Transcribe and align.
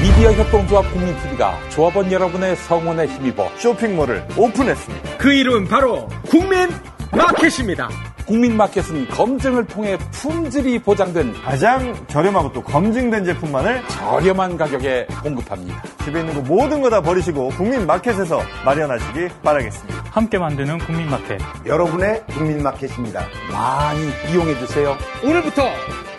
미디어 0.00 0.32
협동조합 0.32 0.92
국민TV가 0.92 1.58
조합원 1.70 2.10
여러분의 2.12 2.54
성원에 2.56 3.06
힘입어 3.06 3.50
쇼핑몰을 3.56 4.26
오픈했습니다. 4.36 5.16
그 5.18 5.32
이름 5.32 5.66
바로 5.66 6.08
국민마켓입니다. 6.28 7.88
국민마켓은 8.26 9.08
검증을 9.08 9.66
통해 9.66 9.96
품질이 10.12 10.80
보장된 10.82 11.32
가장 11.42 11.94
저렴하고 12.08 12.52
또 12.52 12.62
검증된 12.62 13.24
제품만을 13.24 13.82
저렴한 13.88 14.58
가격에 14.58 15.06
공급합니다. 15.22 15.82
집에 16.04 16.20
있는 16.20 16.34
거 16.34 16.40
모든 16.42 16.82
거 16.82 16.90
다 16.90 17.00
버리시고 17.00 17.48
국민마켓에서 17.50 18.40
마련하시기 18.66 19.28
바라겠습니다. 19.42 20.04
함께 20.10 20.38
만드는 20.38 20.78
국민마켓. 20.78 21.40
여러분의 21.66 22.22
국민마켓입니다. 22.28 23.26
많이 23.50 24.00
이용해 24.30 24.58
주세요. 24.58 24.96
오늘부터 25.24 25.62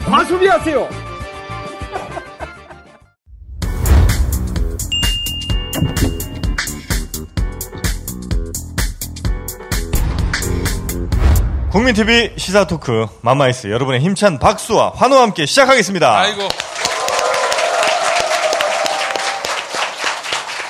과소비하세요. 0.06 1.09
국민TV 11.72 12.32
시사 12.36 12.66
토크 12.66 13.06
마마이스 13.22 13.68
여러분의 13.68 14.02
힘찬 14.02 14.40
박수와 14.40 14.94
환호와 14.96 15.22
함께 15.22 15.46
시작하겠습니다. 15.46 16.20
아이고. 16.20 16.42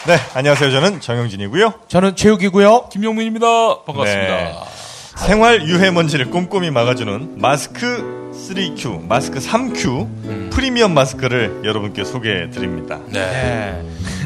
네, 0.08 0.17
안녕하세요. 0.34 0.72
저는 0.72 0.99
정영진이고요. 0.99 1.73
저는 1.88 2.16
최욱이고요. 2.17 2.89
김용민입니다. 2.91 3.84
반갑습니다. 3.85 4.35
네. 4.35 4.55
생활 5.16 5.67
유해 5.67 5.89
먼지를 5.91 6.30
꼼꼼히 6.31 6.70
막아주는 6.70 7.36
마스크 7.38 8.31
3Q, 8.34 9.08
마스크 9.08 9.39
3Q 9.39 10.50
프리미엄 10.52 10.94
마스크를 10.94 11.61
여러분께 11.63 12.03
소개해 12.03 12.50
드립니다. 12.50 13.00
네. 13.08 13.81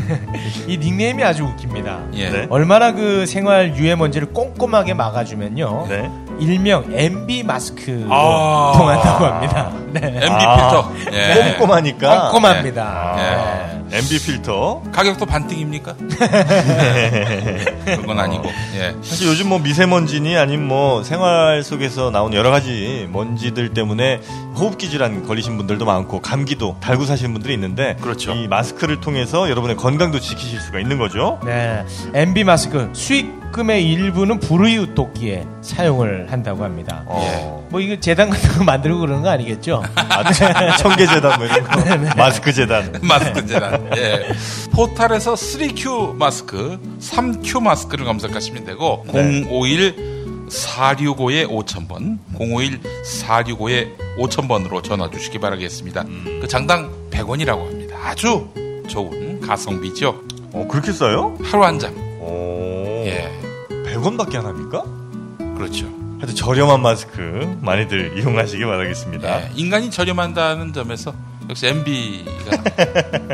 이 0.67 0.77
닉네임이 0.77 1.23
아주 1.23 1.43
웃깁니다. 1.43 2.01
예. 2.13 2.29
네. 2.29 2.47
얼마나 2.49 2.93
그 2.93 3.25
생활 3.25 3.75
유해 3.77 3.95
먼지를 3.95 4.29
꼼꼼하게 4.33 4.93
막아주면요. 4.93 5.87
네. 5.89 6.09
일명 6.39 6.85
MB 6.91 7.43
마스크로 7.43 8.07
아. 8.13 8.73
통한다고 8.77 9.25
합니다. 9.25 9.71
네. 9.91 10.01
MB 10.07 10.27
아. 10.29 10.55
필터. 10.55 10.93
예. 11.13 11.53
꼼꼼하니까 11.57 12.31
꼼꼼합니다. 12.31 13.15
예. 13.17 13.73
네. 13.89 13.97
MB 13.97 14.19
필터. 14.25 14.81
가격도 14.91 15.25
반띵입니까? 15.27 15.93
그건 17.85 18.19
아니고. 18.19 18.43
예. 18.75 18.95
사실 19.03 19.27
요즘 19.27 19.49
뭐 19.49 19.59
미세먼지니 19.59 20.35
아니면 20.35 20.67
뭐 20.67 21.03
생활 21.03 21.61
속에서 21.63 22.09
나오는 22.09 22.35
여러 22.35 22.49
가지 22.49 23.07
먼지들 23.11 23.75
때문에 23.75 24.19
호흡기 24.55 24.89
질환 24.89 25.23
걸리신 25.27 25.57
분들도 25.57 25.85
많고 25.85 26.21
감기도 26.21 26.75
달고 26.79 27.05
사시는 27.05 27.33
분들이 27.33 27.53
있는데 27.53 27.95
그렇죠. 28.01 28.31
이 28.33 28.47
마스크를 28.47 28.99
통해서 28.99 29.47
여러분의 29.47 29.75
건강도 29.77 30.19
지키실 30.19 30.59
수가 30.59 30.79
있는 30.79 30.97
거죠. 30.97 31.39
네. 31.45 31.85
MB 32.15 32.45
마스크 32.45 32.89
수익 32.93 33.42
금의 33.53 33.87
일부는 33.87 34.39
불우이웃 34.39 34.95
돕기에 34.95 35.45
사용을 35.61 36.31
한다고 36.31 36.63
합니다. 36.63 37.03
어. 37.05 37.65
뭐 37.69 37.79
이거 37.79 37.97
재단 37.99 38.29
같은 38.29 38.51
거 38.57 38.63
만들고 38.63 38.99
그러는 38.99 39.21
거 39.21 39.29
아니겠죠? 39.29 39.83
아, 39.95 40.31
청계 40.77 41.05
재단 41.05 41.37
뭐 41.37 41.45
이런 41.45 41.63
거. 41.63 42.15
마스크 42.17 42.51
재단. 42.51 42.91
마스크 43.03 43.45
재단. 43.45 43.89
예. 43.95 44.25
포탈에서 44.71 45.35
3Q 45.35 46.15
마스크, 46.15 46.79
3Q 46.99 47.61
마스크를 47.61 48.05
검색하시면 48.05 48.65
되고 48.65 49.05
네. 49.13 49.43
051 49.47 50.13
465에 50.49 51.47
5000번, 51.47 52.17
051 52.39 52.79
465에 53.05 53.95
5000번으로 54.17 54.83
전화 54.83 55.09
주시기 55.09 55.39
바라겠습니다. 55.39 56.05
그 56.41 56.47
장당 56.47 56.91
100원이라고 57.11 57.65
합니다. 57.65 57.97
아주 58.03 58.47
좋은 58.87 59.39
가성비죠. 59.41 60.21
어, 60.53 60.67
그렇게 60.69 60.91
써요? 60.91 61.37
하루 61.43 61.63
한 61.63 61.79
장. 61.79 61.93
오. 62.19 63.03
예. 63.05 63.42
100원밖에 64.03 64.35
안 64.35 64.45
합니까? 64.45 64.83
그렇죠. 65.55 65.85
하여튼 66.17 66.35
저렴한 66.35 66.81
마스크 66.81 67.57
많이들 67.61 68.17
이용하시기 68.19 68.63
바라겠습니다. 68.65 69.41
예, 69.41 69.51
인간이 69.55 69.89
저렴한다는 69.89 70.73
점에서 70.73 71.13
역시 71.49 71.67
MB가 71.67 72.63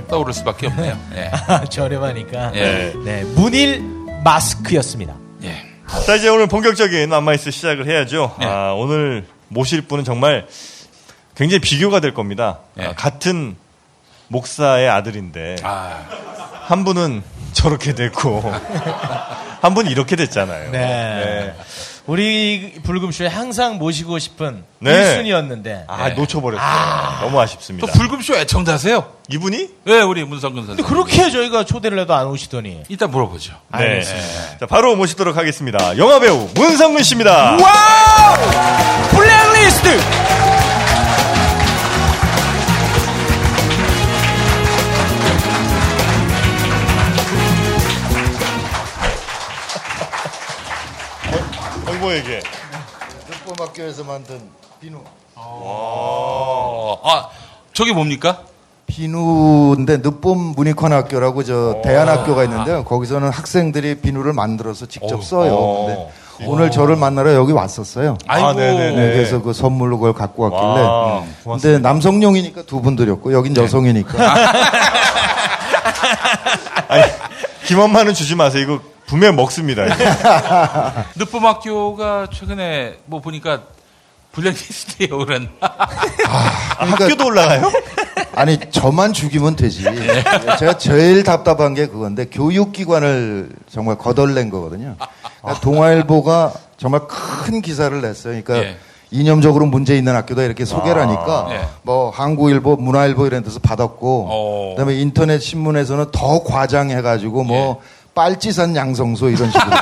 떠오를 0.07 0.33
수밖에 0.33 0.67
없네요. 0.67 0.97
예. 1.15 1.31
저렴하니까. 1.69 2.55
예. 2.55 2.93
네. 3.03 3.23
문일 3.35 3.83
마스크였습니다. 4.23 5.15
예. 5.43 5.63
자, 6.05 6.15
이제 6.15 6.29
오늘 6.29 6.47
본격적인 6.47 7.09
맘마이스 7.09 7.51
시작을 7.51 7.87
해야죠. 7.87 8.35
네. 8.39 8.45
아, 8.45 8.73
오늘 8.73 9.25
모실 9.49 9.81
분은 9.81 10.03
정말 10.03 10.47
굉장히 11.35 11.61
비교가 11.61 11.99
될 11.99 12.13
겁니다. 12.13 12.59
네. 12.75 12.85
아, 12.87 12.93
같은 12.93 13.55
목사의 14.27 14.89
아들인데 14.89 15.57
아, 15.63 16.05
한 16.65 16.83
분은 16.83 17.23
저렇게 17.53 17.93
됐고 17.93 18.43
한 19.61 19.73
분이 19.73 19.89
이렇게 19.89 20.15
됐잖아요. 20.15 20.71
네. 20.71 21.53
우리 22.05 22.73
불금쇼에 22.81 23.27
항상 23.27 23.77
모시고 23.77 24.17
싶은 24.17 24.63
네. 24.79 24.91
1순위였는데. 24.91 25.83
아, 25.87 26.09
놓쳐버렸어요. 26.09 27.19
너무 27.21 27.39
아쉽습니다. 27.39 27.85
또 27.85 27.93
불금쇼 27.93 28.35
애청자세요? 28.37 29.13
이분이? 29.29 29.69
왜 29.85 30.01
우리 30.01 30.23
문성근 30.23 30.65
선생님? 30.65 30.85
그렇게 30.91 31.29
저희가 31.29 31.65
초대를 31.65 31.99
해도 31.99 32.15
안 32.15 32.25
오시더니. 32.27 32.83
이따 32.89 33.05
물어보죠. 33.05 33.53
네. 33.73 33.77
알겠습니다. 33.77 34.57
자, 34.59 34.65
바로 34.65 34.95
모시도록 34.95 35.37
하겠습니다. 35.37 35.97
영화배우 35.97 36.49
문성근 36.55 37.03
씨입니다. 37.03 37.57
와우! 37.61 39.09
블랙리스트! 39.11 40.48
홍보에게. 52.03 52.39
뽀학교에서 53.57 54.03
만든 54.03 54.39
비누. 54.79 54.97
어, 55.35 56.97
아, 57.03 57.27
저게 57.73 57.93
뭡니까? 57.93 58.41
비누인데 58.87 59.97
늦봄 59.97 60.53
문익환 60.55 60.91
학교라고 60.93 61.43
저 61.43 61.81
대안학교가 61.83 62.43
있는데요. 62.45 62.83
거기서는 62.85 63.29
학생들이 63.29 63.95
비누를 64.01 64.33
만들어서 64.33 64.87
직접 64.87 65.15
어우, 65.15 65.21
써요. 65.21 65.53
어. 65.53 66.11
근데 66.37 66.49
오늘 66.51 66.71
저를 66.71 66.95
만나러 66.95 67.33
여기 67.33 67.51
왔었어요. 67.51 68.17
아이고. 68.27 68.53
네네네. 68.53 68.95
네, 68.95 69.11
그래서 69.13 69.41
그 69.41 69.53
선물로 69.53 69.97
그걸 69.99 70.13
갖고 70.13 70.43
왔길래. 70.43 70.87
와, 70.87 71.19
근데 71.21 71.33
고맙습니다. 71.43 71.89
남성용이니까 71.89 72.63
두 72.63 72.81
분 72.81 72.95
드렸고 72.95 73.33
여긴 73.33 73.55
여성이니까. 73.55 74.17
아니, 76.87 77.03
김엄마는 77.65 78.13
주지 78.15 78.35
마세요. 78.35 78.63
이거 78.63 78.79
분명 79.09 79.35
먹습니다. 79.35 79.85
이거. 79.85 79.95
늦봄학교가 81.15 82.27
최근에 82.31 82.99
뭐 83.05 83.19
보니까 83.21 83.61
블랙리스트에 84.31 85.07
오른. 85.11 85.49
아, 85.61 86.85
학교도 86.85 87.25
올라가요? 87.25 87.71
아니 88.35 88.59
저만 88.69 89.13
죽이면 89.13 89.55
되지. 89.55 89.83
제가 90.59 90.77
제일 90.77 91.23
답답한 91.23 91.73
게 91.73 91.87
그건데 91.87 92.25
교육기관을 92.25 93.49
정말 93.67 93.97
거덜낸 93.97 94.51
거거든요. 94.51 94.95
그러니까 95.41 95.61
동아일보가 95.61 96.53
정말 96.77 97.01
큰 97.07 97.61
기사를 97.61 97.99
냈어요. 97.99 98.41
그러니까 98.43 98.57
예. 98.69 98.77
이념적으로 99.11 99.65
문제 99.65 99.97
있는 99.97 100.15
학교다 100.15 100.43
이렇게 100.43 100.65
소개를 100.65 101.01
하니까 101.01 101.47
예. 101.49 101.61
뭐 101.81 102.11
한국일보, 102.11 102.75
문화일보 102.75 103.25
이런 103.25 103.43
데서 103.43 103.59
받았고 103.59 104.27
어. 104.29 104.69
그다음에 104.75 104.93
인터넷 104.99 105.39
신문에서는 105.39 106.11
더 106.11 106.43
과장해 106.43 107.01
가지고 107.01 107.43
뭐 107.43 107.81
빨치산 108.23 108.75
양성소 108.75 109.29
이런 109.29 109.49
식으로. 109.49 109.71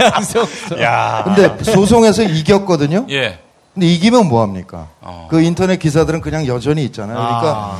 양성소. 0.00 0.80
야. 0.80 1.22
근데 1.24 1.62
소송에서 1.62 2.22
이겼거든요. 2.22 3.04
예. 3.10 3.38
근데 3.74 3.86
이기면 3.86 4.28
뭐 4.28 4.40
합니까? 4.40 4.88
어. 5.02 5.28
그 5.30 5.42
인터넷 5.42 5.78
기사들은 5.78 6.22
그냥 6.22 6.46
여전히 6.46 6.84
있잖아요. 6.84 7.16
그러니까 7.18 7.76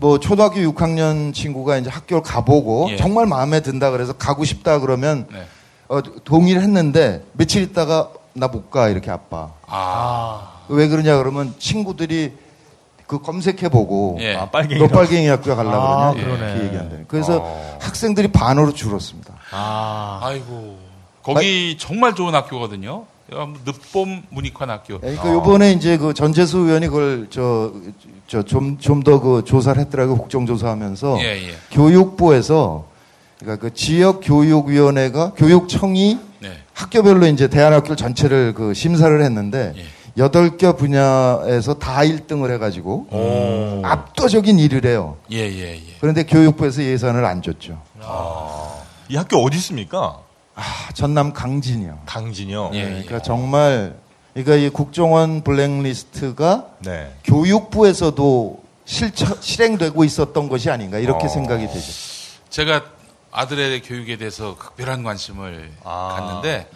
그뭐 0.00 0.20
초등학교 0.20 0.56
6학년 0.60 1.34
친구가 1.34 1.76
이제 1.76 1.90
학교를 1.90 2.22
가보고 2.22 2.88
예. 2.92 2.96
정말 2.96 3.26
마음에 3.26 3.60
든다 3.60 3.90
그래서 3.90 4.14
가고 4.14 4.46
싶다 4.46 4.78
그러면 4.78 5.26
네. 5.30 5.44
어, 5.88 6.00
동의를 6.02 6.62
했는데 6.62 7.22
며칠 7.34 7.60
있다가 7.62 8.08
나 8.32 8.46
못 8.48 8.70
가 8.70 8.88
이렇게 8.88 9.10
아빠. 9.10 9.48
아. 9.66 10.52
왜 10.68 10.88
그러냐 10.88 11.18
그러면 11.18 11.52
친구들이 11.58 12.32
그 13.10 13.20
검색해보고 13.20 14.18
예. 14.20 14.36
아, 14.36 14.48
빨갱이. 14.50 14.80
너 14.80 14.86
빨갱이 14.86 15.26
학교 15.26 15.56
가려고 15.56 15.76
아, 15.76 16.12
그러냐 16.12 16.24
그러네. 16.36 16.50
이렇게 16.52 16.64
얘기한다는. 16.66 17.04
그래서 17.08 17.44
학생들이 17.80 18.28
반으로 18.28 18.72
줄었습니다. 18.72 19.34
아. 19.50 20.20
아이고. 20.22 20.78
거기 21.24 21.76
정말 21.76 22.14
좋은 22.14 22.32
학교거든요. 22.36 23.06
늦봄 23.66 24.22
문익환 24.30 24.70
학교. 24.70 25.00
그러니까 25.00 25.32
요번에 25.32 25.72
이제 25.72 25.96
그 25.98 26.14
전재수 26.14 26.58
의원이 26.58 26.86
그걸 26.86 27.26
저, 27.30 27.72
저, 28.28 28.44
좀, 28.44 28.78
좀 28.78 29.02
더 29.02 29.18
그 29.20 29.42
조사를 29.44 29.80
했더라고요. 29.82 30.16
국정조사하면서. 30.16 31.18
예, 31.20 31.48
예. 31.48 31.54
교육부에서 31.72 32.84
그러니까 33.40 33.60
그 33.66 33.74
지역 33.74 34.20
교육위원회가 34.22 35.32
교육청이 35.34 36.16
네. 36.40 36.58
학교별로 36.74 37.26
이제 37.26 37.48
대안학교 37.48 37.96
전체를 37.96 38.54
그 38.54 38.72
심사를 38.72 39.20
했는데 39.20 39.72
예. 39.76 39.82
여덟 40.16 40.56
개 40.56 40.72
분야에서 40.72 41.74
다 41.74 42.00
1등을 42.00 42.52
해가지고 42.54 43.06
오. 43.10 43.80
압도적인 43.84 44.58
일을 44.58 44.84
해요. 44.84 45.16
예, 45.30 45.38
예, 45.38 45.76
예. 45.76 45.96
그런데 46.00 46.24
교육부에서 46.24 46.82
예산을 46.82 47.24
안 47.24 47.42
줬죠. 47.42 47.80
이 49.08 49.16
학교 49.16 49.38
어디 49.38 49.56
있습니까? 49.56 50.20
아, 50.54 50.62
전남 50.94 51.32
강진이요. 51.32 52.00
강진이요. 52.06 52.70
예, 52.74 52.82
그러니까 52.82 53.20
정말 53.20 53.96
그러니까 54.34 54.54
이 54.56 54.68
국정원 54.68 55.42
블랙리스트가 55.42 56.66
네. 56.80 57.12
교육부에서도 57.24 58.62
실처, 58.84 59.40
실행되고 59.40 60.04
있었던 60.04 60.48
것이 60.48 60.70
아닌가 60.70 60.98
이렇게 60.98 61.26
어. 61.26 61.28
생각이 61.28 61.66
되죠. 61.66 61.92
제가 62.48 62.84
아들의 63.32 63.82
교육에 63.82 64.16
대해서 64.16 64.56
극별한 64.56 65.02
관심을 65.04 65.70
아, 65.84 66.16
갖는데 66.18 66.68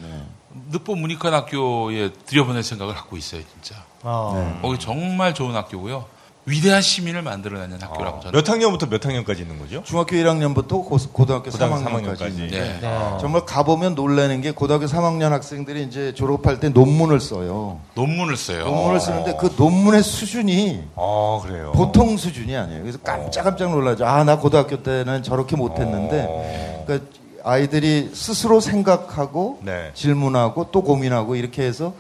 늑보 0.70 0.94
문익환 0.94 1.34
학교에 1.34 2.12
들여보낼 2.26 2.62
생각을 2.62 2.94
갖고 2.94 3.16
있어요, 3.16 3.42
진짜. 3.52 3.82
어. 4.02 4.58
거기 4.62 4.78
정말 4.78 5.34
좋은 5.34 5.54
학교고요. 5.54 6.06
위대한 6.46 6.82
시민을 6.82 7.22
만들어내는 7.22 7.80
학교라고 7.80 8.20
저는. 8.20 8.32
몇 8.38 8.46
학년부터 8.46 8.86
몇 8.86 9.02
학년까지 9.04 9.42
있는 9.42 9.58
거죠? 9.58 9.82
중학교 9.82 10.14
1학년부터 10.14 10.68
고, 10.68 10.98
고등학교 11.10 11.50
고등학교 11.50 11.76
3학년까지. 11.82 12.18
3학년까지. 12.18 12.50
네. 12.50 12.78
네. 12.80 13.18
정말 13.18 13.46
가보면 13.46 13.94
놀라는 13.94 14.42
게 14.42 14.50
고등학교 14.50 14.84
3학년 14.84 15.30
학생들이 15.30 15.84
이제 15.84 16.12
졸업할 16.12 16.60
때 16.60 16.68
논문을 16.68 17.18
써요. 17.20 17.80
논문을 17.94 18.36
써요. 18.36 18.64
논문을 18.66 19.00
쓰는데 19.00 19.36
그 19.40 19.54
논문의 19.56 20.02
수준이 20.02 20.82
아, 20.96 21.40
그래요. 21.42 21.72
보통 21.72 22.18
수준이 22.18 22.54
아니에요. 22.54 22.82
그래서 22.82 22.98
깜짝깜짝 22.98 23.70
놀라죠. 23.70 24.04
아, 24.04 24.22
나 24.24 24.38
고등학교 24.38 24.82
때는 24.82 25.22
저렇게 25.22 25.56
못했는데. 25.56 26.26
어. 26.28 26.84
그러니까 26.86 27.08
아이들이 27.44 28.10
스스로 28.14 28.60
생각하고 28.60 29.60
네. 29.62 29.90
질문하고 29.94 30.70
또 30.72 30.82
고민하고 30.82 31.36
이렇게 31.36 31.62
해서 31.62 31.94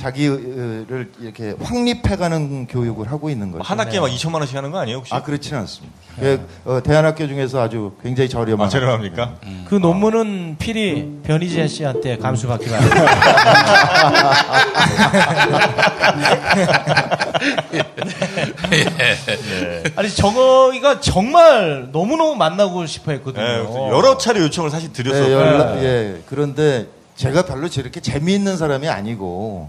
자기를 0.00 1.10
이렇게 1.20 1.54
확립해가는 1.60 2.68
교육을 2.68 3.12
하고 3.12 3.28
있는 3.28 3.52
거죠. 3.52 3.62
한 3.62 3.78
학기에 3.78 4.00
막 4.00 4.08
2천만 4.08 4.36
원씩 4.36 4.56
하는 4.56 4.70
거 4.70 4.78
아니에요, 4.78 4.96
혹시? 4.98 5.14
아, 5.14 5.22
그렇지는 5.22 5.58
않습니다. 5.60 5.94
그, 6.18 6.48
어, 6.64 6.82
대안학교 6.82 7.26
중에서 7.26 7.60
아주 7.60 7.92
굉장히 8.02 8.30
저렴한. 8.30 8.66
아, 8.66 8.70
저렴합니까? 8.70 9.34
그 9.68 9.74
논문은 9.74 10.56
필히 10.58 11.18
변희재 11.22 11.68
씨한테 11.68 12.16
감수받기 12.16 12.70
바랍니다. 12.70 13.00
아니 19.96 20.10
정어이가 20.10 21.00
정말 21.00 21.88
너무너무 21.92 22.36
만나고 22.36 22.86
싶어 22.86 23.12
했거든요. 23.12 23.44
네, 23.44 23.58
그래서 23.62 23.88
여러 23.90 24.16
차례 24.16 24.40
요청을 24.40 24.70
사실 24.70 24.92
네, 24.92 25.02
드렸었고. 25.02 25.30
연락, 25.30 25.82
예. 25.82 26.22
그런데 26.26 26.86
제가 27.16 27.42
별로 27.42 27.68
저렇게 27.68 28.00
재미있는 28.00 28.56
사람이 28.56 28.88
아니고 28.88 29.68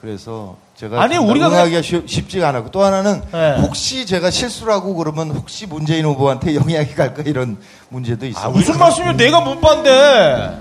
그래서 0.00 0.56
제가 0.76 1.02
아니, 1.02 1.16
우리가 1.16 1.48
응하기가 1.48 1.80
쉽- 1.82 2.08
쉽지가 2.08 2.48
않았고 2.50 2.70
또 2.70 2.84
하나는 2.84 3.22
네. 3.32 3.56
혹시 3.60 4.04
제가 4.06 4.30
실수를 4.30 4.72
하고 4.72 4.94
그러면 4.94 5.30
혹시 5.30 5.66
문재인 5.66 6.04
후보한테 6.04 6.54
영향이 6.56 6.94
갈까 6.94 7.22
이런 7.24 7.56
문제도 7.88 8.24
있어요. 8.26 8.50
무슨 8.50 8.78
말씀이에요? 8.78 9.16
내가 9.16 9.40
못 9.40 9.60
봤는데 9.60 10.60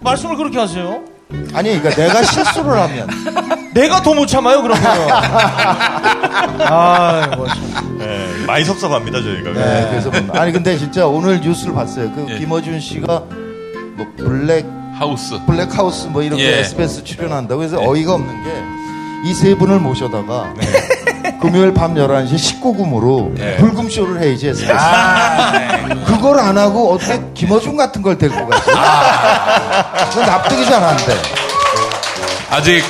말씀을 0.00 0.36
그렇게 0.36 0.58
하세요? 0.58 1.02
아니 1.54 1.78
그러니까 1.78 1.90
내가 2.02 2.22
실수를 2.24 2.72
하면 2.72 3.08
내가 3.74 4.02
더 4.02 4.14
못 4.14 4.26
참아요 4.26 4.62
그러면. 4.62 4.84
아, 6.66 7.34
뭐 7.36 7.46
참. 7.46 7.98
네, 7.98 8.26
많이 8.46 8.64
섭섭합니다, 8.64 9.22
저희가. 9.22 9.52
네, 9.52 9.86
그래서 9.90 10.10
뭐- 10.10 10.40
아니 10.40 10.50
근데 10.50 10.76
진짜 10.76 11.06
오늘 11.06 11.40
뉴스를 11.40 11.72
봤어요. 11.74 12.10
그 12.14 12.26
예. 12.30 12.38
김어준 12.38 12.80
씨가 12.80 13.06
뭐 13.96 14.06
블랙 14.16 14.66
하우스. 15.00 15.34
블랙하우스 15.46 16.06
뭐 16.08 16.22
이런 16.22 16.38
게 16.38 16.44
예. 16.44 16.58
SBS 16.60 17.02
출연한다고 17.04 17.58
그래서 17.58 17.78
어이가 17.80 18.14
없는 18.14 18.44
게 18.44 18.50
이 19.22 19.34
세 19.34 19.54
분을 19.54 19.78
모셔다가 19.80 20.54
네. 20.56 21.36
금요일 21.42 21.74
밤 21.74 21.94
11시 21.94 22.60
19금으로 22.62 23.38
예. 23.38 23.56
불금쇼를 23.56 24.22
해 24.22 24.32
이제 24.32 24.48
SBS. 24.48 24.72
그걸 26.06 26.38
안 26.38 26.56
하고 26.56 26.92
어떻게 26.94 27.20
김어준 27.34 27.76
같은 27.76 28.00
걸 28.00 28.16
데리고 28.16 28.46
가지? 28.46 28.70
아. 28.74 30.08
그건 30.08 30.26
납득이 30.26 30.64
잘 30.64 30.82
안 30.82 30.96
돼. 30.96 31.14
아직 32.50 32.82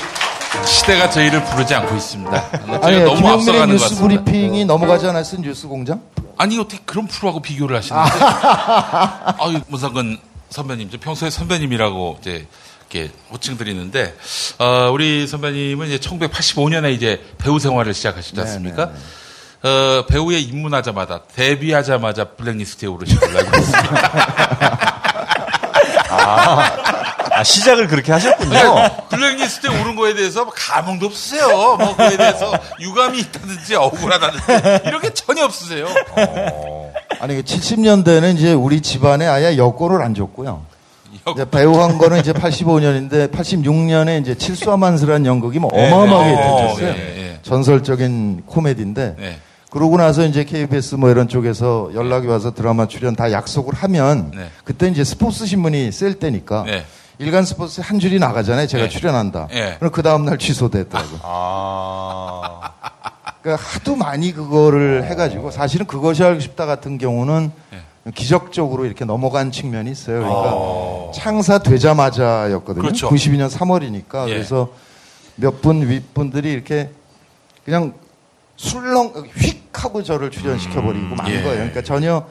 시대가 0.64 1.10
저희를 1.10 1.42
부르지 1.44 1.74
않고 1.74 1.96
있습니다. 1.96 2.44
아니 2.82 3.00
너무 3.02 3.28
앞서가는 3.28 3.66
것 3.66 3.72
뉴스 3.72 3.88
같습니다. 3.90 4.22
브리핑이 4.24 4.64
넘어가지 4.66 5.06
않았어 5.08 5.36
뉴스 5.38 5.66
공장? 5.66 6.00
아니 6.38 6.58
어떻게 6.60 6.78
그런 6.84 7.06
프로하고 7.08 7.40
비교를 7.40 7.76
하시는데? 7.76 8.08
아유 9.40 9.60
문상근 9.66 10.16
선배님, 10.50 10.91
저 10.91 10.99
평소에 10.99 11.31
선배님이라고 11.31 12.19
이제 12.20 12.47
이렇게 12.91 13.11
호칭 13.31 13.56
드리는데 13.56 14.17
어, 14.58 14.91
우리 14.93 15.26
선배님은 15.26 15.87
이제 15.88 15.99
1985년에 15.99 16.93
이제 16.93 17.25
배우 17.38 17.58
생활을 17.58 17.94
시작하셨지 17.94 18.35
네, 18.35 18.41
않습니까? 18.43 18.91
어, 19.62 20.06
배우에 20.08 20.38
입문하자마자 20.38 21.23
데뷔하자마자 21.35 22.31
블랙리스트에 22.31 22.88
오르신 22.88 23.19
걸로 23.20 23.38
알고 23.38 23.56
있습니다. 23.58 25.00
아, 26.11 27.44
시작을 27.44 27.87
그렇게 27.87 28.11
하셨군요. 28.12 28.50
그러니까 28.50 28.96
블랙리스트에 29.08 29.70
오른 29.81 29.94
거에 29.94 30.14
대해서 30.14 30.44
뭐 30.44 30.53
감흥도 30.55 31.06
없으세요. 31.06 31.76
뭐 31.76 31.96
그에 31.96 32.17
대해서 32.17 32.53
유감이 32.81 33.20
있다든지 33.20 33.76
억울하다든지 33.76 34.82
이렇게 34.87 35.14
전혀 35.14 35.44
없으세요. 35.44 35.87
아니 37.20 37.43
70년대는 37.43 38.34
이제 38.37 38.52
우리 38.52 38.81
집안에 38.81 39.26
아예 39.26 39.56
여권을 39.56 40.02
안 40.02 40.14
줬고요. 40.14 40.62
여- 41.26 41.32
이제 41.32 41.44
배우 41.50 41.78
한 41.81 41.99
거는 41.99 42.19
이제 42.20 42.32
85년인데 42.32 43.31
86년에 43.31 44.20
이제 44.22 44.34
칠수와만스라는 44.37 45.26
연극이 45.26 45.58
뭐 45.58 45.70
어마어마하게 45.72 46.31
네. 46.31 46.37
터졌어요. 46.37 46.87
예, 46.88 47.17
예. 47.19 47.38
전설적인 47.43 48.44
코미디인데 48.46 49.17
네. 49.19 49.38
그러고 49.70 49.99
나서 49.99 50.25
이제 50.25 50.44
KBS 50.44 50.94
뭐 50.96 51.11
이런 51.11 51.28
쪽에서 51.28 51.90
연락이 51.94 52.26
와서 52.26 52.55
드라마 52.55 52.87
출연 52.88 53.14
다 53.14 53.31
약속을 53.32 53.75
하면 53.75 54.31
네. 54.34 54.46
그때 54.64 54.88
이제 54.88 55.05
스포츠 55.05 55.46
신문이 55.46 55.93
셀 55.93 56.14
때니까 56.14 56.64
네. 56.67 56.84
일간 57.20 57.44
스포츠 57.44 57.82
한 57.82 57.99
줄이 58.00 58.19
나가잖아요. 58.19 58.67
제가 58.67 58.84
네. 58.84 58.88
출연한다. 58.88 59.49
네. 59.50 59.76
그럼 59.78 59.93
그 59.93 60.02
다음 60.02 60.25
날 60.25 60.38
취소됐더라고요. 60.38 61.20
아. 61.22 62.72
그러니까 63.43 63.62
하도 63.62 63.94
많이 63.94 64.32
그거를 64.32 65.05
해가지고 65.05 65.50
사실은 65.50 65.87
그것이 65.87 66.25
알고 66.25 66.40
싶다 66.40 66.64
같은 66.64 66.96
경우는 66.96 67.52
네. 67.72 68.12
기적적으로 68.14 68.87
이렇게 68.87 69.05
넘어간 69.05 69.52
측면이 69.52 69.90
있어요. 69.90 70.20
그러니까 70.20 71.12
창사되자마자였거든요. 71.20 72.82
그렇죠. 72.82 73.11
92년 73.11 73.50
3월이니까 73.50 74.28
예. 74.28 74.32
그래서 74.34 74.70
몇 75.37 75.61
분 75.61 75.87
윗분들이 75.88 76.50
이렇게 76.50 76.90
그냥 77.67 77.93
술렁 78.56 79.28
휙 79.37 79.69
하고 79.72 80.02
저를 80.02 80.31
출연시켜버리고 80.31 81.14
만 81.17 81.28
예. 81.28 81.43
거예요. 81.43 81.55
그러니까 81.56 81.82
전혀 81.82 82.27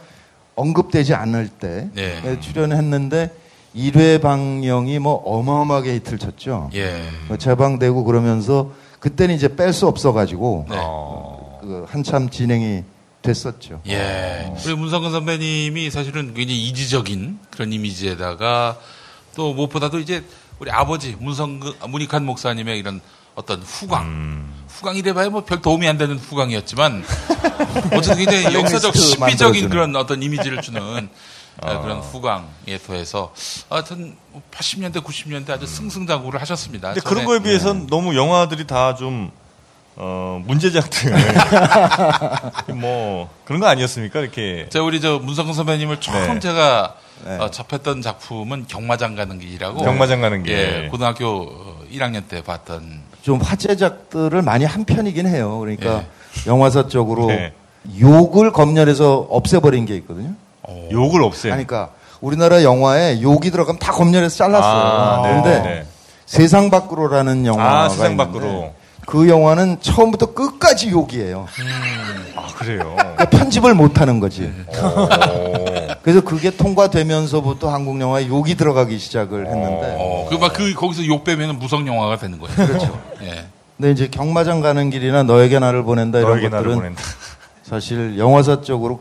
언급되지 0.56 1.14
않을 1.14 1.48
때 1.48 1.90
예. 1.96 2.40
출연했는데 2.40 3.32
1회 3.76 4.22
방영이 4.22 5.00
뭐 5.00 5.16
어마어마하게 5.16 5.96
히트를 5.96 6.18
쳤죠. 6.20 6.70
예. 6.74 7.04
뭐 7.28 7.38
재방되고 7.38 8.04
그러면서 8.04 8.72
그때는 9.00 9.36
이제 9.36 9.56
뺄 9.56 9.74
수 9.74 9.88
없어가지고 9.88 10.66
네. 10.70 10.76
그 11.62 11.86
한참 11.90 12.30
진행이 12.30 12.84
됐었죠. 13.22 13.82
예. 13.88 14.52
우리 14.66 14.76
문성근 14.76 15.12
선배님이 15.12 15.90
사실은 15.92 16.34
굉장히 16.34 16.68
이지적인 16.68 17.40
그런 17.52 17.72
이미지에다가 17.74 18.78
또 19.36 19.54
무엇보다도 19.54 20.00
이제 20.00 20.24
우리 20.60 20.72
아버지 20.72 21.16
문성근, 21.20 21.74
문익환 21.90 22.26
목사님의 22.26 22.80
이런 22.80 23.00
어떤 23.36 23.62
후광. 23.62 24.50
후광이래봐야 24.70 25.30
뭐 25.30 25.42
별 25.46 25.62
도움이 25.62 25.88
안 25.88 25.98
되는 25.98 26.18
후광이었지만 26.18 27.04
어쨌든 27.94 28.26
굉장히 28.26 28.56
역사적 28.56 28.94
만들어주는. 29.20 29.70
그런 29.70 29.96
어떤 29.96 30.22
이미지를 30.24 30.62
주는 30.62 31.10
어, 31.62 31.82
그런 31.82 32.00
후광에 32.00 32.78
더해서 32.86 33.34
하여튼 33.70 34.16
80년대, 34.52 35.04
90년대 35.04 35.52
아주 35.52 35.68
승승장구를 35.68 36.40
하셨습니다. 36.42 36.94
근데 36.94 37.02
그런 37.02 37.26
거에 37.26 37.40
비해서는 37.40 37.88
너무 37.88 38.16
영화들이 38.16 38.66
다 38.66 38.96
좀, 38.96 39.32
어, 39.96 40.42
문제작들. 40.46 41.14
뭐, 42.76 43.30
그런 43.44 43.60
거 43.60 43.68
아니었습니까? 43.68 44.22
이렇게. 44.22 44.68
자, 44.70 44.82
우리 44.82 45.02
저 45.02 45.20
문성근 45.20 45.54
선배님을 45.54 46.00
처음 46.00 46.36
네. 46.36 46.40
제가 46.40 46.96
네. 47.26 47.38
어, 47.38 47.52
접했던 47.52 48.02
작품은 48.02 48.68
경마장 48.68 49.16
가는 49.16 49.38
길이라고. 49.40 49.84
경마장 49.84 50.22
가는 50.22 50.44
길. 50.44 50.54
예, 50.54 50.88
고등학교 50.90 51.28
어, 51.28 51.84
1학년 51.92 52.28
때 52.30 52.42
봤던. 52.42 53.02
좀 53.22 53.42
화제작들을 53.42 54.42
많이 54.42 54.64
한 54.64 54.86
편이긴 54.86 55.28
해요. 55.28 55.60
그러니까 55.60 56.06
영화사적으로 56.48 57.28
네. 57.28 57.54
욕을 58.00 58.54
검열해서 58.54 59.28
없애버린 59.30 59.86
게 59.86 59.96
있거든요. 59.98 60.34
욕을 60.92 61.24
없애. 61.24 61.50
그러니까 61.50 61.90
우리나라 62.22 62.64
영화에 62.64 63.22
욕이 63.22 63.52
들어가면 63.52 63.80
다 63.80 63.92
검열해서 63.92 64.36
잘랐어요. 64.36 64.82
아, 64.82 65.22
네, 65.24 65.30
그런데 65.30 65.60
네. 65.62 65.86
세상 66.26 66.70
밖으로라는 66.70 67.46
영화가 67.46 67.84
아, 67.84 67.90
세상 67.90 68.18
밖으로. 68.18 68.74
그 69.06 69.28
영화는 69.28 69.78
처음부터 69.82 70.34
끝까지 70.34 70.92
욕이에요. 70.92 71.48
아, 72.36 72.46
그래요. 72.56 72.94
그러니까 72.96 73.26
편집을 73.26 73.74
못 73.74 74.00
하는 74.00 74.20
거지. 74.20 74.54
오. 74.68 75.10
그래서 76.04 76.22
그게 76.22 76.52
통과되면서부터 76.52 77.74
한국 77.74 78.00
영화에 78.00 78.28
욕이 78.28 78.54
들어가기 78.56 79.00
시작을 79.00 79.48
했는데 79.48 79.96
어, 79.98 80.28
그막 80.30 80.54
그 80.54 80.74
거기서 80.76 81.08
욕 81.08 81.24
빼면 81.24 81.58
무성 81.58 81.88
영화가 81.88 82.18
되는 82.18 82.38
거예요. 82.38 82.56
그렇죠. 82.56 83.02
예. 83.24 83.46
근데 83.78 83.92
이제 83.92 84.08
경마장 84.08 84.62
가는 84.62 84.90
길이나 84.92 85.24
너에게 85.24 85.58
나를 85.58 85.84
보낸다 85.84 86.20
이런 86.20 86.42
것들은 86.42 86.76
보낸다. 86.76 87.02
사실 87.64 88.18
영화사 88.20 88.62
쪽으로 88.62 89.00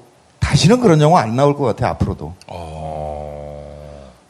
다시는 0.48 0.80
그런 0.80 0.98
영화 1.02 1.20
안 1.20 1.36
나올 1.36 1.54
것 1.54 1.64
같아 1.64 1.90
앞으로도. 1.90 2.32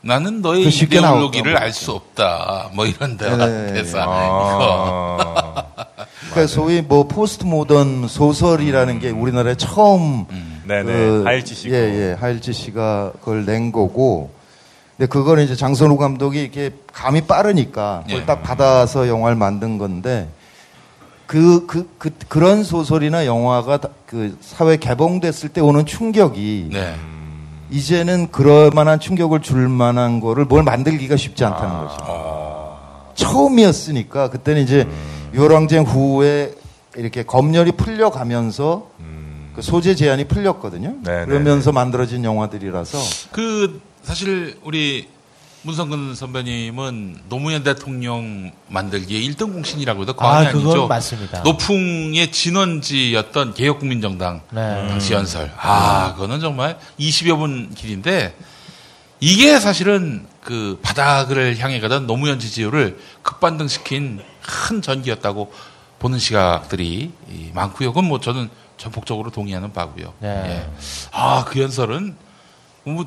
나는 0.01 0.43
너의 0.43 0.65
그 0.65 0.69
이데올로기를 0.69 1.55
봐. 1.55 1.61
알수 1.61 1.93
없다. 1.93 2.71
뭐 2.73 2.87
이런 2.87 3.17
대 3.17 3.31
네. 3.37 3.73
대사. 3.73 4.05
아. 4.05 5.65
그러니까 6.31 6.47
소위 6.49 6.83
뭐 6.83 7.07
포스트 7.07 7.45
모던 7.45 8.09
소설이라는 8.09 8.99
게 8.99 9.11
우리나라에 9.11 9.55
처음 9.55 10.27
네네. 10.67 10.85
그, 10.85 11.23
하일지 11.25 11.55
씨고. 11.55 11.75
예, 11.75 11.79
예. 11.79 12.17
하일지 12.19 12.53
씨가 12.53 13.13
그걸 13.21 13.45
낸 13.45 13.71
거고. 13.71 14.31
근데 14.97 15.09
그거는 15.09 15.45
이제 15.45 15.55
장선우 15.55 15.99
감독이 15.99 16.43
이렇게 16.43 16.73
감이 16.93 17.21
빠르니까 17.23 18.03
그걸 18.07 18.23
예. 18.23 18.27
딱 18.27 18.43
받아서 18.43 19.07
영화를 19.07 19.37
만든 19.37 19.79
건데 19.79 20.29
그, 21.29 21.67
그, 21.67 21.87
그, 21.99 22.11
그런 22.29 22.65
소설이나 22.65 23.27
영화가 23.27 23.77
다- 23.83 23.89
그 24.07 24.39
사회 24.41 24.79
개봉됐을 24.79 25.51
때 25.51 25.61
오는 25.61 25.85
충격이 25.85 26.71
네. 26.73 26.95
이제는 27.71 28.31
그럴 28.31 28.71
만한 28.75 28.99
충격을 28.99 29.43
줄 29.43 29.69
만한 29.69 30.21
거를 30.21 30.47
뭘 30.47 30.63
만들기가 30.63 31.19
쉽지 31.19 31.45
않다는 31.45 31.87
거죠. 31.87 32.79
처음이었으니까 33.15 34.31
그때는 34.31 34.63
이제 34.63 34.89
요랑쟁 35.35 35.83
후에 35.85 36.55
이렇게 36.97 37.25
검열이 37.25 37.73
풀려가면서 37.73 38.89
그 39.55 39.61
소재 39.61 39.95
제한이 39.95 40.25
풀렸거든요. 40.29 40.95
네, 41.05 41.27
그러면서 41.27 41.73
만들어진 41.73 42.25
영화들이라서 42.25 42.99
그 43.33 43.83
사실 44.03 44.57
우리 44.65 45.09
문성근 45.63 46.15
선배님은 46.15 47.23
노무현 47.29 47.65
대통령 47.65 48.53
만들기에 48.69 49.21
1등 49.29 49.53
공신이라고 49.53 50.03
해도 50.03 50.15
과언이 50.15 50.47
아, 50.47 50.51
아, 50.51 50.53
니죠 50.53 50.69
그건 50.69 50.89
맞습니다. 50.89 51.41
노풍의 51.43 52.31
진원지였던 52.31 53.55
개혁국민정당 53.55 54.43
네. 54.51 54.87
당시 54.89 55.15
연설. 55.15 55.53
아, 55.57 56.15
그거는 56.15 56.41
정말 56.41 56.79
20여 57.01 57.39
분 57.39 57.75
길인데 57.75 58.37
이게 59.21 59.59
사실은 59.59 60.27
그 60.41 60.79
바닥을 60.81 61.59
향해 61.59 61.81
가던 61.81 62.07
노무현 62.07 62.39
지지율을 62.39 62.99
급반등시킨 63.23 64.23
큰 64.41 64.81
전기였다고 64.81 65.53
보는 65.99 66.21
시각들이 66.21 67.11
이 67.29 67.51
많고요. 67.53 67.91
그건 67.91 68.05
뭐 68.05 68.21
저는 68.21 68.49
전폭적으로 68.77 69.31
동의하는 69.31 69.73
바고요. 69.73 70.15
네. 70.21 70.29
예. 70.29 70.71
아, 71.11 71.45
그 71.45 71.61
연설은 71.61 72.17
뭐 72.85 73.05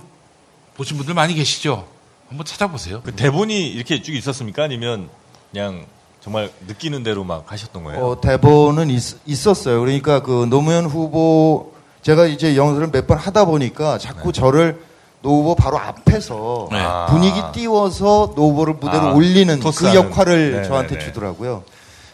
보신 0.75 0.97
분들 0.97 1.13
많이 1.13 1.33
계시죠? 1.33 1.87
한번 2.31 2.45
찾아보세요. 2.45 3.01
그 3.03 3.13
대본이 3.13 3.67
이렇게 3.67 4.01
쭉 4.01 4.15
있었습니까? 4.15 4.63
아니면 4.63 5.09
그냥 5.51 5.85
정말 6.21 6.49
느끼는 6.65 7.03
대로 7.03 7.25
막 7.25 7.51
하셨던 7.51 7.83
거예요? 7.83 8.05
어, 8.05 8.21
대본은 8.21 8.89
있, 8.89 9.47
었어요 9.47 9.81
그러니까 9.81 10.21
그 10.21 10.47
노무현 10.49 10.85
후보 10.85 11.73
제가 12.03 12.27
이제 12.27 12.55
연설을 12.55 12.87
몇번 12.87 13.17
하다 13.17 13.45
보니까 13.45 13.97
자꾸 13.97 14.31
저를 14.31 14.81
노 15.21 15.41
후보 15.41 15.55
바로 15.55 15.77
앞에서 15.77 16.69
네. 16.71 16.77
아. 16.79 17.07
분위기 17.07 17.37
띄워서 17.51 18.33
노 18.33 18.51
후보를 18.51 18.75
무대로 18.75 19.07
아, 19.07 19.13
올리는 19.13 19.53
그 19.57 19.63
토스하는. 19.63 20.01
역할을 20.01 20.51
네네네. 20.51 20.67
저한테 20.69 20.99
주더라고요. 20.99 21.63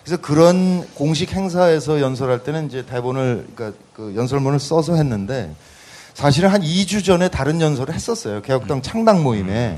그래서 0.03 0.19
그런 0.19 0.87
공식 0.95 1.31
행사에서 1.31 2.01
연설할 2.01 2.43
때는 2.43 2.67
이제 2.67 2.83
대본을 2.87 3.49
그러니까 3.55 3.79
그 3.93 4.15
연설문을 4.15 4.59
써서 4.59 4.95
했는데 4.95 5.53
사실은 6.15 6.49
한 6.49 6.63
2주 6.63 7.05
전에 7.05 7.29
다른 7.29 7.61
연설을 7.61 7.93
했었어요. 7.93 8.41
개혁당 8.41 8.81
창당 8.81 9.21
모임에. 9.21 9.77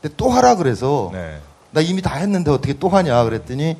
근데 0.00 0.14
또 0.16 0.30
하라 0.30 0.56
그래서 0.56 1.10
네. 1.12 1.38
나 1.70 1.80
이미 1.80 2.02
다 2.02 2.16
했는데 2.16 2.50
어떻게 2.50 2.74
또 2.74 2.88
하냐 2.88 3.24
그랬더니 3.24 3.76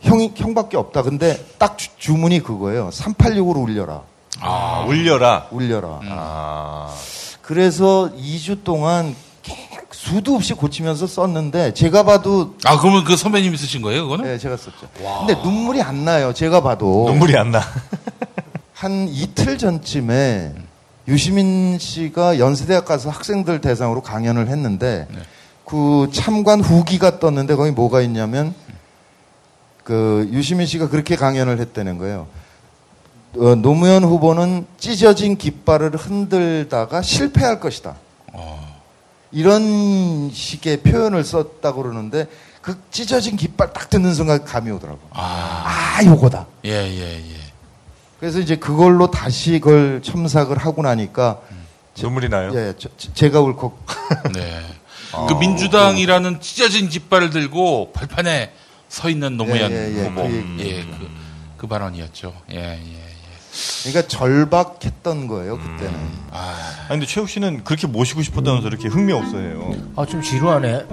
형이 0.00 0.32
형밖에 0.34 0.76
없다. 0.76 1.02
근데 1.02 1.44
딱 1.58 1.78
주, 1.78 1.88
주문이 1.96 2.40
그거예요. 2.40 2.90
386으로 2.90 3.62
울려라. 3.62 4.02
아, 4.40 4.84
울려라. 4.88 5.46
울려라. 5.50 6.00
아. 6.08 6.94
그래서 7.42 8.10
2주 8.16 8.64
동안 8.64 9.14
수도 9.90 10.34
없이 10.34 10.54
고치면서 10.54 11.06
썼는데 11.06 11.74
제가 11.74 12.02
봐도 12.02 12.56
아, 12.64 12.78
그러면 12.78 13.04
그 13.04 13.16
선배님이 13.16 13.56
쓰신 13.56 13.82
거예요, 13.82 14.04
그거는? 14.04 14.24
네, 14.24 14.38
제가 14.38 14.56
썼죠. 14.56 14.88
근데 15.26 15.40
눈물이 15.42 15.80
안 15.80 16.04
나요. 16.04 16.32
제가 16.32 16.60
봐도 16.62 17.04
눈물이 17.08 17.36
안 17.36 17.52
나. 17.52 17.62
한 18.74 19.06
이틀 19.08 19.58
전쯤에 19.58 20.54
유시민 21.08 21.78
씨가 21.78 22.38
연세대학 22.38 22.84
가서 22.84 23.10
학생들 23.10 23.60
대상으로 23.60 24.02
강연을 24.02 24.48
했는데 24.48 25.06
그 25.64 26.08
참관 26.12 26.60
후기가 26.60 27.18
떴는데 27.18 27.54
거기 27.56 27.70
뭐가 27.70 28.00
있냐면 28.02 28.54
그 29.84 30.28
유시민 30.32 30.66
씨가 30.66 30.88
그렇게 30.88 31.16
강연을 31.16 31.58
했다는 31.58 31.98
거예요. 31.98 32.28
어, 33.36 33.54
노무현 33.54 34.04
후보는 34.04 34.66
찢어진 34.78 35.36
깃발을 35.36 35.96
흔들다가 35.96 37.02
실패할 37.02 37.60
것이다. 37.60 37.96
이런 39.32 40.30
식의 40.30 40.82
표현을 40.82 41.24
썼다고 41.24 41.82
그러는데 41.82 42.26
그 42.60 42.78
찢어진 42.90 43.36
깃발 43.36 43.72
딱 43.72 43.90
듣는 43.90 44.14
순간 44.14 44.44
감이 44.44 44.70
오더라고. 44.70 45.00
아, 45.10 45.96
아, 45.98 46.04
요거다. 46.04 46.46
예, 46.66 46.70
예, 46.70 47.18
예. 47.18 47.41
그래서 48.22 48.38
이제 48.38 48.54
그걸로 48.54 49.10
다시 49.10 49.58
그걸 49.58 50.00
첨삭을 50.00 50.56
하고 50.56 50.82
나니까 50.82 51.40
눈물이 52.00 52.28
나요? 52.28 52.52
예, 52.54 52.72
저- 52.78 52.88
저- 52.96 53.12
제가 53.14 53.40
울컥 53.40 53.84
네. 54.32 54.62
그 55.26 55.34
민주당이라는 55.34 56.40
찢어진 56.40 56.88
깃발을 56.88 57.30
들고 57.30 57.90
발판에 57.92 58.52
서 58.88 59.10
있는 59.10 59.36
노무현 59.36 59.72
예, 59.72 59.74
예, 59.92 59.98
예. 59.98 60.06
후보. 60.06 60.22
그 60.22 60.56
예. 60.60 60.82
그, 60.84 61.10
그 61.56 61.66
발언이었죠. 61.66 62.32
예, 62.52 62.56
예, 62.80 62.94
예. 62.94 63.01
그러니까 63.84 64.08
절박했던 64.08 65.26
거예요 65.28 65.58
그때는. 65.58 65.92
아, 66.32 66.54
아 66.86 66.88
근데 66.88 67.04
최욱 67.06 67.28
씨는 67.28 67.64
그렇게 67.64 67.86
모시고 67.86 68.22
싶었다면서 68.22 68.68
이렇게 68.68 68.88
흥미 68.88 69.12
없어해요. 69.12 69.74
아, 69.96 70.06
좀 70.06 70.22
지루하네. 70.22 70.86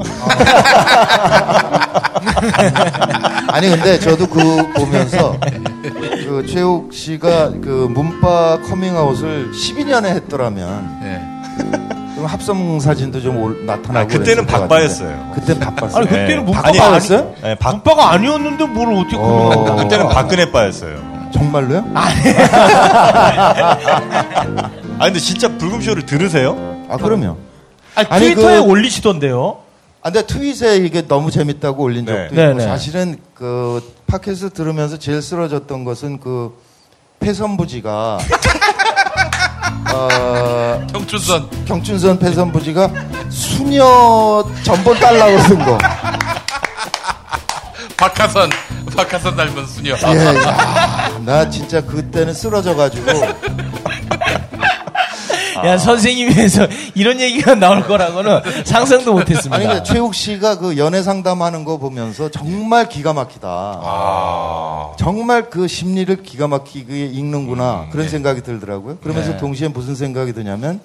아니 3.48 3.70
근데 3.70 4.00
저도 4.00 4.28
그 4.28 4.72
보면서 4.74 5.38
그 5.82 6.46
최욱 6.48 6.94
씨가 6.94 7.52
그 7.62 7.88
문빠 7.94 8.60
커밍아웃을 8.68 9.52
12년에 9.52 10.06
했더라면 10.16 11.00
예. 11.04 11.22
좀 12.16 12.26
합성 12.26 12.80
사진도 12.80 13.22
좀 13.22 13.38
올- 13.42 13.66
나타나고 13.66 14.00
아, 14.00 14.06
그때는. 14.06 14.46
같은데. 14.46 14.88
그때는 15.36 15.60
박빠였어요. 15.62 15.98
아니, 15.98 16.08
그때는 16.08 16.46
네. 16.46 16.54
아니, 16.56 16.68
아니, 16.68 16.80
아니었어요? 16.80 17.36
네, 17.42 17.56
박, 17.56 17.72
문빠가 17.76 18.12
아니었는데 18.12 18.66
뭘 18.66 18.94
어떻게 18.94 19.16
어. 19.18 19.76
그때는 19.78 20.10
박근혜 20.10 20.52
빠였어요. 20.52 21.09
정말로요? 21.34 21.86
아 21.94 22.10
근데 25.06 25.20
진짜 25.20 25.48
불금쇼를 25.58 26.06
들으세요? 26.06 26.58
아 26.90 26.98
그럼요. 26.98 27.38
아니, 27.96 28.08
아니, 28.10 28.26
트위터에 28.26 28.58
그- 28.60 28.64
올리시던데요. 28.64 29.58
아, 30.02 30.12
근데 30.12 30.26
트윗에 30.26 30.78
이게 30.78 31.06
너무 31.08 31.30
재밌다고 31.32 31.84
올린 31.84 32.06
네. 32.06 32.30
적도 32.30 32.36
네, 32.36 32.44
있고 32.48 32.58
네. 32.60 32.64
사실은 32.66 33.18
그 33.34 33.94
팟캐스트 34.08 34.52
들으면서 34.52 34.98
제일 34.98 35.22
쓰러졌던 35.22 35.84
것은 35.84 36.20
그 36.20 36.58
패선부지가 37.20 38.18
어, 39.94 40.88
경춘선. 40.94 41.50
경춘선 41.66 42.20
패선부지가 42.20 42.90
수녀 43.30 44.44
전본 44.64 44.98
달라고 45.00 45.38
쓴 45.40 45.60
거. 45.66 45.78
박하선. 47.98 48.50
박하선 49.00 49.36
닮은 49.38 49.66
수녀. 49.66 49.96
예, 49.96 50.26
야, 50.26 51.20
나 51.24 51.50
진짜 51.50 51.80
그때는 51.80 52.34
쓰러져가지고 52.34 53.12
야, 55.66 55.78
선생님에서 55.78 56.68
이런 56.96 57.20
얘기가 57.20 57.56
나올 57.56 57.86
거라고는 57.86 58.42
상상도 58.66 59.14
못 59.14 59.30
했습니다. 59.30 59.56
아니 59.56 59.66
근데 59.66 59.84
최욱 59.84 60.16
씨가 60.16 60.58
그 60.58 60.78
연애 60.78 61.02
상담하는 61.02 61.64
거 61.64 61.78
보면서 61.78 62.30
정말 62.30 62.90
기가 62.90 63.14
막히다. 63.14 63.82
정말 64.98 65.50
그 65.50 65.68
심리를 65.68 66.24
기가 66.24 66.48
막히게 66.48 67.06
읽는구나 67.06 67.88
그런 67.92 68.10
생각이 68.10 68.42
들더라고요. 68.42 68.98
그러면서 68.98 69.32
네. 69.32 69.38
동시에 69.38 69.70
무슨 69.70 69.96
생각이 69.96 70.34
드냐면 70.34 70.80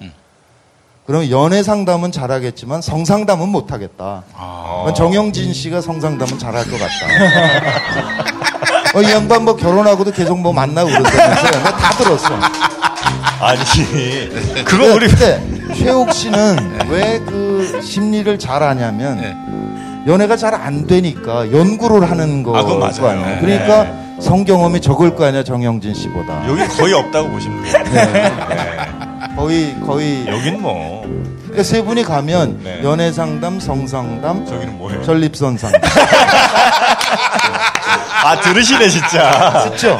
그럼 1.05 1.29
연애 1.29 1.61
상담은 1.61 2.11
잘하겠지만 2.11 2.81
성상담은 2.81 3.49
못하겠다. 3.49 4.23
그건 4.79 4.95
정영진 4.95 5.53
씨가 5.53 5.81
성상담은 5.81 6.39
잘할 6.39 6.65
것 6.65 6.79
같다. 6.79 7.05
어, 8.95 9.01
이 9.01 9.11
양반 9.11 9.43
뭐 9.45 9.55
결혼하고도 9.55 10.11
계속 10.11 10.39
뭐 10.39 10.51
만나고 10.51 10.89
그런다면서 10.89 11.51
내가 11.51 11.77
다 11.77 11.89
들었어. 11.91 12.29
아니 13.39 13.59
그거 14.63 14.95
우리 14.95 15.07
근데 15.07 15.45
최욱 15.75 16.11
씨는 16.11 16.79
왜 16.89 17.19
그 17.25 17.81
심리를 17.83 18.39
잘 18.39 18.63
아냐면 18.63 19.17
네. 19.19 19.35
연애가 20.11 20.37
잘 20.37 20.53
안 20.55 20.87
되니까 20.87 21.51
연구를 21.51 22.09
하는 22.09 22.41
거 22.43 22.55
아, 22.55 22.59
아니에요. 22.61 23.25
네. 23.25 23.37
그러니까 23.41 23.87
성경험이 24.21 24.79
적을 24.81 25.15
거 25.15 25.25
아니야 25.25 25.43
정영진 25.43 25.93
씨보다. 25.93 26.47
여기 26.47 26.65
거의 26.67 26.93
없다고 26.93 27.29
보시면 27.29 27.63
돼요. 27.63 29.14
거의 29.35 29.75
거의 29.85 30.27
여긴 30.27 30.61
뭐 30.61 31.03
그러니까 31.43 31.63
세 31.63 31.81
분이 31.81 32.03
가면 32.03 32.61
네. 32.63 32.81
연애 32.83 33.11
상담, 33.11 33.59
성상담, 33.59 34.45
저기는 34.45 34.77
뭐예요? 34.77 35.03
전립선 35.03 35.57
상담. 35.57 35.81
아, 38.25 38.39
들으시네, 38.41 38.89
진짜. 38.89 39.63
듣죠? 39.69 39.99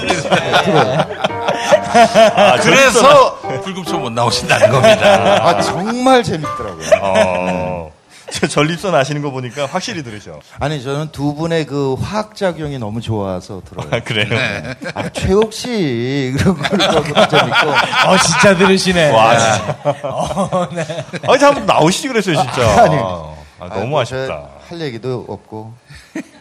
아, 2.35 2.57
그래서 2.61 3.39
불금쇼 3.63 3.99
못 3.99 4.11
나오신다는 4.11 4.69
겁니다. 4.69 5.47
아, 5.47 5.61
정말 5.61 6.23
재밌더라고요. 6.23 6.89
어. 7.01 7.94
저 8.31 8.47
전립선 8.47 8.93
아시는 8.95 9.21
거 9.21 9.31
보니까 9.31 9.65
확실히 9.65 10.03
들으셔. 10.03 10.39
아니, 10.59 10.81
저는 10.81 11.11
두 11.11 11.35
분의 11.35 11.65
그 11.65 11.93
화학 11.95 12.35
작용이 12.35 12.77
너무 12.79 13.01
좋아서 13.01 13.61
들어요. 13.65 13.87
아, 13.91 13.99
그래요? 13.99 14.27
아, 14.93 15.09
최욱 15.09 15.53
씨. 15.53 16.33
그런 16.37 16.55
것도 16.57 17.27
재밌고. 17.27 17.69
어, 18.07 18.17
진짜 18.17 18.55
들으시네. 18.57 19.11
와, 19.11 19.37
진짜. 19.37 19.77
아니, 21.27 21.43
한번 21.43 21.65
나오시지 21.65 22.07
그랬어요, 22.07 22.35
진짜. 22.35 22.83
아니. 22.83 22.95
아, 23.59 23.69
너무 23.69 23.97
아, 23.97 24.01
아쉽다. 24.01 24.49
할 24.67 24.81
얘기도 24.81 25.25
없고. 25.27 25.73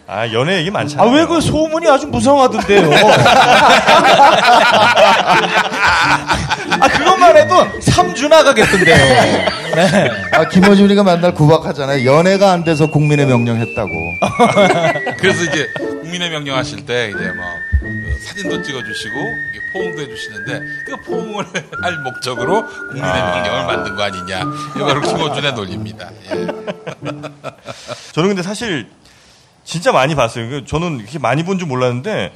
아, 0.06 0.30
연애 0.32 0.58
얘기 0.58 0.68
아, 0.68 0.72
많잖아요. 0.72 1.10
왜그 1.10 1.40
소문이 1.40 1.88
아주 1.88 2.06
무성하던데요? 2.06 2.90
아, 6.80 6.88
그것만 6.88 7.36
해도 7.36 7.54
3주 7.80 8.28
나가겠던데요. 8.28 8.96
네. 9.74 10.10
아, 10.32 10.48
김어준이가 10.48 11.04
맨날 11.04 11.32
구박하잖아요. 11.34 12.04
연애가 12.04 12.52
안 12.52 12.64
돼서 12.64 12.88
국민의 12.90 13.26
명령 13.26 13.56
했다고. 13.56 13.90
그래서 15.18 15.44
이제 15.44 15.68
국민의 15.78 16.30
명령 16.30 16.56
하실 16.56 16.84
때 16.84 17.08
이제 17.08 17.18
뭐그 17.18 18.18
사진도 18.26 18.62
찍어주시고 18.62 19.16
이게 19.16 19.60
포옹도 19.72 20.02
해주시는데 20.02 20.60
그 20.86 20.96
포옹을 21.06 21.46
할 21.82 21.98
목적으로 21.98 22.66
국민의 22.66 23.10
명령을 23.10 23.66
만든 23.66 23.96
거 23.96 24.02
아니냐. 24.02 24.42
이거 24.76 24.84
바로 24.84 25.00
김어준의 25.00 25.54
논리입니다. 25.54 26.10
예. 26.30 26.46
저는 28.12 28.28
근데 28.28 28.42
사실 28.42 28.86
진짜 29.64 29.92
많이 29.92 30.14
봤어요. 30.14 30.48
그 30.48 30.64
저는 30.66 31.00
이렇게 31.00 31.18
많이 31.18 31.42
본 31.44 31.58
줄 31.58 31.66
몰랐는데 31.68 32.32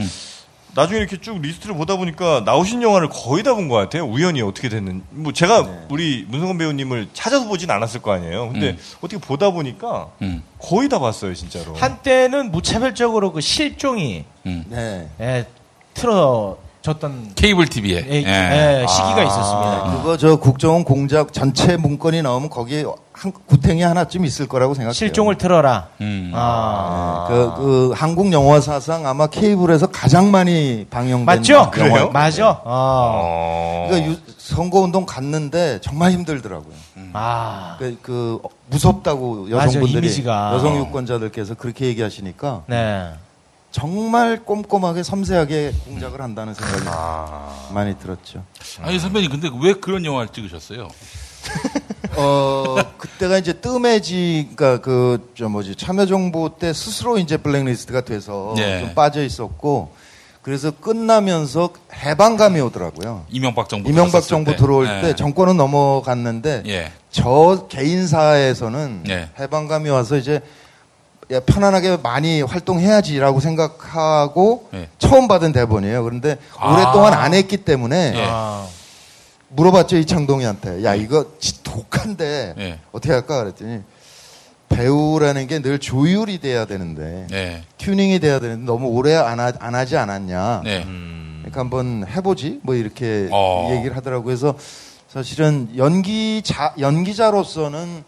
나중에 0.75 0.99
이렇게 1.00 1.16
쭉 1.20 1.40
리스트를 1.40 1.75
보다 1.75 1.97
보니까 1.97 2.42
나오신 2.44 2.82
영화를 2.82 3.08
거의 3.08 3.42
다 3.42 3.54
본 3.54 3.68
것 3.68 3.75
같아요. 3.76 4.04
우연히 4.04 4.42
어떻게 4.42 4.68
됐는. 4.68 5.02
뭐 5.11 5.32
제가 5.32 5.66
우리 5.88 6.25
문성근 6.28 6.59
배우님을 6.58 7.08
찾아서 7.12 7.47
보진 7.47 7.70
않았을 7.70 8.00
거 8.00 8.12
아니에요. 8.12 8.50
근데 8.52 8.70
음. 8.70 8.78
어떻게 8.99 9.18
보다 9.18 9.50
보니까 9.50 10.08
음. 10.23 10.42
거의 10.58 10.88
다 10.88 10.99
봤어요, 11.00 11.35
진짜로. 11.35 11.75
한때는 11.75 12.52
무차별적으로 12.52 13.32
그 13.32 13.40
실종이 13.40 14.25
음. 14.47 14.64
네. 14.68 15.08
예, 15.20 15.47
틀어 15.94 16.58
졌던 16.82 17.32
케이블 17.35 17.66
TV에. 17.66 18.06
예, 18.08 18.25
예, 18.82 18.87
시기가 18.88 19.23
있었습니다. 19.25 19.97
그거 19.97 20.16
저 20.16 20.37
국정원 20.37 20.85
공작 20.85 21.32
전체 21.32 21.76
문건이 21.76 22.23
나오면 22.23 22.50
거기에 22.50 22.85
한 23.12 23.32
구탱이 23.47 23.82
하나쯤 23.82 24.25
있을 24.25 24.47
거라고 24.47 24.75
생각해요. 24.75 24.92
실종을 24.92 25.37
틀어라. 25.37 25.88
음. 26.00 26.30
아. 26.35 27.25
그, 27.28 27.52
그 27.56 27.92
한국 27.97 28.32
영화 28.32 28.61
사상 28.61 29.06
아마 29.06 29.26
케이블에서 29.26 29.88
가장 29.88 30.30
많이 30.30 30.87
방영된 30.88 31.25
맞죠? 31.26 31.54
영화. 31.54 31.70
그래요? 31.70 32.11
맞아. 32.12 32.49
아. 32.49 32.61
어. 32.64 33.87
그러니까 33.90 34.12
유- 34.12 34.16
선거운동 34.38 35.04
갔는데 35.04 35.80
정말 35.82 36.12
힘들더라고요. 36.12 36.73
아. 37.12 37.75
그, 37.80 37.99
그 38.02 38.38
무섭다고 38.70 39.49
맞아, 39.50 39.66
여성분들이 39.66 40.06
이미지가. 40.06 40.52
여성 40.54 40.76
유권자들께서 40.76 41.54
그렇게 41.54 41.87
얘기하시니까 41.87 42.62
네. 42.66 43.11
정말 43.71 44.45
꼼꼼하게 44.45 45.03
섬세하게 45.03 45.73
공작을 45.87 46.21
한다는 46.23 46.55
생각이 46.55 46.85
아. 46.87 47.69
많이 47.73 47.99
들었죠. 47.99 48.43
아니 48.81 48.99
선배님 48.99 49.31
근데 49.31 49.51
왜 49.63 49.75
그런 49.75 50.05
영화를 50.05 50.29
찍으셨어요? 50.33 50.89
어 52.17 52.77
그때가 52.99 53.39
이제 53.39 53.53
뜸해지 53.55 54.51
그러니까 54.57 54.81
그 54.83 55.19
저 55.37 55.49
뭐지 55.49 55.77
참여정부 55.77 56.57
때 56.59 56.73
스스로 56.73 57.19
이제 57.19 57.37
블랙리스트가 57.37 58.01
돼서 58.03 58.55
네. 58.57 58.81
좀 58.81 58.95
빠져 58.95 59.23
있었고 59.23 59.93
그래서 60.43 60.71
끝나면서 60.71 61.71
해방감이 61.95 62.61
오더라고요. 62.61 63.27
이명박 63.29 63.69
정부 63.69 63.89
이명박 63.91 64.23
정부 64.23 64.53
때. 64.53 64.57
들어올 64.57 64.87
예. 64.89 65.01
때 65.03 65.15
정권은 65.15 65.57
넘어갔는데 65.59 66.63
예. 66.67 66.93
저 67.11 67.67
개인사에서는 67.69 69.02
네. 69.04 69.28
해방감이 69.39 69.91
와서 69.91 70.17
이제 70.17 70.41
야, 71.30 71.41
편안하게 71.41 71.99
많이 72.02 72.41
활동해야지라고 72.41 73.41
생각하고 73.41 74.69
네. 74.73 74.88
처음 74.99 75.28
받은 75.28 75.52
대본이에요. 75.52 76.02
그런데 76.02 76.38
아. 76.56 76.73
오랫동안 76.73 77.12
안 77.12 77.34
했기 77.34 77.58
때문에 77.58 78.12
예. 78.17 78.25
아. 78.26 78.67
물어봤죠 79.50 79.97
이창동이한테. 79.99 80.84
야 80.84 80.95
이거 80.95 81.26
지- 81.38 81.62
독한데 81.62 82.54
예. 82.58 82.78
어떻게 82.93 83.12
할까 83.12 83.41
그랬더니 83.41 83.80
배우라는 84.71 85.47
게 85.47 85.60
늘 85.60 85.78
조율이 85.78 86.38
돼야 86.41 86.64
되는데 86.67 87.26
네. 87.30 87.62
튜닝이 87.78 88.21
돼야 88.21 88.38
되는데 88.41 88.64
너무 88.64 88.88
오래 88.88 89.14
안, 89.14 89.38
하, 89.41 89.52
안 89.58 89.75
하지 89.75 89.97
않았냐. 89.97 90.62
네. 90.64 90.82
그러니까 90.84 91.60
한번 91.60 92.06
해보지 92.08 92.60
뭐 92.62 92.75
이렇게 92.75 93.28
어. 93.32 93.71
얘기를 93.76 93.97
하더라고요. 93.97 94.25
그래서 94.25 94.54
사실은 95.08 95.71
연기자 95.76 96.75
연기자로서는 96.78 98.04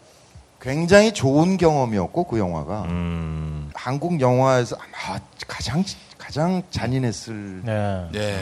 굉장히 0.61 1.11
좋은 1.11 1.57
경험이었고 1.57 2.25
그 2.25 2.37
영화가 2.37 2.83
음. 2.83 3.69
한국 3.73 4.21
영화에서 4.21 4.77
아마 4.77 5.19
가장 5.47 5.83
가장 6.17 6.61
잔인했을 6.69 7.61
네. 7.65 8.07
네. 8.11 8.39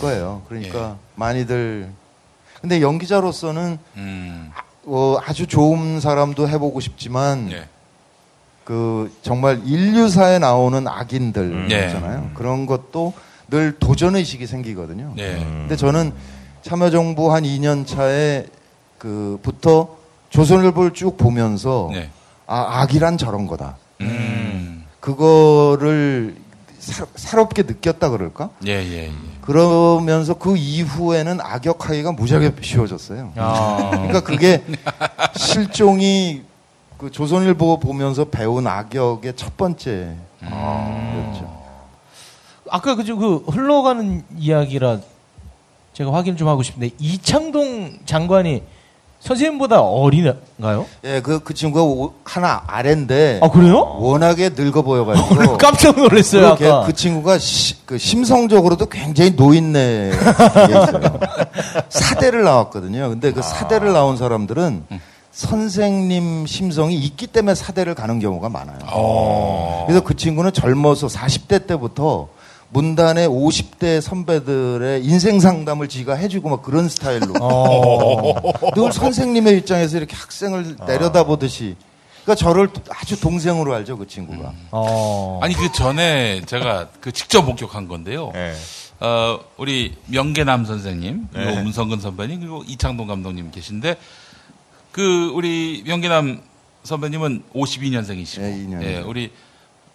거예요. 0.00 0.42
그러니까 0.48 0.96
많이들 1.14 1.90
근데 2.60 2.80
연기자로서는 2.80 3.78
음. 3.96 4.50
어, 4.86 5.18
아주 5.22 5.46
좋은 5.46 6.00
사람도 6.00 6.48
해보고 6.48 6.80
싶지만 6.80 7.48
네. 7.50 7.68
그 8.64 9.14
정말 9.22 9.60
인류사에 9.64 10.38
나오는 10.38 10.88
악인들 10.88 11.68
네. 11.68 11.86
있잖아요. 11.86 12.30
그런 12.34 12.64
것도 12.64 13.12
늘 13.48 13.78
도전 13.78 14.16
의식이 14.16 14.46
생기거든요. 14.46 15.12
네. 15.16 15.38
근데 15.38 15.76
저는 15.76 16.12
참여정부 16.62 17.32
한 17.32 17.44
2년 17.44 17.86
차에 17.86 18.46
그부터 18.96 19.97
조선일보를 20.30 20.92
쭉 20.92 21.16
보면서 21.16 21.88
네. 21.92 22.10
아 22.46 22.80
악이란 22.80 23.18
저런 23.18 23.46
거다. 23.46 23.76
음. 24.00 24.84
그거를 25.00 26.36
사, 26.78 27.06
사롭게 27.14 27.62
느꼈다 27.62 28.10
그럴까? 28.10 28.50
예, 28.66 28.72
예, 28.72 29.04
예. 29.06 29.12
그러면서 29.40 30.34
그 30.34 30.56
이후에는 30.56 31.40
악역하기가 31.40 32.12
무지하게 32.12 32.52
쉬워졌어요. 32.60 33.32
아. 33.36 33.90
그러니까 33.90 34.20
그게 34.20 34.62
실종이 35.36 36.42
그 36.98 37.10
조선일보 37.10 37.80
보면서 37.80 38.24
배운 38.26 38.66
악역의 38.66 39.34
첫 39.36 39.56
번째였죠. 39.56 40.18
아까 42.70 42.94
그저 42.96 43.16
그 43.16 43.36
흘러가는 43.48 44.24
이야기라 44.36 44.98
제가 45.94 46.12
확인 46.12 46.36
좀 46.36 46.48
하고 46.48 46.62
싶은데 46.62 46.90
이창동 46.98 48.00
장관이 48.04 48.62
선생님보다 49.20 49.80
어린가요? 49.82 50.86
예, 51.04 51.20
그, 51.20 51.40
그 51.40 51.52
친구가 51.52 51.82
오- 51.84 52.12
하나 52.24 52.62
아래인데 52.66 53.40
아 53.42 53.50
그래요? 53.50 53.96
워낙에 53.98 54.50
늙어 54.56 54.82
보여가지고 54.82 55.58
깜짝 55.58 55.96
놀랐어요 55.96 56.46
아까. 56.46 56.56
걔- 56.56 56.86
그 56.86 56.92
친구가 56.94 57.36
시- 57.38 57.84
그 57.84 57.98
심성적으로도 57.98 58.86
굉장히 58.86 59.32
노인네. 59.32 60.12
사대를 61.88 62.44
나왔거든요. 62.44 63.08
근데 63.10 63.32
그 63.32 63.42
사대를 63.42 63.92
나온 63.92 64.16
사람들은 64.16 64.84
선생님 65.32 66.46
심성이 66.46 66.96
있기 66.96 67.26
때문에 67.28 67.54
사대를 67.54 67.94
가는 67.94 68.18
경우가 68.18 68.48
많아요. 68.48 68.78
어. 68.92 69.84
그래서 69.86 70.02
그 70.04 70.16
친구는 70.16 70.52
젊어서 70.52 71.06
40대 71.06 71.66
때부터 71.66 72.28
문단의 72.70 73.28
50대 73.28 74.00
선배들의 74.00 75.04
인생 75.04 75.40
상담을 75.40 75.88
지가 75.88 76.14
해주고 76.14 76.48
막 76.50 76.62
그런 76.62 76.88
스타일로 76.88 77.34
어. 77.40 78.72
늘 78.74 78.92
선생님의 78.92 79.58
입장에서 79.58 79.96
이렇게 79.96 80.14
학생을 80.14 80.76
내려다보듯이 80.86 81.76
그러니까 82.24 82.34
저를 82.34 82.68
아주 82.90 83.18
동생으로 83.18 83.74
알죠 83.74 83.96
그 83.96 84.06
친구가 84.06 84.52
어. 84.70 85.40
아니 85.42 85.54
그 85.54 85.72
전에 85.72 86.42
제가 86.44 86.88
그 87.00 87.10
직접 87.12 87.42
목격한 87.42 87.88
건데요. 87.88 88.32
예. 88.34 88.54
어, 89.00 89.38
우리 89.56 89.94
명계남 90.06 90.64
선생님, 90.64 91.28
그리고 91.32 91.50
네. 91.52 91.62
문성근 91.62 92.00
선배님, 92.00 92.40
그리고 92.40 92.64
이창동 92.66 93.06
감독님 93.06 93.52
계신데, 93.52 93.96
그, 94.90 95.30
우리 95.34 95.84
명계남 95.86 96.42
선배님은 96.82 97.44
52년생이시고, 97.54 98.40
네, 98.40 98.58
이 98.60 98.66
년이요. 98.66 99.04
우리 99.06 99.30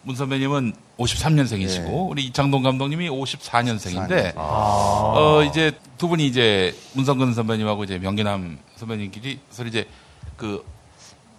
문 0.04 0.16
선배님은 0.16 0.74
53년생이시고, 1.00 1.86
네. 1.86 2.08
우리 2.10 2.26
이창동 2.26 2.62
감독님이 2.64 3.10
54년생인데, 3.10 4.34
54년생. 4.34 4.38
어, 4.38 5.44
이제 5.50 5.72
두 5.98 6.08
분이 6.08 6.26
이제 6.28 6.76
문성근 6.94 7.34
선배님하고 7.34 7.84
이제 7.86 7.98
명계남 8.00 8.58
선배님끼리 8.76 9.40
서로 9.50 9.70
이제 9.70 9.88
그 10.36 10.64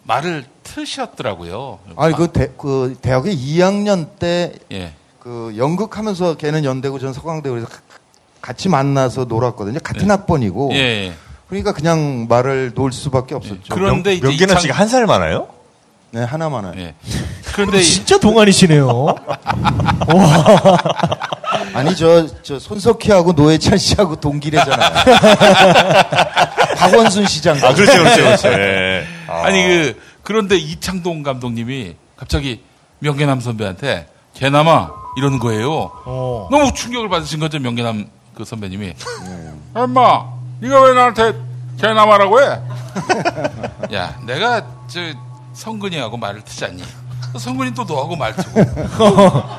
말을 0.04 0.46
트셨더라고요. 0.62 1.78
아니 1.96 2.14
그, 2.14 2.30
대, 2.32 2.52
그 2.58 2.96
대학의 3.00 3.36
2학년 3.36 4.18
때 4.18 4.52
예. 4.72 4.92
그 5.18 5.54
연극하면서 5.56 6.36
걔는 6.36 6.64
연대고 6.64 6.98
전 6.98 7.12
서강대고 7.12 7.54
그래서 7.54 7.68
가- 7.68 7.80
같이 8.42 8.68
만나서 8.68 9.24
놀았거든요 9.24 9.78
같은 9.82 10.10
학번이고 10.10 10.70
예, 10.74 10.78
예. 10.78 11.14
그러니까 11.48 11.72
그냥 11.72 12.26
말을 12.28 12.72
놓을 12.74 12.92
수밖에 12.92 13.34
없었죠 13.34 13.74
그런데 13.74 14.12
이제 14.14 14.26
명계남 14.26 14.56
이창- 14.56 14.60
씨가 14.60 14.74
한 14.74 14.88
살 14.88 15.06
많아요? 15.06 15.48
네 16.14 16.22
하나만 16.22 16.64
은 16.66 16.78
예. 16.78 16.94
그런데 17.56 17.80
이- 17.80 17.84
진짜 17.84 18.16
동안이시네요. 18.18 18.86
아니 21.74 21.96
저, 21.96 22.24
저 22.44 22.60
손석희하고 22.60 23.32
노회찬 23.32 23.76
씨하고 23.78 24.14
동기래잖아요. 24.20 24.90
박원순 26.78 27.26
시장. 27.26 27.56
아, 27.56 27.74
그렇죠, 27.74 27.98
그렇죠, 27.98 28.22
그렇죠. 28.22 28.48
예. 28.52 29.04
아니 29.28 29.60
그 29.64 30.00
그런데 30.22 30.54
이창동 30.56 31.24
감독님이 31.24 31.96
갑자기 32.16 32.62
명계남 33.00 33.40
선배한테 33.40 34.06
개남아 34.34 34.90
이러는 35.16 35.40
거예요. 35.40 35.90
어. 36.04 36.46
너무 36.52 36.72
충격을 36.72 37.08
받으신 37.08 37.40
거죠 37.40 37.58
명계남 37.58 38.06
그 38.36 38.44
선배님이. 38.44 38.92
엄마, 39.74 40.26
네가 40.60 40.80
왜 40.80 40.94
나한테 40.94 41.34
개남아라고 41.80 42.40
해? 42.40 42.46
야, 43.96 44.16
내가 44.24 44.64
저 44.86 45.00
성근이하고 45.54 46.16
말을 46.16 46.42
트잖니. 46.42 46.82
성근이 47.38 47.74
또 47.74 47.84
너하고 47.84 48.14
말 48.16 48.34
트고. 48.36 48.64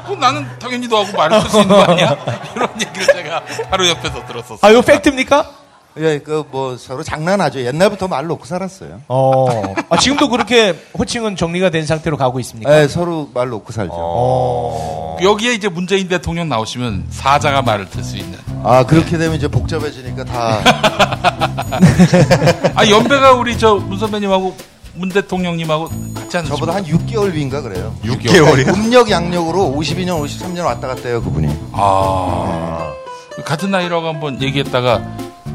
그 0.08 0.14
나는 0.20 0.46
당연히 0.60 0.88
너하고 0.88 1.16
말을 1.18 1.40
틀 1.42 1.50
수 1.50 1.62
있는 1.62 1.76
거 1.76 1.82
아니야? 1.84 2.16
이런 2.56 2.70
얘기를 2.82 3.06
제가 3.08 3.44
바로 3.70 3.88
옆에서 3.90 4.26
들었었어요. 4.26 4.60
아, 4.62 4.70
이거 4.70 4.82
팩트입니까? 4.82 5.52
예, 5.98 6.20
그 6.20 6.44
뭐 6.52 6.76
서로 6.78 7.04
장난하죠. 7.04 7.62
옛날부터 7.66 8.08
말 8.10 8.28
놓고 8.28 8.44
살았어요. 8.46 9.02
어. 9.08 9.74
아, 9.90 9.98
지금도 9.98 10.28
그렇게 10.30 10.78
호칭은 10.98 11.36
정리가 11.38 11.70
된 11.70 11.86
상태로 11.86 12.18
가고 12.18 12.40
있습니까? 12.42 12.82
예, 12.82 12.88
서로 12.90 13.30
말 13.34 13.48
놓고 13.50 13.72
살죠. 13.72 13.94
어. 13.96 15.18
여기에 15.22 15.54
이제 15.54 15.70
문재인 15.70 16.10
대통령 16.10 16.50
나오시면 16.50 17.08
사자가 17.12 17.62
말을 17.62 17.90
틀 17.90 18.04
수 18.04 18.18
있는. 18.18 18.38
아 18.64 18.84
그렇게 18.86 19.18
되면 19.18 19.36
이제 19.38 19.48
복잡해지니까 19.48 20.24
다 20.26 20.60
아 22.76 22.88
연배가 22.90 23.34
우리 23.34 23.58
저 23.58 23.76
문 23.76 23.98
선배님하고 24.00 24.56
문 24.96 25.10
대통령님하고 25.10 25.90
같지 26.14 26.38
않으십니까? 26.38 26.56
저보다 26.56 26.76
한 26.76 26.86
6개월 26.86 27.32
위인가 27.34 27.62
그래요. 27.62 27.94
6개월이요? 28.04 28.74
음력 28.76 29.10
양력으로 29.12 29.74
52년, 29.78 30.22
53년 30.24 30.64
왔다 30.66 30.88
갔다 30.88 31.10
해요 31.10 31.22
그분이. 31.22 31.54
아 31.74 32.92
같은 33.44 33.72
나이라고 33.72 34.08
한번 34.08 34.42
얘기했다가 34.42 35.02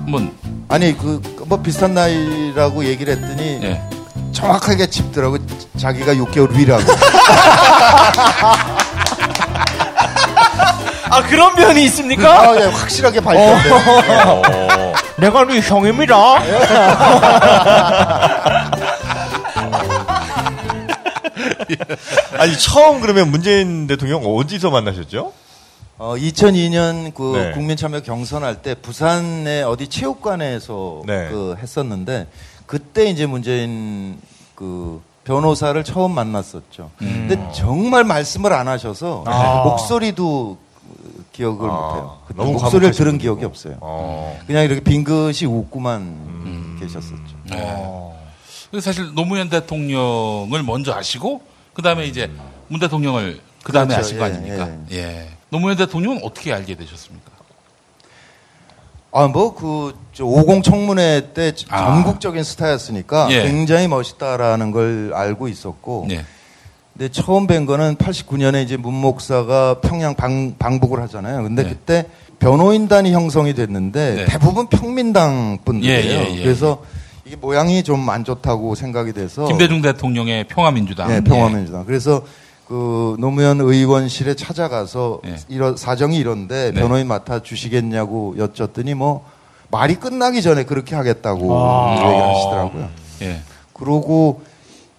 한번 0.04 0.32
아니 0.68 0.96
그 0.96 1.20
뭐 1.50 1.60
비슷한 1.60 1.94
나이라고 1.94 2.84
얘기를 2.84 3.16
했더니 3.16 3.58
예. 3.64 3.82
정확하게 4.30 4.88
짚더라고 4.88 5.36
자기가 5.76 6.14
6개월 6.14 6.52
위라고. 6.52 6.84
아, 11.12 11.22
그런 11.28 11.56
면이 11.56 11.82
있습니까? 11.86 12.40
아, 12.50 12.54
예, 12.56 12.66
확실하게 12.66 13.20
발견돼요. 13.20 13.74
어. 13.74 14.92
내가 15.16 15.44
네 15.44 15.60
형입니다. 15.60 16.14
아니, 22.38 22.56
처음 22.58 23.00
그러면 23.00 23.30
문재인 23.30 23.86
대통령 23.86 24.24
어디서 24.24 24.70
만나셨죠? 24.70 25.32
어, 25.98 26.14
2002년 26.16 27.12
그 27.12 27.36
네. 27.36 27.52
국민참여 27.52 28.00
경선할 28.00 28.62
때 28.62 28.74
부산의 28.74 29.64
어디 29.64 29.86
체육관에서 29.88 31.02
네. 31.06 31.28
그 31.28 31.56
했었는데 31.60 32.26
그때 32.64 33.04
이제 33.10 33.26
문재인 33.26 34.18
그 34.54 35.02
변호사를 35.24 35.84
처음 35.84 36.12
만났었죠. 36.12 36.90
근데 36.96 37.38
정말 37.52 38.04
말씀을 38.04 38.54
안 38.54 38.66
하셔서 38.66 39.24
아. 39.26 39.62
목소리도 39.64 40.56
기억을 41.32 41.68
아, 41.68 41.72
못해요. 41.72 42.18
그때 42.26 42.38
너무 42.38 42.52
목소리를. 42.52 42.92
들은 42.92 43.18
기억이 43.18 43.44
없어요. 43.44 43.76
어. 43.80 44.38
그냥 44.46 44.64
이렇게 44.64 44.80
빙긋이 44.80 45.44
웃고만 45.46 46.78
계셨었죠. 46.80 47.36
네. 47.50 47.78
그래서 48.70 48.84
사실 48.84 49.14
노무현 49.14 49.50
대통령을 49.50 50.62
먼저 50.62 50.94
아시고 50.94 51.42
그 51.72 51.82
다음에 51.82 52.06
이제 52.06 52.30
문 52.68 52.80
대통령을 52.80 53.40
그 53.62 53.72
다음에 53.72 53.94
그렇죠. 53.94 54.06
아신 54.06 54.18
거 54.18 54.24
예, 54.24 54.30
아닙니까? 54.30 54.68
예. 54.92 55.28
노무현 55.50 55.76
대통령은 55.76 56.20
어떻게 56.22 56.52
알게 56.52 56.76
되셨습니까? 56.76 57.30
아, 59.12 59.26
뭐, 59.26 59.54
그, 59.54 59.98
저, 60.12 60.24
50 60.24 60.62
청문회 60.62 61.32
때 61.34 61.52
아. 61.68 61.94
전국적인 61.94 62.44
스타였으니까 62.44 63.28
예. 63.30 63.42
굉장히 63.42 63.88
멋있다라는 63.88 64.70
걸 64.70 65.12
알고 65.14 65.48
있었고. 65.48 66.06
네. 66.08 66.24
근데 66.92 67.10
처음 67.10 67.46
뵌 67.46 67.66
거는 67.66 67.96
89년에 67.96 68.62
이제 68.62 68.76
문 68.76 68.94
목사가 68.94 69.80
평양 69.80 70.14
방, 70.14 70.54
방북을 70.58 71.00
하잖아요. 71.02 71.42
근데 71.42 71.62
네. 71.64 71.68
그때 71.70 72.06
변호인단이 72.38 73.12
형성이 73.12 73.54
됐는데 73.54 74.14
네. 74.14 74.24
대부분 74.26 74.66
평민당 74.68 75.58
분들이에요. 75.64 76.20
예, 76.20 76.30
예, 76.30 76.36
예, 76.36 76.42
그래서 76.42 76.82
이게 77.30 77.36
모양이 77.36 77.84
좀 77.84 78.08
안 78.08 78.24
좋다고 78.24 78.74
생각이 78.74 79.12
돼서. 79.12 79.46
김대중 79.46 79.80
대통령의 79.82 80.48
평화민주당. 80.48 81.06
네, 81.08 81.20
평화민주당. 81.20 81.84
그래서 81.86 82.22
그 82.66 83.14
노무현 83.20 83.60
의원실에 83.60 84.34
찾아가서 84.34 85.20
예. 85.26 85.36
이런 85.48 85.76
사정이 85.76 86.16
이런데 86.16 86.72
네. 86.72 86.80
변호인 86.80 87.06
맡아 87.06 87.40
주시겠냐고 87.40 88.34
여쭸더니 88.36 88.94
뭐 88.94 89.24
말이 89.70 89.94
끝나기 89.94 90.42
전에 90.42 90.64
그렇게 90.64 90.96
하겠다고 90.96 91.56
아. 91.56 91.92
얘기를 91.92 92.28
하시더라고요. 92.28 92.88
예. 93.22 93.26
예. 93.26 93.40
그러고 93.74 94.42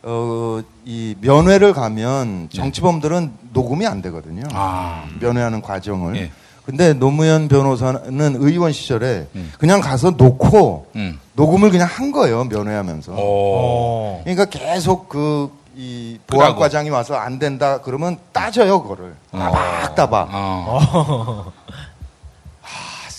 어, 0.04 0.62
이 0.86 1.15
면회를 1.20 1.74
가면 1.74 2.48
네. 2.50 2.58
정치범들은 2.58 3.32
녹음이 3.52 3.86
안 3.86 4.02
되거든요. 4.04 4.44
아. 4.54 5.04
면회하는 5.20 5.62
과정을. 5.62 6.15
예. 6.15 6.32
근데 6.65 6.93
노무현 6.93 7.47
변호사는 7.47 8.36
의원 8.39 8.71
시절에 8.71 9.28
음. 9.36 9.52
그냥 9.58 9.82
가서 9.82 10.12
놓고 10.12 10.88
음. 10.95 11.19
녹음을 11.34 11.71
그냥 11.71 11.88
한 11.89 12.12
거예요. 12.12 12.43
면회하면서. 12.45 13.13
오. 13.13 13.17
어. 13.17 14.21
그러니까 14.24 14.45
계속 14.45 15.10
그, 15.10 15.50
이 15.76 16.19
끄라고. 16.28 16.43
보안 16.52 16.56
과장이 16.60 16.89
와서 16.89 17.15
안 17.15 17.39
된다 17.39 17.80
그러면 17.82 18.17
따져요, 18.32 18.84
그거를. 18.84 19.15
따박따박. 19.32 20.30
어. 20.32 20.80
아, 20.93 21.52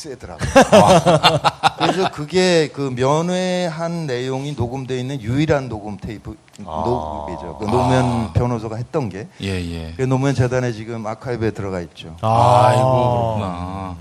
세더라고. 0.03 0.41
그래서 1.79 2.11
그게 2.11 2.69
그 2.73 2.93
면회한 2.95 4.07
내용이 4.07 4.53
녹음되어 4.53 4.97
있는 4.97 5.21
유일한 5.21 5.69
녹음 5.69 5.97
테이프, 5.97 6.37
녹음이죠. 6.59 7.59
그 7.59 7.65
노무현 7.67 8.33
변호사가 8.33 8.77
했던 8.77 9.09
게. 9.09 9.29
예, 9.41 9.49
예. 9.49 9.95
그 9.97 10.03
노무현 10.03 10.35
재단에 10.35 10.73
지금 10.73 11.07
아카이브에 11.07 11.53
들어가 11.53 11.81
있죠. 11.83 12.17
아이고, 12.21 13.37
그렇구나. 13.38 13.97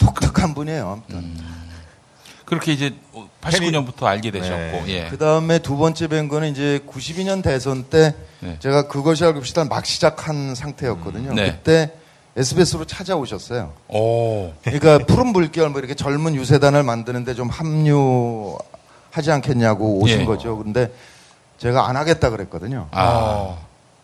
독특한 0.00 0.54
분이에요. 0.54 0.90
아무튼. 0.90 1.54
그렇게 2.44 2.72
이제 2.72 2.94
89년부터 3.40 4.04
알게 4.04 4.30
되셨고, 4.30 4.88
예. 4.88 5.08
그 5.08 5.16
다음에 5.16 5.58
두 5.60 5.76
번째 5.76 6.08
뵌 6.08 6.28
거는 6.28 6.50
이제 6.50 6.80
92년 6.86 7.42
대선 7.42 7.84
때 7.84 8.14
네. 8.40 8.56
제가 8.60 8.86
그것이 8.88 9.24
알고 9.24 9.42
싶다 9.44 9.64
막 9.64 9.86
시작한 9.86 10.54
상태였거든요. 10.54 11.32
네. 11.32 11.52
그때 11.52 11.92
SBS로 12.36 12.84
찾아오셨어요. 12.84 13.72
오. 13.88 14.52
그러니까 14.62 14.98
푸른 14.98 15.28
물결 15.28 15.70
뭐 15.70 15.78
이렇게 15.78 15.94
젊은 15.94 16.34
유세단을 16.34 16.82
만드는데 16.82 17.34
좀 17.34 17.48
합류하지 17.48 19.30
않겠냐고 19.30 20.00
오신 20.00 20.22
예. 20.22 20.24
거죠. 20.24 20.58
근데 20.58 20.92
제가 21.58 21.88
안 21.88 21.96
하겠다 21.96 22.30
그랬거든요. 22.30 22.88
아. 22.90 23.56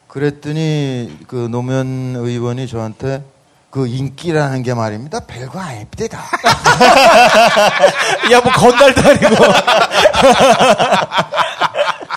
그랬더니 0.06 1.18
그 1.26 1.48
노무현 1.50 2.14
의원이 2.16 2.68
저한테 2.68 3.24
그 3.70 3.86
인기라는 3.86 4.64
게 4.64 4.74
말입니다. 4.74 5.20
별거 5.20 5.60
아닙니다. 5.60 6.20
야, 8.32 8.40
뭐 8.40 8.52
건달도 8.52 9.00
아니고. 9.08 9.36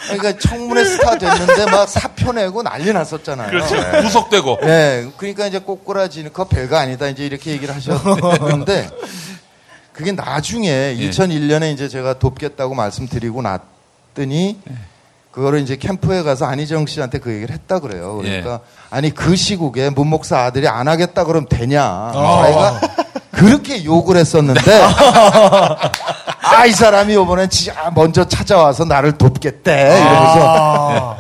그러니까 0.09 0.37
청문회 0.39 0.83
스타 0.85 1.17
됐는데 1.17 1.65
막 1.65 1.87
사표 1.87 2.31
내고 2.33 2.61
난리 2.63 2.91
났었잖아요. 2.91 3.49
그렇죠. 3.49 3.75
구속되고. 4.01 4.59
네, 4.61 5.07
그러니까 5.17 5.47
이제 5.47 5.59
꼬꾸라지는 5.59 6.31
그거 6.31 6.45
별거 6.45 6.77
아니다 6.77 7.07
이제 7.07 7.25
이렇게 7.25 7.51
얘기를 7.51 7.73
하셨는데 7.75 8.89
그게 9.93 10.11
나중에 10.11 10.95
2001년에 10.97 11.73
이제 11.73 11.87
제가 11.87 12.17
돕겠다고 12.19 12.73
말씀드리고 12.73 13.41
났더니 13.43 14.59
그거를 15.31 15.61
이제 15.61 15.75
캠프에 15.77 16.21
가서 16.23 16.45
안희정 16.45 16.85
씨한테 16.85 17.17
그 17.19 17.33
얘기를 17.33 17.53
했다 17.53 17.79
그래요. 17.79 18.17
그러니까 18.17 18.59
아니 18.89 19.09
그 19.11 19.35
시국에 19.35 19.89
문 19.89 20.07
목사 20.07 20.39
아들이 20.41 20.67
안 20.67 20.87
하겠다 20.87 21.23
그러면 21.25 21.47
되냐. 21.49 22.11
자기가 22.13 22.81
그렇게 23.31 23.83
욕을 23.83 24.15
했었는데 24.17 24.61
아 26.43 26.65
이 26.67 26.71
사람이 26.71 27.13
이번엔 27.13 27.49
진짜 27.49 27.91
먼저 27.95 28.27
찾아와서 28.27 28.86
나를 28.86 29.13
돕겠대 29.17 29.71
이러면서 29.71 30.39
아. 30.47 31.17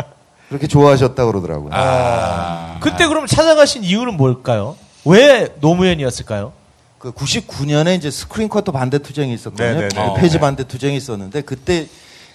그렇게 0.48 0.66
좋아하셨다 0.66 1.24
그러더라고요. 1.24 1.70
아. 1.72 2.76
그때 2.80 3.06
그럼 3.08 3.26
찾아가신 3.26 3.82
이유는 3.84 4.16
뭘까요? 4.16 4.76
왜 5.04 5.48
노무현이었을까요? 5.60 6.52
그 6.98 7.12
99년에 7.12 7.96
이제 7.96 8.10
스크린 8.10 8.48
쿼터 8.48 8.72
반대 8.72 8.98
투쟁이 8.98 9.32
있었거든요. 9.34 9.80
네네네. 9.80 9.88
그 10.14 10.20
폐지 10.20 10.38
반대 10.38 10.64
투쟁이 10.64 10.96
있었는데 10.96 11.42
그때 11.42 11.86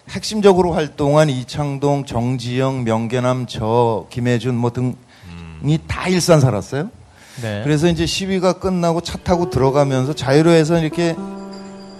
핵심적으로 0.09 0.73
활동한 0.73 1.29
이창동, 1.29 2.05
정지영, 2.05 2.83
명계남, 2.83 3.45
저 3.47 4.05
김혜준 4.09 4.55
뭐 4.55 4.71
등이 4.71 5.79
다 5.87 6.07
일산 6.07 6.39
살았어요. 6.41 6.89
네. 7.41 7.61
그래서 7.63 7.87
이제 7.87 8.05
시위가 8.05 8.53
끝나고 8.53 9.01
차 9.01 9.17
타고 9.17 9.49
들어가면서 9.49 10.13
자유로에서 10.13 10.79
이렇게 10.79 11.15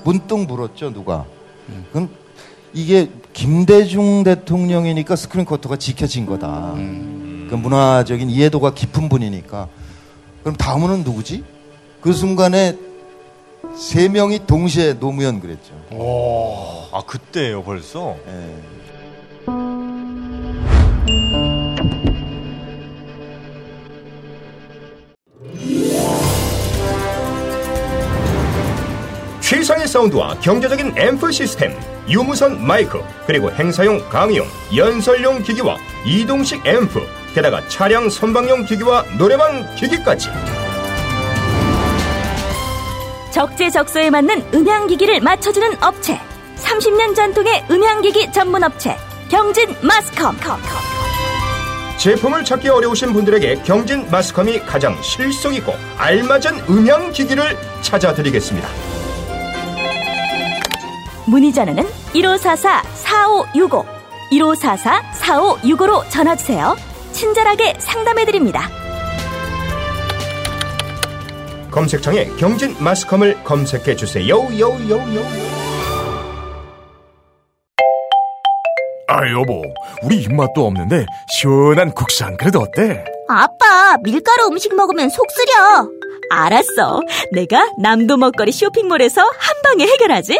문득 0.03 0.39
물었죠 0.39 0.93
누가. 0.93 1.25
그럼 1.91 2.09
이게 2.73 3.09
김대중 3.33 4.23
대통령이니까 4.23 5.15
스크린 5.15 5.45
쿼터가 5.45 5.77
지켜진 5.77 6.25
거다. 6.25 6.73
그 6.75 7.55
문화적인 7.55 8.29
이해도가 8.29 8.73
깊은 8.73 9.09
분이니까. 9.09 9.67
그럼 10.43 10.55
다음은 10.55 11.03
누구지? 11.03 11.43
그 12.01 12.13
순간에 12.13 12.77
세 13.75 14.07
명이 14.09 14.47
동시에 14.47 14.99
노무현 14.99 15.39
그랬죠. 15.39 15.73
아 16.91 17.01
그때예요 17.05 17.63
벌써. 17.63 18.15
예. 18.27 18.80
최상의 29.51 29.85
사운드와 29.85 30.35
경제적인 30.35 30.97
앰프 30.97 31.29
시스템, 31.29 31.77
유무선 32.07 32.65
마이크, 32.65 33.03
그리고 33.27 33.51
행사용 33.51 33.99
강의용, 34.07 34.47
연설용 34.73 35.43
기기와 35.43 35.75
이동식 36.05 36.65
앰프, 36.65 37.05
게다가 37.35 37.61
차량 37.67 38.09
선방용 38.09 38.63
기기와 38.63 39.03
노래방 39.17 39.65
기기까지. 39.75 40.29
적재적소에 43.33 44.09
맞는 44.09 44.41
음향기기를 44.53 45.19
맞춰주는 45.19 45.83
업체 45.83 46.17
30년 46.55 47.13
전통의 47.13 47.65
음향기기 47.69 48.31
전문 48.31 48.63
업체 48.63 48.95
경진 49.27 49.75
마스컴 49.81 50.37
제품을 51.97 52.45
찾기 52.45 52.69
어려우신 52.69 53.11
분들에게 53.11 53.63
경진 53.63 54.09
마스컴이 54.09 54.61
가장 54.61 54.95
실속 55.01 55.53
있고 55.55 55.73
알맞은 55.97 56.69
음향 56.69 57.11
기기를 57.11 57.57
찾아드리겠습니다. 57.81 59.00
문의 61.31 61.53
전화는 61.53 61.85
1544-4565 62.13 63.85
1544-4565로 64.31 66.03
전화주세요 66.09 66.75
친절하게 67.13 67.75
상담해드립니다 67.79 68.69
검색창에 71.71 72.25
경진 72.37 72.75
마스컴을 72.83 73.45
검색해 73.45 73.95
주세요. 73.95 74.27
요요요요. 74.27 75.21
아 79.07 79.29
여보 79.31 79.61
우리 80.03 80.17
입맛도 80.17 80.65
없는데 80.65 81.05
시원한 81.29 81.91
국산 81.93 82.35
그래도 82.35 82.59
어때? 82.59 83.05
아빠 83.29 83.97
밀가루 84.03 84.47
음식 84.47 84.75
먹으면 84.75 85.09
속 85.09 85.25
쓰려 85.31 85.87
알았어 86.29 87.01
내가 87.31 87.69
남도 87.81 88.17
먹거리 88.17 88.51
쇼핑몰에서 88.51 89.21
한 89.21 89.61
방에 89.63 89.85
해결하지 89.85 90.39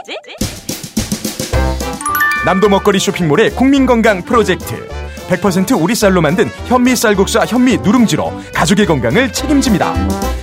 남도 2.44 2.70
먹거리 2.70 2.98
쇼핑몰의 3.00 3.52
국민건강 3.52 4.24
프로젝트. 4.24 4.88
100% 5.30 5.80
우리 5.80 5.94
쌀로 5.94 6.22
만든 6.22 6.50
현미 6.66 6.96
쌀국수와 6.96 7.46
현미 7.46 7.78
누룽지로 7.78 8.34
가족의 8.54 8.88
건강을 8.88 9.32
책임집니다. 9.32 9.94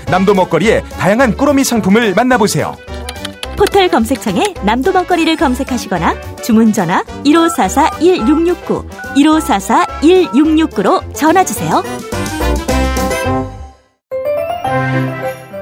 남도 0.08 0.34
먹거리의 0.34 0.84
다양한 0.92 1.36
꾸러미 1.36 1.64
상품을 1.64 2.14
만나보세요. 2.14 2.76
포털 3.56 3.88
검색창에 3.88 4.54
남도 4.62 4.92
먹거리를 4.92 5.36
검색하시거나 5.36 6.38
주문 6.42 6.72
전화 6.72 7.02
1544-1669 7.24 8.88
1544-1669로 9.16 11.02
전화 11.14 11.42
주세요. 11.44 11.82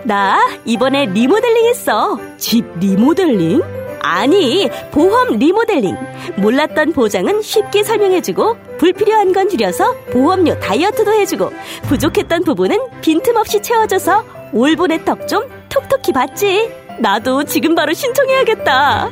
나 0.05 0.39
이번에 0.67 1.07
리모델링 1.07 1.67
했어. 1.71 2.19
집 2.37 2.67
리모델링? 2.79 3.86
아니 4.09 4.71
보험 4.93 5.37
리모델링. 5.37 5.97
몰랐던 6.37 6.93
보장은 6.93 7.43
쉽게 7.43 7.83
설명해주고 7.83 8.57
불필요한 8.79 9.33
건 9.33 9.49
줄여서 9.49 9.97
보험료 10.13 10.57
다이어트도 10.61 11.13
해주고 11.13 11.51
부족했던 11.89 12.45
부분은 12.45 12.79
빈틈없이 13.01 13.61
채워줘서 13.61 14.23
올본의 14.53 15.05
덕좀 15.05 15.49
톡톡히 15.69 16.13
받지. 16.13 16.71
나도 17.01 17.43
지금 17.45 17.75
바로 17.75 17.93
신청해야겠다. 17.93 19.11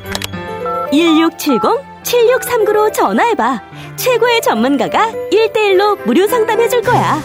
1670-7639로 0.93 2.93
전화해봐. 2.93 3.63
최고의 3.97 4.43
전문가가 4.43 5.11
1대1로 5.33 6.07
무료 6.07 6.29
상담해줄 6.29 6.83
거야. 6.83 7.21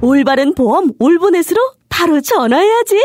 올바른 0.00 0.54
보험 0.54 0.92
올보넷으로 0.98 1.60
바로 1.90 2.22
전화해야지 2.22 2.98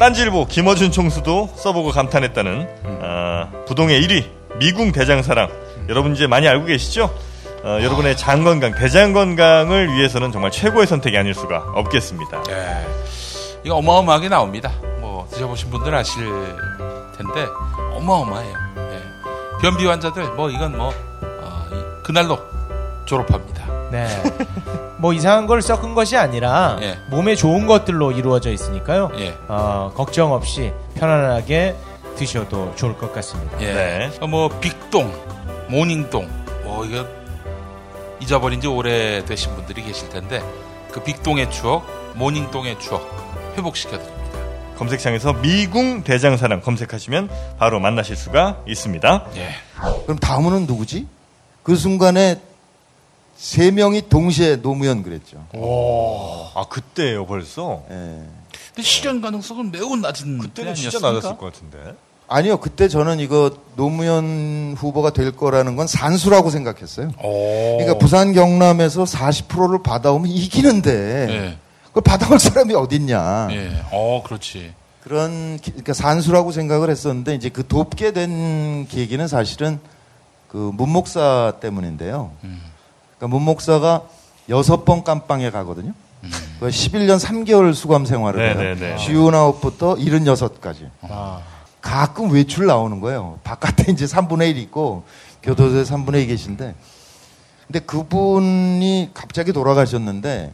딴지일보 0.00 0.46
김어준 0.46 0.92
총수도 0.92 1.50
써보고 1.56 1.90
감탄했다는 1.90 2.68
아, 3.02 3.50
부동의 3.66 4.00
1위 4.00 4.24
미궁 4.58 4.92
대장사랑 4.92 5.50
여러분 5.90 6.14
이제 6.14 6.26
많이 6.26 6.48
알고 6.48 6.64
계시죠? 6.64 7.14
어, 7.62 7.78
여러분의 7.82 8.16
장 8.16 8.42
건강, 8.42 8.74
대장 8.74 9.12
건강을 9.12 9.92
위해서는 9.92 10.32
정말 10.32 10.50
최고의 10.50 10.86
선택이 10.86 11.18
아닐 11.18 11.34
수가 11.34 11.58
없겠습니다. 11.74 12.42
예. 12.48 12.86
이거 13.62 13.74
어마어마하게 13.76 14.30
나옵니다. 14.30 14.72
뭐 15.02 15.28
드셔보신 15.30 15.68
분들 15.70 15.94
아실 15.94 16.24
텐데 17.18 17.46
어마어마해요. 17.92 18.54
예. 18.78 19.02
변비 19.60 19.84
환자들 19.84 20.24
뭐 20.32 20.48
이건 20.48 20.78
뭐 20.78 20.88
어, 20.88 21.66
이- 21.72 22.02
그날로 22.02 22.38
졸업합니다. 23.04 23.60
네. 23.90 24.06
뭐 24.98 25.12
이상한 25.12 25.46
걸 25.46 25.62
섞은 25.62 25.94
것이 25.94 26.16
아니라 26.16 26.78
예. 26.82 26.98
몸에 27.08 27.34
좋은 27.34 27.66
것들로 27.66 28.12
이루어져 28.12 28.50
있으니까요. 28.50 29.10
예. 29.18 29.34
어, 29.48 29.92
걱정 29.94 30.32
없이 30.32 30.72
편안하게 30.94 31.74
드셔도 32.16 32.74
좋을 32.76 32.96
것 32.98 33.12
같습니다. 33.14 33.60
예. 33.60 33.72
네. 33.72 34.10
어, 34.20 34.26
뭐 34.26 34.48
빅동, 34.60 35.12
모닝동, 35.68 36.28
뭐 36.64 36.84
이거 36.84 37.06
잊어버린 38.20 38.60
지 38.60 38.66
오래되신 38.66 39.54
분들이 39.54 39.82
계실 39.82 40.08
텐데 40.10 40.42
그 40.92 41.02
빅동의 41.02 41.50
추억, 41.50 41.86
모닝동의 42.14 42.78
추억 42.78 43.02
회복시켜 43.56 43.98
드립니다. 43.98 44.20
검색창에서 44.76 45.34
미궁 45.34 46.04
대장사랑 46.04 46.62
검색하시면 46.62 47.28
바로 47.58 47.80
만나실 47.80 48.16
수가 48.16 48.62
있습니다. 48.66 49.26
예. 49.36 49.50
그럼 50.04 50.18
다음은 50.18 50.66
누구지? 50.66 51.06
그 51.62 51.76
순간에 51.76 52.40
세 53.40 53.70
명이 53.70 54.10
동시에 54.10 54.56
노무현 54.60 55.02
그랬죠. 55.02 55.46
아 56.54 56.64
그때예요 56.68 57.24
벌써. 57.24 57.82
예. 57.90 57.94
근데 57.94 58.82
실현 58.82 59.22
가능성은 59.22 59.72
매우 59.72 59.96
낮은 59.96 60.38
그때는 60.38 60.74
때 60.74 60.80
진짜? 60.80 60.98
낮았을 61.00 61.38
것 61.38 61.46
같은데. 61.52 61.94
아니요, 62.28 62.58
그때 62.58 62.86
저는 62.86 63.18
이거 63.18 63.50
노무현 63.76 64.74
후보가 64.78 65.14
될 65.14 65.32
거라는 65.32 65.74
건 65.74 65.86
산수라고 65.86 66.50
생각했어요. 66.50 67.08
오. 67.22 67.78
그러니까 67.78 67.98
부산 67.98 68.34
경남에서 68.34 69.04
40%를 69.04 69.82
받아오면 69.82 70.30
이기는데 70.30 71.26
예. 71.30 71.56
그걸 71.88 72.02
받아올 72.02 72.38
사람이 72.38 72.74
어딨냐. 72.74 73.48
예. 73.52 73.82
어, 73.90 74.22
그렇지. 74.24 74.74
그런 75.02 75.56
기- 75.56 75.70
그러니까 75.70 75.94
산수라고 75.94 76.52
생각을 76.52 76.90
했었는데 76.90 77.34
이제 77.34 77.48
그 77.48 77.66
돕게 77.66 78.12
된 78.12 78.86
계기는 78.86 79.26
사실은 79.26 79.80
그 80.46 80.70
문목사 80.74 81.54
때문인데요. 81.60 82.32
그러니까 83.20 83.36
문 83.36 83.42
목사가 83.42 84.02
여섯 84.48 84.84
번 84.86 85.04
깜빵에 85.04 85.50
가거든요. 85.50 85.92
그 86.58 86.68
11년 86.68 87.18
3개월 87.20 87.74
수감 87.74 88.06
생활을 88.06 88.44
해요. 88.44 88.58
네네네. 88.58 88.98
쉬운아웃부터 88.98 89.96
76까지. 89.96 90.88
아, 91.02 91.42
가끔 91.80 92.32
외출 92.32 92.66
나오는 92.66 93.00
거예요. 93.00 93.38
바깥에 93.44 93.92
이제 93.92 94.06
3분의 94.06 94.50
1 94.50 94.58
있고 94.58 95.04
교도소에 95.42 95.84
3분의 95.84 96.22
1 96.22 96.26
계신데 96.28 96.74
근데 97.66 97.78
그분이 97.80 99.10
갑자기 99.14 99.52
돌아가셨는데 99.52 100.52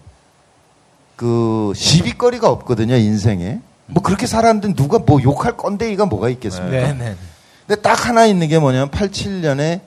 그 1.17 1.73
시비거리가 1.75 2.51
없거든요, 2.51 2.95
인생에. 2.97 3.61
뭐 3.87 4.03
그렇게 4.03 4.27
살았는데 4.27 4.75
누가 4.75 4.99
뭐 4.99 5.23
욕할 5.23 5.57
건데이가 5.57 6.07
뭐가 6.07 6.29
있겠습니까? 6.29 6.71
네, 6.71 6.93
네. 6.93 7.17
근데 7.67 7.81
딱 7.81 8.07
하나 8.07 8.27
있는 8.27 8.49
게 8.49 8.59
뭐냐면 8.59 8.91
87년에 8.91 9.81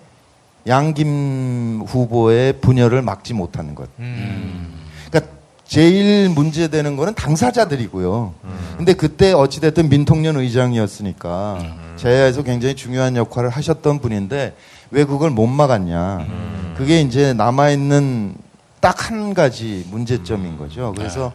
양김 0.68 1.84
후보의 1.88 2.54
분열을 2.62 3.02
막지 3.02 3.34
못하는 3.34 3.76
것. 3.76 3.90
그러니까 3.98 5.32
제일 5.66 6.30
문제되는 6.30 6.96
거는 6.96 7.16
당사자들이고요. 7.16 8.34
근데 8.78 8.94
그때 8.94 9.32
어찌됐든 9.34 9.90
민통년 9.90 10.36
의장이었으니까 10.38 11.60
제야에서 11.96 12.44
굉장히 12.44 12.76
중요한 12.76 13.16
역할을 13.16 13.50
하셨던 13.50 14.00
분인데 14.00 14.56
왜 14.92 15.04
그걸 15.06 15.30
못 15.30 15.48
막았냐. 15.48 16.26
그게 16.78 17.02
이제 17.02 17.34
남아있는 17.34 18.36
딱 18.80 19.10
한 19.10 19.34
가지 19.34 19.86
문제점인 19.90 20.58
거죠. 20.58 20.94
그래서 20.96 21.34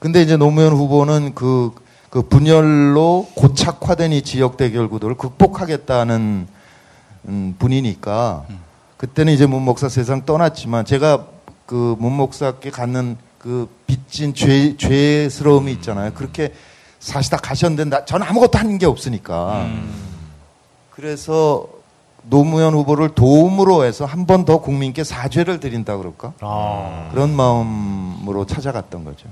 근데 0.00 0.20
이제 0.20 0.36
노무현 0.36 0.72
후보는 0.72 1.32
그, 1.34 1.70
그 2.10 2.22
분열로 2.22 3.28
고착화된 3.36 4.12
이 4.12 4.22
지역 4.22 4.56
대결 4.56 4.88
구도를 4.88 5.16
극복하겠다는 5.16 6.48
음, 7.28 7.54
분이니까 7.58 8.44
그때는 8.96 9.32
이제 9.32 9.46
문 9.46 9.62
목사 9.62 9.88
세상 9.88 10.24
떠났지만 10.24 10.84
제가 10.84 11.26
그 11.66 11.96
문 11.98 12.12
목사께 12.14 12.70
갖는 12.70 13.16
그빚 13.38 13.68
빚진 13.86 14.34
죄, 14.34 14.76
죄스러움이 14.76 15.72
있잖아요. 15.72 16.12
그렇게 16.14 16.52
사시다 17.00 17.36
가셨는데 17.38 17.84
나, 17.86 18.04
저는 18.04 18.26
아무것도 18.26 18.58
한 18.58 18.78
게 18.78 18.86
없으니까. 18.86 19.66
그래서 20.90 21.66
노무현 22.24 22.74
후보를 22.74 23.10
도움으로 23.14 23.84
해서 23.84 24.04
한 24.04 24.26
번 24.26 24.44
더 24.44 24.58
국민께 24.58 25.02
사죄를 25.02 25.58
드린다 25.60 25.96
그럴까? 25.96 26.34
아, 26.40 27.08
그런 27.10 27.34
마음으로 27.34 28.46
찾아갔던 28.46 29.04
거죠. 29.04 29.28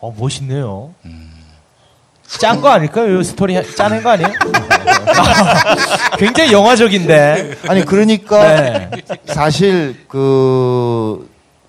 어, 0.00 0.14
멋있네요. 0.16 0.92
짠 2.26 2.60
거 2.60 2.68
아닐까요? 2.70 3.20
이 3.20 3.24
스토리 3.24 3.56
하- 3.56 3.62
짜낸 3.76 4.02
거 4.02 4.10
아니에요? 4.10 4.30
굉장히 6.18 6.52
영화적인데. 6.52 7.58
아니 7.68 7.84
그러니까 7.84 8.42
네. 8.60 8.90
사실 9.26 10.04
그 10.08 11.28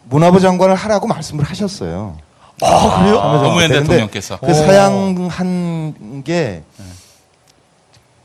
문화부 0.09 0.39
장관을 0.39 0.75
하라고 0.75 1.07
말씀을 1.07 1.43
하셨어요. 1.43 2.17
아, 2.61 2.99
그래요? 2.99 3.15
노무현 3.43 3.67
근데 3.69 3.79
대통령께서. 3.81 4.37
그 4.39 4.53
사양한 4.53 6.23
게 6.23 6.63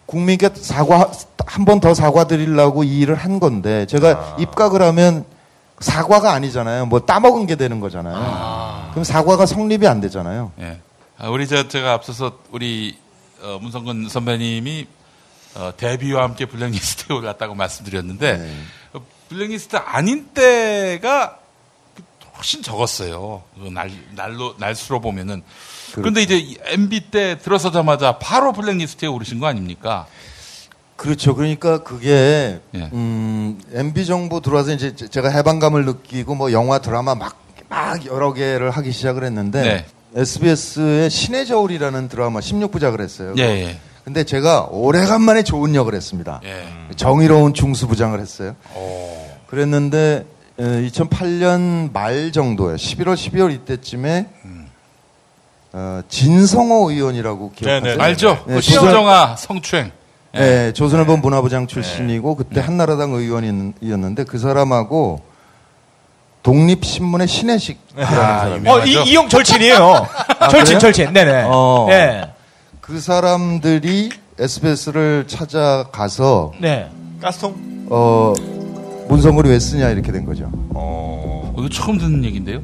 국민께 0.06 0.50
사과 0.54 1.10
한 1.46 1.64
번 1.64 1.80
더 1.80 1.94
사과드리려고 1.94 2.84
이 2.84 2.98
일을 3.00 3.14
한 3.14 3.40
건데 3.40 3.86
제가 3.86 4.36
입각을 4.38 4.82
하면 4.82 5.24
사과가 5.80 6.32
아니잖아요. 6.32 6.86
뭐 6.86 7.00
따먹은 7.00 7.46
게 7.46 7.56
되는 7.56 7.80
거잖아요. 7.80 8.90
그럼 8.90 9.02
사과가 9.04 9.46
성립이 9.46 9.86
안 9.88 10.00
되잖아요. 10.00 10.52
예. 10.60 10.78
아, 11.18 11.28
우리 11.30 11.46
저 11.48 11.68
제가 11.68 11.92
앞서서 11.94 12.38
우리 12.50 12.96
어, 13.42 13.58
문성근 13.60 14.08
선배님이 14.08 14.86
어, 15.56 15.72
데뷔와 15.76 16.22
함께 16.24 16.46
블랙리스트에 16.46 17.14
올랐다고 17.16 17.54
말씀드렸는데 17.54 18.38
네. 18.38 18.56
어, 18.92 19.04
블랙리스트 19.28 19.76
아닌 19.76 20.26
때가 20.28 21.38
훨씬 22.36 22.62
적었어요. 22.62 23.42
그 23.56 23.68
날, 23.68 23.90
날로 24.14 24.54
날수로 24.58 25.00
보면은. 25.00 25.42
그런데 25.92 26.22
이제 26.22 26.56
MB 26.66 27.10
때 27.10 27.38
들어서자마자 27.38 28.18
바로 28.18 28.52
블랙리스트에 28.52 29.08
오르신 29.08 29.40
거 29.40 29.46
아닙니까? 29.46 30.06
그렇죠. 30.94 31.34
그러니까 31.34 31.82
그게 31.82 32.60
예. 32.74 32.90
음, 32.92 33.60
MB 33.72 34.06
정부 34.06 34.40
들어와서 34.40 34.72
이제 34.72 34.94
제- 34.94 35.08
제가 35.08 35.30
해방감을 35.30 35.84
느끼고 35.84 36.34
뭐 36.36 36.52
영화 36.52 36.78
드라마 36.78 37.14
막 37.14 37.48
막 37.70 38.06
여러 38.06 38.32
개를 38.32 38.70
하기 38.70 38.92
시작을 38.92 39.24
했는데 39.24 39.60
네. 39.62 39.86
SBS의 40.14 41.10
신의 41.10 41.46
저울이라는 41.46 42.08
드라마 42.08 42.40
16부작을 42.40 43.00
했어요. 43.00 43.34
예, 43.38 43.42
예. 43.42 43.78
근데 44.04 44.24
제가 44.24 44.68
오래간만에 44.70 45.42
좋은 45.42 45.74
역을 45.74 45.94
했습니다. 45.94 46.40
예. 46.44 46.66
정의로운 46.96 47.52
중수부장을 47.54 48.20
했어요. 48.20 48.56
오. 48.74 49.28
그랬는데 49.48 50.24
2008년 50.58 51.92
말 51.92 52.32
정도에 52.32 52.76
11월 52.76 53.14
12월 53.14 53.52
이때쯤에 53.52 54.26
어, 55.72 56.00
진성호 56.08 56.90
의원이라고 56.90 57.52
기억하세요? 57.52 57.80
네, 57.80 57.96
네. 57.96 58.02
알죠? 58.02 58.42
네, 58.46 58.54
그 58.54 58.60
시정아 58.62 59.36
성추행. 59.36 59.92
예. 60.34 60.38
네, 60.38 60.72
조선일보 60.72 61.18
문화부장 61.18 61.66
출신이고 61.66 62.34
그때 62.36 62.60
한나라당 62.60 63.12
의원이었는데 63.12 64.24
그 64.24 64.38
사람하고 64.38 65.20
독립신문의 66.48 67.28
신혜식이라는 67.28 68.06
사람이 68.10 68.68
어, 68.70 68.84
이, 68.86 69.10
이형 69.10 69.28
절친이에요. 69.28 70.06
절친, 70.50 70.64
그래요? 70.64 70.78
절친. 70.78 71.12
네네. 71.12 71.42
어. 71.46 71.86
네. 71.90 72.24
그 72.80 72.98
사람들이 73.00 74.08
SBS를 74.38 75.26
찾아가서 75.26 76.52
네. 76.58 76.88
가스통? 77.20 77.54
어 77.90 78.32
문성글이 79.08 79.50
왜 79.50 79.58
쓰냐 79.58 79.90
이렇게 79.90 80.10
된 80.10 80.24
거죠. 80.24 80.50
어, 80.70 81.52
이거 81.58 81.68
처음 81.68 81.98
듣는 81.98 82.24
얘기인데요? 82.24 82.62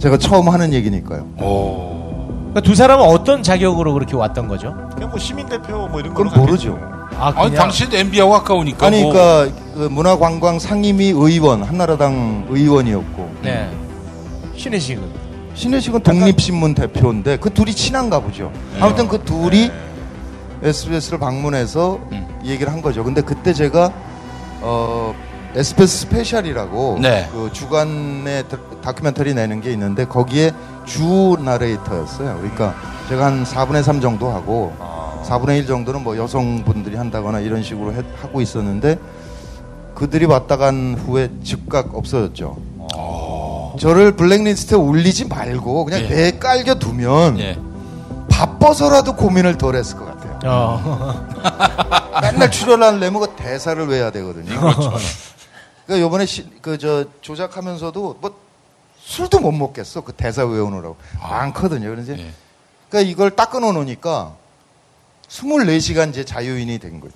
제가 0.00 0.18
처음 0.18 0.48
하는 0.48 0.72
얘기니까요. 0.72 1.28
오. 1.40 2.26
그러니까 2.48 2.60
두 2.62 2.74
사람은 2.74 3.04
어떤 3.04 3.44
자격으로 3.44 3.92
그렇게 3.92 4.16
왔던 4.16 4.48
거죠? 4.48 4.74
그냥 4.94 5.10
뭐 5.10 5.18
시민대표 5.18 5.86
뭐 5.88 6.00
이런 6.00 6.12
그건 6.12 6.30
거로 6.30 6.40
모르죠. 6.40 6.95
아, 7.18 7.32
아니, 7.36 7.54
당신 7.54 7.92
MB하고 7.92 8.32
가까우니까. 8.32 8.86
아니 8.86 9.02
뭐. 9.02 9.12
그러니까 9.12 9.56
그 9.74 9.78
문화관광 9.90 10.58
상임위 10.58 11.08
의원 11.10 11.62
한나라당 11.62 12.46
의원이었고 12.50 13.30
네. 13.42 13.70
신혜식은. 14.56 15.26
신혜식은 15.54 16.00
독립신문 16.00 16.74
대표인데 16.74 17.38
그 17.38 17.52
둘이 17.52 17.72
친한가 17.72 18.20
보죠. 18.20 18.52
아무튼 18.80 19.08
그 19.08 19.22
둘이 19.24 19.70
SBS를 20.62 21.18
방문해서 21.18 21.98
음. 22.12 22.26
얘기를 22.44 22.72
한 22.72 22.82
거죠. 22.82 23.02
근데 23.04 23.20
그때 23.22 23.52
제가 23.54 23.90
어 24.60 25.14
SBS 25.54 26.00
스페셜이라고 26.00 26.98
네. 27.00 27.28
그 27.32 27.50
주간에 27.52 28.42
다- 28.44 28.58
다큐멘터리 28.82 29.32
내는 29.32 29.62
게 29.62 29.72
있는데 29.72 30.04
거기에 30.06 30.52
주 30.84 31.36
나레이터였어요. 31.42 32.36
그러니까 32.36 32.74
제가 33.08 33.26
한 33.26 33.44
4분의 33.44 33.82
3 33.82 34.00
정도 34.02 34.28
하고 34.30 34.74
4분의 35.26 35.58
1 35.58 35.66
정도는 35.66 36.02
뭐 36.04 36.16
여성분들이 36.16 36.96
한다거나 36.96 37.40
이런 37.40 37.62
식으로 37.62 37.92
해- 37.94 38.02
하고 38.20 38.40
있었는데 38.40 38.98
그들이 39.94 40.26
왔다 40.26 40.56
간 40.56 40.94
후에 40.94 41.30
즉각 41.42 41.94
없어졌죠. 41.94 42.56
저를 43.80 44.12
블랙리스트에 44.12 44.76
올리지 44.78 45.26
말고 45.26 45.84
그냥 45.84 46.00
예. 46.02 46.08
내 46.08 46.30
깔겨 46.38 46.76
두면 46.76 47.38
예. 47.40 47.58
바빠서라도 48.30 49.16
고민을 49.16 49.58
덜 49.58 49.74
했을 49.76 49.98
것 49.98 50.06
같아요. 50.06 50.38
어. 50.44 51.26
맨날 52.22 52.50
출연하려면 52.50 53.20
그 53.20 53.28
대사를 53.36 53.86
외워야 53.86 54.10
되거든요. 54.12 54.46
그렇죠. 54.60 54.92
그러니까 55.86 56.04
요번에 56.04 56.26
그 56.62 56.78
저 56.78 57.04
조작하면서도 57.20 58.18
뭐 58.20 58.34
술도 59.00 59.40
못 59.40 59.52
먹겠어. 59.52 60.00
그 60.02 60.12
대사 60.12 60.44
외우느라고. 60.44 60.96
많거든요. 61.22 61.88
그래서 61.90 62.12
예. 62.18 62.30
그러니까 62.88 63.10
이걸 63.10 63.30
딱 63.30 63.50
끊어 63.50 63.72
놓으니까 63.72 64.32
24시간 65.28 66.12
제 66.12 66.24
자유인이 66.24 66.78
된 66.78 67.00
거죠. 67.00 67.14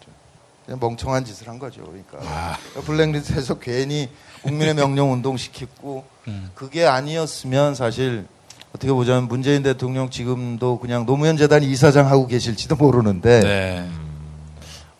그냥 0.64 0.78
멍청한 0.80 1.24
짓을 1.24 1.48
한 1.48 1.58
거죠. 1.58 1.82
그러니까 1.82 2.56
블랙리스트에서 2.84 3.58
괜히 3.58 4.08
국민의 4.42 4.74
명령 4.74 5.12
운동 5.12 5.36
시켰고 5.36 6.04
그게 6.54 6.86
아니었으면 6.86 7.74
사실 7.74 8.26
어떻게 8.74 8.92
보자면 8.92 9.26
문재인 9.26 9.62
대통령 9.62 10.10
지금도 10.10 10.78
그냥 10.78 11.06
노무현 11.06 11.36
재단 11.36 11.62
이사장 11.62 12.06
하고 12.06 12.26
계실지도 12.26 12.76
모르는데 12.76 13.40
네. 13.40 13.88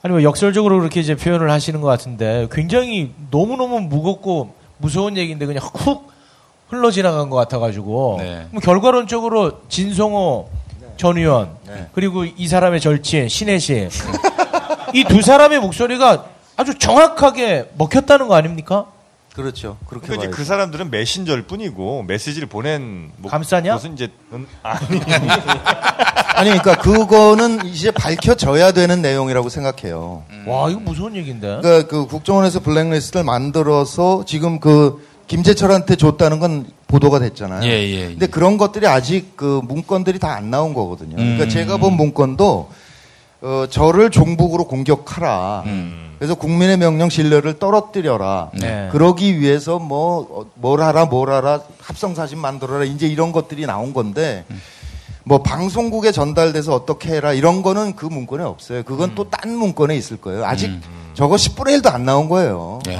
아니 0.03 0.13
뭐 0.13 0.23
역설적으로 0.23 0.79
그렇게 0.79 1.01
이제 1.01 1.15
표현을 1.15 1.51
하시는 1.51 1.81
것 1.81 1.87
같은데 1.87 2.49
굉장히 2.51 3.13
너무 3.31 3.57
너무 3.57 3.81
무겁고 3.81 4.55
무서운 4.79 5.17
얘기인데 5.17 5.47
그냥 5.47 5.63
훅 5.63 6.11
흘러 6.69 6.91
지나간 6.91 7.31
것 7.31 7.37
같아가지고 7.37 8.17
네. 8.21 8.47
뭐 8.51 8.61
결과론적으로 8.61 9.61
진성호 9.69 10.49
전 11.01 11.17
의원 11.17 11.57
네. 11.67 11.89
그리고 11.95 12.27
이 12.27 12.47
사람의 12.47 12.79
절친 12.79 13.31
신혜식 13.31 13.89
이두 14.93 15.23
사람의 15.23 15.59
목소리가 15.61 16.27
아주 16.59 16.79
정확하게 16.79 17.71
먹혔다는 17.79 18.29
거 18.29 18.35
아닙니까? 18.35 18.85
그렇죠. 19.35 19.79
그렇게 19.89 20.09
그러니까 20.09 20.27
이제. 20.29 20.37
그 20.37 20.45
사람들은 20.45 20.91
메신저일 20.91 21.45
뿐이고 21.45 22.03
메시지를 22.03 22.49
보낸 22.49 23.13
뭐 23.17 23.31
감싸냐? 23.31 23.73
무슨 23.73 23.95
이제 23.95 24.09
음, 24.33 24.47
아니 24.63 25.01
아니 26.37 26.51
그러니까 26.51 26.77
그거는 26.77 27.65
이제 27.65 27.91
밝혀져야 27.91 28.73
되는 28.73 29.01
내용이라고 29.01 29.49
생각해요. 29.49 30.25
와 30.47 30.69
이거 30.69 30.81
무서운 30.81 31.17
얘기인데. 31.17 31.61
그러니까 31.63 31.89
그 31.89 32.07
국정원에서 32.09 32.61
블랙리스트를 32.61 33.25
만들어서 33.25 34.25
지금 34.27 34.61
그 34.61 35.03
김재철한테 35.29 35.97
줬다는 35.97 36.41
건 36.41 36.67
보도가 36.91 37.19
됐잖아요. 37.21 37.63
예, 37.65 37.69
예, 37.71 37.91
예. 37.91 38.07
근데 38.09 38.27
그런 38.27 38.59
것들이 38.59 38.87
아직 38.87 39.37
그 39.37 39.61
문건들이 39.65 40.19
다 40.19 40.31
안 40.31 40.51
나온 40.51 40.75
거거든요. 40.75 41.17
그러니까 41.17 41.45
음. 41.45 41.49
제가 41.49 41.77
본 41.77 41.95
문건도 41.95 42.71
어, 43.43 43.65
저를 43.71 44.11
종북으로 44.11 44.65
공격하라. 44.65 45.63
음. 45.67 46.15
그래서 46.19 46.35
국민의 46.35 46.77
명령 46.77 47.09
신뢰를 47.09 47.59
떨어뜨려라. 47.59 48.51
네. 48.53 48.89
그러기 48.93 49.41
위해서 49.41 49.79
뭐, 49.79 50.29
어, 50.31 50.47
뭘 50.55 50.83
하라, 50.83 51.07
뭘 51.07 51.31
하라, 51.31 51.61
합성사진 51.81 52.39
만들어라. 52.39 52.85
이제 52.85 53.07
이런 53.09 53.33
것들이 53.33 53.65
나온 53.65 53.95
건데, 53.95 54.45
뭐, 55.25 55.43
방송국에 55.43 56.13
전달돼서 56.13 56.75
어떻게 56.75 57.15
해라. 57.15 57.33
이런 57.33 57.63
거는 57.63 57.97
그 57.97 58.05
문건에 58.05 58.45
없어요. 58.45 58.83
그건 58.83 59.15
또 59.15 59.25
딴 59.31 59.51
문건에 59.57 59.97
있을 59.97 60.19
거예요. 60.19 60.45
아직 60.45 60.71
저거 61.15 61.37
10분의 61.37 61.81
1도 61.81 61.93
안 61.95 62.05
나온 62.05 62.29
거예요. 62.29 62.81
예. 62.89 62.99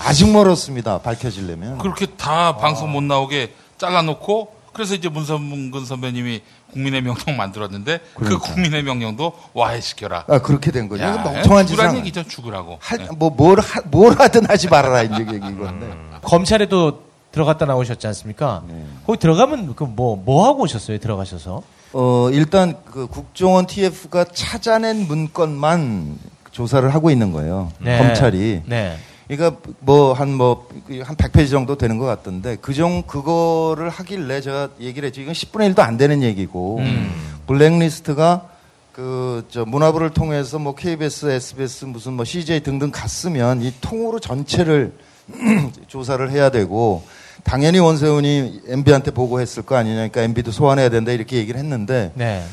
아직 0.00 0.30
멀었습니다. 0.30 0.98
밝혀지려면. 0.98 1.78
그렇게 1.78 2.06
다 2.06 2.56
방송 2.56 2.92
못 2.92 3.02
나오게 3.02 3.52
잘라놓고 3.78 4.60
그래서 4.72 4.94
이제 4.94 5.08
문선근 5.08 5.84
선배님이 5.84 6.42
국민의 6.72 7.02
명령 7.02 7.36
만들었는데 7.36 7.98
그 8.14 8.24
그러니까. 8.24 8.52
국민의 8.52 8.82
명령도 8.82 9.32
와해시켜라. 9.52 10.24
아, 10.28 10.38
그렇게 10.38 10.70
된 10.70 10.88
거죠. 10.88 11.02
이거 11.02 11.18
멍청한 11.18 11.66
짓을 11.66 11.76
죽으란 11.76 11.90
한 11.90 11.98
얘기죠, 11.98 12.22
죽으라고. 12.24 12.78
할, 12.80 13.00
예. 13.00 13.08
뭐, 13.16 13.30
뭘, 13.30 13.58
하, 13.58 13.80
뭘 13.86 14.18
하든 14.18 14.48
하지 14.48 14.68
말아라. 14.68 15.02
이제 15.02 15.22
이건데. 15.22 15.92
검찰에도 16.22 17.02
들어갔다 17.32 17.66
나오셨지 17.66 18.06
않습니까? 18.06 18.62
네. 18.68 18.84
거기 19.06 19.18
들어가면 19.18 19.74
그뭐뭐 19.74 20.46
하고 20.46 20.62
오셨어요? 20.62 20.98
들어가셔서? 20.98 21.62
어, 21.92 22.28
일단 22.32 22.76
그 22.84 23.06
국정원 23.06 23.66
TF가 23.66 24.24
찾아낸 24.32 25.06
문건만 25.08 26.18
조사를 26.52 26.92
하고 26.94 27.10
있는 27.10 27.32
거예요. 27.32 27.72
네. 27.78 27.98
검찰이. 27.98 28.62
네. 28.66 28.96
그러니까 29.30 29.60
뭐 29.80 30.12
한 30.12 30.30
뭐 30.36 30.66
한 31.04 31.16
100페이지 31.16 31.50
정도 31.50 31.76
되는 31.76 31.98
것 31.98 32.04
같던데 32.06 32.56
그정 32.56 33.02
그거를 33.02 33.88
하길래 33.88 34.40
제가 34.40 34.70
얘기를 34.80 35.06
했죠. 35.06 35.20
이건 35.20 35.34
10분의 35.34 35.74
1도 35.74 35.80
안 35.80 35.96
되는 35.96 36.22
얘기고 36.22 36.78
음. 36.78 37.10
블랙리스트가 37.46 38.48
그 38.92 39.44
저 39.50 39.64
문화부를 39.64 40.10
통해서 40.10 40.58
뭐 40.58 40.74
KBS, 40.74 41.30
SBS 41.30 41.84
무슨 41.86 42.14
뭐 42.14 42.24
CJ 42.24 42.60
등등 42.60 42.90
갔으면 42.90 43.62
이 43.62 43.72
통으로 43.80 44.18
전체를 44.18 44.92
조사를 45.86 46.28
해야 46.30 46.50
되고 46.50 47.02
당연히 47.44 47.78
원세훈이 47.78 48.62
MB한테 48.68 49.12
보고했을 49.12 49.62
거 49.62 49.76
아니냐니까 49.76 50.22
MB도 50.22 50.50
소환해야 50.50 50.88
된다 50.90 51.12
이렇게 51.12 51.36
얘기를 51.36 51.58
했는데 51.58 52.12
네. 52.14 52.44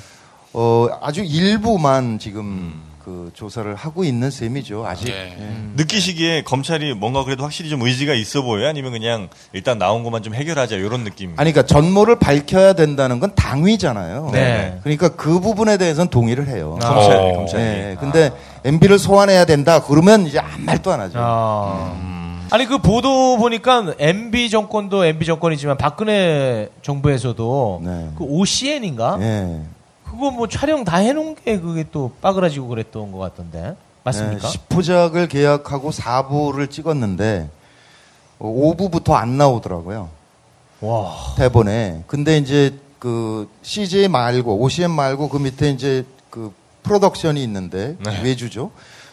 어 0.53 0.87
아주 1.01 1.23
일부만 1.23 2.19
지금 2.19 2.73
그 3.07 3.31
조사를 3.33 3.73
하고 3.73 4.03
있는 4.03 4.29
셈이죠. 4.29 4.85
아직. 4.85 5.05
네. 5.05 5.33
예. 5.39 5.47
느끼시기에 5.77 6.41
검찰이 6.41 6.93
뭔가 6.93 7.23
그래도 7.23 7.45
확실히 7.45 7.69
좀 7.69 7.81
의지가 7.81 8.13
있어 8.13 8.41
보여요? 8.41 8.67
아니면 8.67 8.91
그냥 8.91 9.29
일단 9.53 9.77
나온 9.77 10.03
것만 10.03 10.23
좀 10.23 10.35
해결하자 10.35 10.75
이런 10.75 11.05
느낌? 11.05 11.29
아니 11.37 11.53
그러니까 11.53 11.61
전모를 11.73 12.19
밝혀야 12.19 12.73
된다는 12.73 13.21
건 13.21 13.31
당위잖아요. 13.33 14.31
네. 14.33 14.79
그러니까 14.83 15.07
그 15.07 15.39
부분에 15.39 15.77
대해서는 15.77 16.09
동의를 16.09 16.49
해요. 16.49 16.77
아. 16.83 16.95
검찰, 16.95 17.15
어. 17.15 17.33
검찰이. 17.33 17.63
네. 17.63 17.95
근데 17.97 18.29
MB를 18.65 18.99
소환해야 18.99 19.45
된다 19.45 19.81
그러면 19.81 20.27
이제 20.27 20.39
아무 20.39 20.65
말도 20.65 20.91
안 20.91 20.99
하죠. 20.99 21.17
아. 21.21 21.95
음. 21.95 22.45
아니 22.51 22.65
그 22.65 22.79
보도 22.79 23.37
보니까 23.37 23.93
MB 23.99 24.49
정권도 24.49 25.05
MB 25.05 25.25
정권이지만 25.25 25.77
박근혜 25.77 26.67
정부에서도 26.81 27.81
네. 27.85 28.09
그 28.17 28.25
OCN인가 28.25 29.17
예. 29.21 29.61
그거 30.17 30.31
뭐 30.31 30.47
촬영 30.47 30.83
다 30.83 30.97
해놓은 30.97 31.35
게 31.35 31.59
그게 31.59 31.85
또 31.91 32.11
빠그라지고 32.21 32.67
그랬던 32.69 33.11
것 33.11 33.19
같던데 33.19 33.75
맞습니까? 34.03 34.47
네, 34.47 34.57
10부작을 34.57 35.29
계약하고 35.29 35.91
4부를 35.91 36.71
찍었는데 36.71 37.49
5부부터 38.39 39.13
안 39.13 39.37
나오더라고요. 39.37 40.09
와. 40.81 41.15
대본에. 41.37 42.03
근데 42.07 42.37
이제 42.37 42.79
그 42.99 43.47
CJ 43.61 44.07
말고 44.07 44.59
OCN 44.61 44.89
말고 44.89 45.29
그 45.29 45.37
밑에 45.37 45.69
이제 45.69 46.03
그 46.31 46.51
프로덕션이 46.83 47.43
있는데 47.43 47.95
네. 48.03 48.21
외주죠. 48.23 48.71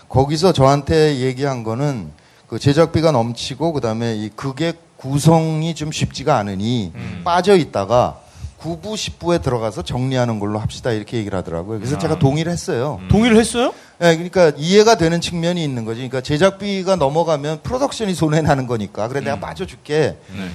거기서 0.08 0.52
저한테 0.52 1.18
얘기한 1.18 1.64
거는 1.64 2.10
그 2.46 2.58
제작비가 2.58 3.10
넘치고 3.10 3.72
그다음에 3.74 4.14
이 4.16 4.30
극의 4.30 4.74
구성이 4.96 5.74
좀 5.74 5.92
쉽지가 5.92 6.38
않으니 6.38 6.92
빠져 7.24 7.56
있다가 7.56 8.20
9부 8.64 8.94
10부에 8.94 9.42
들어가서 9.42 9.82
정리하는 9.82 10.38
걸로 10.40 10.58
합시다 10.58 10.90
이렇게 10.90 11.18
얘기를 11.18 11.36
하더라고요. 11.38 11.78
그래서 11.78 11.98
제가 11.98 12.18
동의를 12.18 12.50
했어요. 12.50 12.98
동의를 13.10 13.36
했어요? 13.36 13.74
네, 13.98 14.14
그러니까 14.16 14.52
이해가 14.56 14.96
되는 14.96 15.20
측면이 15.20 15.62
있는 15.62 15.84
거지. 15.84 15.98
그러니까 15.98 16.22
제작비가 16.22 16.96
넘어가면 16.96 17.60
프로덕션이 17.62 18.14
손해 18.14 18.40
나는 18.40 18.66
거니까. 18.66 19.08
그래 19.08 19.20
내가 19.20 19.38
빠져줄게. 19.38 20.16
네. 20.34 20.48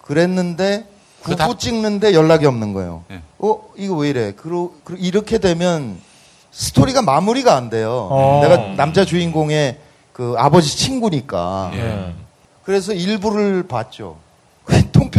그랬는데 0.00 0.86
그 1.22 1.32
9부 1.32 1.36
다- 1.36 1.58
찍는데 1.58 2.14
연락이 2.14 2.46
없는 2.46 2.72
거예요. 2.72 3.04
네. 3.08 3.20
어 3.38 3.60
이거 3.76 3.94
왜 3.96 4.08
이래? 4.08 4.32
그러, 4.32 4.70
그- 4.82 4.96
이렇게 4.98 5.36
되면 5.38 5.98
스토리가 6.52 7.02
마무리가 7.02 7.54
안 7.56 7.68
돼요. 7.68 8.08
어. 8.10 8.40
내가 8.42 8.74
남자 8.74 9.04
주인공의 9.04 9.78
그 10.14 10.34
아버지 10.38 10.76
친구니까. 10.76 11.70
예. 11.74 12.14
그래서 12.64 12.92
일부를 12.94 13.64
봤죠. 13.68 14.16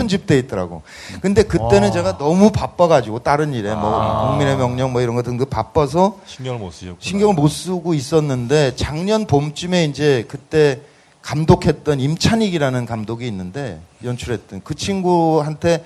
통편집돼 0.02 0.38
있더라고. 0.40 0.82
근데 1.22 1.44
그때는 1.44 1.84
와. 1.84 1.92
제가 1.92 2.18
너무 2.18 2.52
바빠가지고 2.52 3.20
다른 3.20 3.54
일에 3.54 3.74
뭐 3.74 4.02
아. 4.02 4.30
국민의 4.30 4.58
명령 4.58 4.92
뭐 4.92 5.02
이런 5.02 5.16
거 5.16 5.22
등등 5.22 5.46
바빠서 5.50 6.20
신경을 6.26 6.60
못 6.60 6.72
쓰셨구나. 6.72 6.98
신경을 7.00 7.36
못 7.36 7.48
쓰고 7.48 7.94
있었는데 7.94 8.76
작년 8.76 9.26
봄쯤에 9.26 9.86
이제 9.86 10.26
그때 10.28 10.82
감독했던 11.22 12.00
임찬익이라는 12.00 12.86
감독이 12.86 13.28
있는데 13.28 13.80
연출했던 14.04 14.62
그 14.64 14.74
친구한테 14.76 15.84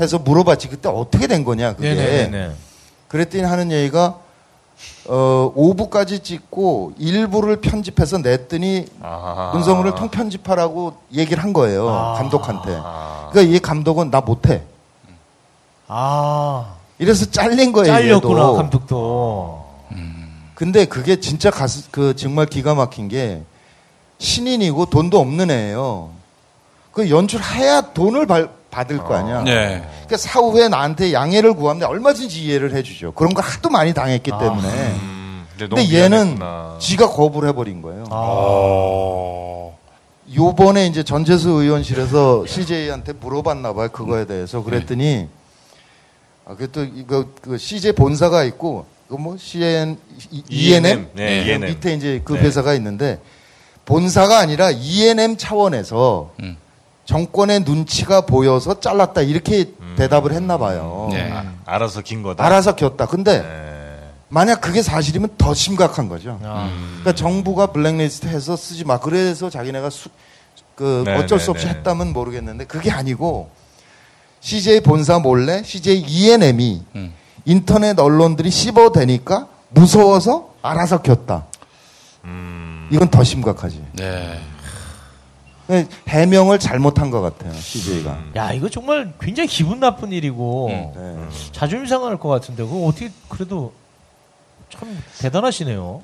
해서 0.00 0.18
물어봤지 0.18 0.68
그때 0.68 0.88
어떻게 0.88 1.26
된 1.26 1.44
거냐 1.44 1.74
그게 1.74 1.94
네네네. 1.94 2.50
그랬더니 3.08 3.44
하는 3.44 3.70
얘기가 3.70 4.18
어 5.06 5.52
5부까지 5.56 6.22
찍고 6.24 6.92
일부를 6.98 7.60
편집해서 7.60 8.18
냈더니 8.18 8.86
아. 9.02 9.50
문성우를 9.54 9.94
통편집하라고 9.94 10.94
얘기를 11.12 11.42
한 11.42 11.52
거예요 11.52 11.88
아. 11.88 12.14
감독한테 12.14 12.78
아. 12.82 13.28
그러니까 13.30 13.54
이 13.54 13.58
감독은 13.60 14.10
나 14.10 14.20
못해 14.20 14.62
아 15.86 16.74
이래서 16.98 17.26
잘린 17.30 17.72
거예요 17.72 17.92
잘렸구나 17.92 18.40
얘도. 18.40 18.54
감독도. 18.54 19.64
근데 20.54 20.84
그게 20.84 21.18
진짜 21.18 21.50
가스 21.50 21.90
그 21.90 22.14
정말 22.14 22.46
기가 22.46 22.74
막힌 22.74 23.08
게 23.08 23.42
신인이고 24.18 24.86
돈도 24.86 25.18
없는 25.18 25.50
애예요. 25.50 26.10
그 26.92 27.10
연출해야 27.10 27.92
돈을 27.92 28.26
받- 28.26 28.63
받을 28.74 28.98
거 28.98 29.14
아니야. 29.14 29.42
네. 29.44 29.84
그러니까 29.88 30.16
사후에 30.16 30.68
나한테 30.68 31.12
양해를 31.12 31.54
구하면 31.54 31.84
얼마든지 31.84 32.42
이해를 32.42 32.74
해주죠. 32.74 33.12
그런 33.12 33.32
걸 33.32 33.44
하도 33.44 33.70
많이 33.70 33.94
당했기 33.94 34.32
아. 34.32 34.38
때문에. 34.38 34.68
음, 34.68 35.46
근데, 35.56 35.68
근데 35.68 35.94
얘는 35.94 36.10
미안했구나. 36.10 36.76
지가 36.80 37.08
거부를 37.10 37.50
해버린 37.50 37.82
거예요. 37.82 38.04
아. 38.10 38.14
어. 38.14 39.78
요번에 40.34 40.86
이제 40.86 41.04
전재수 41.04 41.50
의원실에서 41.50 42.46
CJ한테 42.46 43.12
물어봤나 43.12 43.74
봐요. 43.74 43.88
그거에 43.90 44.26
대해서. 44.26 44.64
그랬더니, 44.64 45.28
아, 46.44 46.56
그 46.56 46.70
또, 46.72 46.82
이거, 46.82 47.26
그 47.40 47.56
CJ 47.56 47.92
본사가 47.92 48.42
있고, 48.44 48.86
그 49.08 49.14
뭐, 49.14 49.36
CN, 49.38 49.98
ENM? 50.48 51.10
네, 51.12 51.44
네. 51.44 51.44
ENM. 51.44 51.68
밑에 51.68 51.94
이제 51.94 52.20
그 52.24 52.32
네. 52.32 52.40
회사가 52.40 52.74
있는데, 52.74 53.20
본사가 53.84 54.38
아니라 54.38 54.70
ENM 54.70 55.36
차원에서 55.36 56.32
음. 56.40 56.56
정권의 57.04 57.60
눈치가 57.60 58.22
보여서 58.22 58.80
잘랐다. 58.80 59.22
이렇게 59.22 59.72
대답을 59.96 60.32
했나 60.32 60.58
봐요. 60.58 61.08
네. 61.10 61.30
아, 61.30 61.44
알아서 61.66 62.00
긴 62.00 62.22
거다. 62.22 62.44
알아서 62.44 62.74
겼다. 62.74 63.06
근데 63.06 63.42
네. 63.42 64.10
만약 64.28 64.60
그게 64.60 64.82
사실이면 64.82 65.36
더 65.38 65.54
심각한 65.54 66.08
거죠. 66.08 66.38
아. 66.42 66.70
그러니까 67.00 67.14
정부가 67.14 67.68
블랙리스트 67.68 68.26
해서 68.26 68.56
쓰지 68.56 68.84
마. 68.84 68.98
그래서 68.98 69.50
자기네가 69.50 69.90
수, 69.90 70.08
그 70.74 71.04
네, 71.06 71.14
어쩔 71.16 71.38
네, 71.38 71.44
수 71.44 71.50
없이 71.50 71.66
네. 71.66 71.72
했다면 71.74 72.12
모르겠는데 72.12 72.64
그게 72.64 72.90
아니고 72.90 73.50
CJ 74.40 74.80
본사 74.80 75.18
몰래 75.18 75.62
CJ 75.62 76.04
ENM이 76.06 76.82
음. 76.96 77.14
인터넷 77.44 77.98
언론들이 77.98 78.50
씹어대니까 78.50 79.48
무서워서 79.70 80.54
알아서 80.62 81.02
겼다. 81.02 81.44
음. 82.24 82.88
이건 82.90 83.08
더 83.10 83.22
심각하지. 83.22 83.84
네. 83.92 84.40
해명을 86.08 86.58
잘못한 86.58 87.10
것 87.10 87.20
같아요. 87.20 87.52
CJ가. 87.54 88.12
음. 88.12 88.32
야 88.36 88.52
이거 88.52 88.68
정말 88.68 89.12
굉장히 89.20 89.48
기분 89.48 89.80
나쁜 89.80 90.12
일이고 90.12 90.68
음. 90.68 90.92
네. 90.94 91.50
자존심 91.52 91.86
상할 91.86 92.18
것 92.18 92.28
같은데 92.28 92.62
그거 92.64 92.86
어떻게 92.86 93.10
그래도 93.28 93.72
참 94.68 95.02
대단하시네요. 95.18 96.02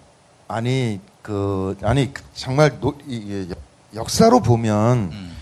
아니 0.49 1.01
그 1.23 1.77
아니 1.83 2.13
그 2.13 2.23
정말 2.35 2.81
노, 2.81 2.97
이, 3.07 3.17
이, 3.17 3.49
역사로 3.95 4.41
보면 4.41 5.11
음. 5.13 5.37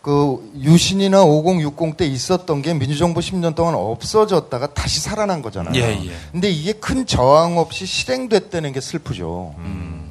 그 0.00 0.52
유신이나 0.58 1.22
5060 1.24 1.96
때 1.96 2.06
있었던 2.06 2.62
게 2.62 2.72
민주정부 2.72 3.20
10년 3.20 3.54
동안 3.54 3.74
없어졌다가 3.74 4.72
다시 4.72 5.00
살아난 5.00 5.42
거잖아요. 5.42 5.74
예, 5.74 6.02
예. 6.06 6.10
근데 6.32 6.50
이게 6.50 6.72
큰 6.72 7.04
저항 7.04 7.58
없이 7.58 7.84
실행됐다는 7.84 8.72
게 8.72 8.80
슬프죠. 8.80 9.54
음. 9.58 10.10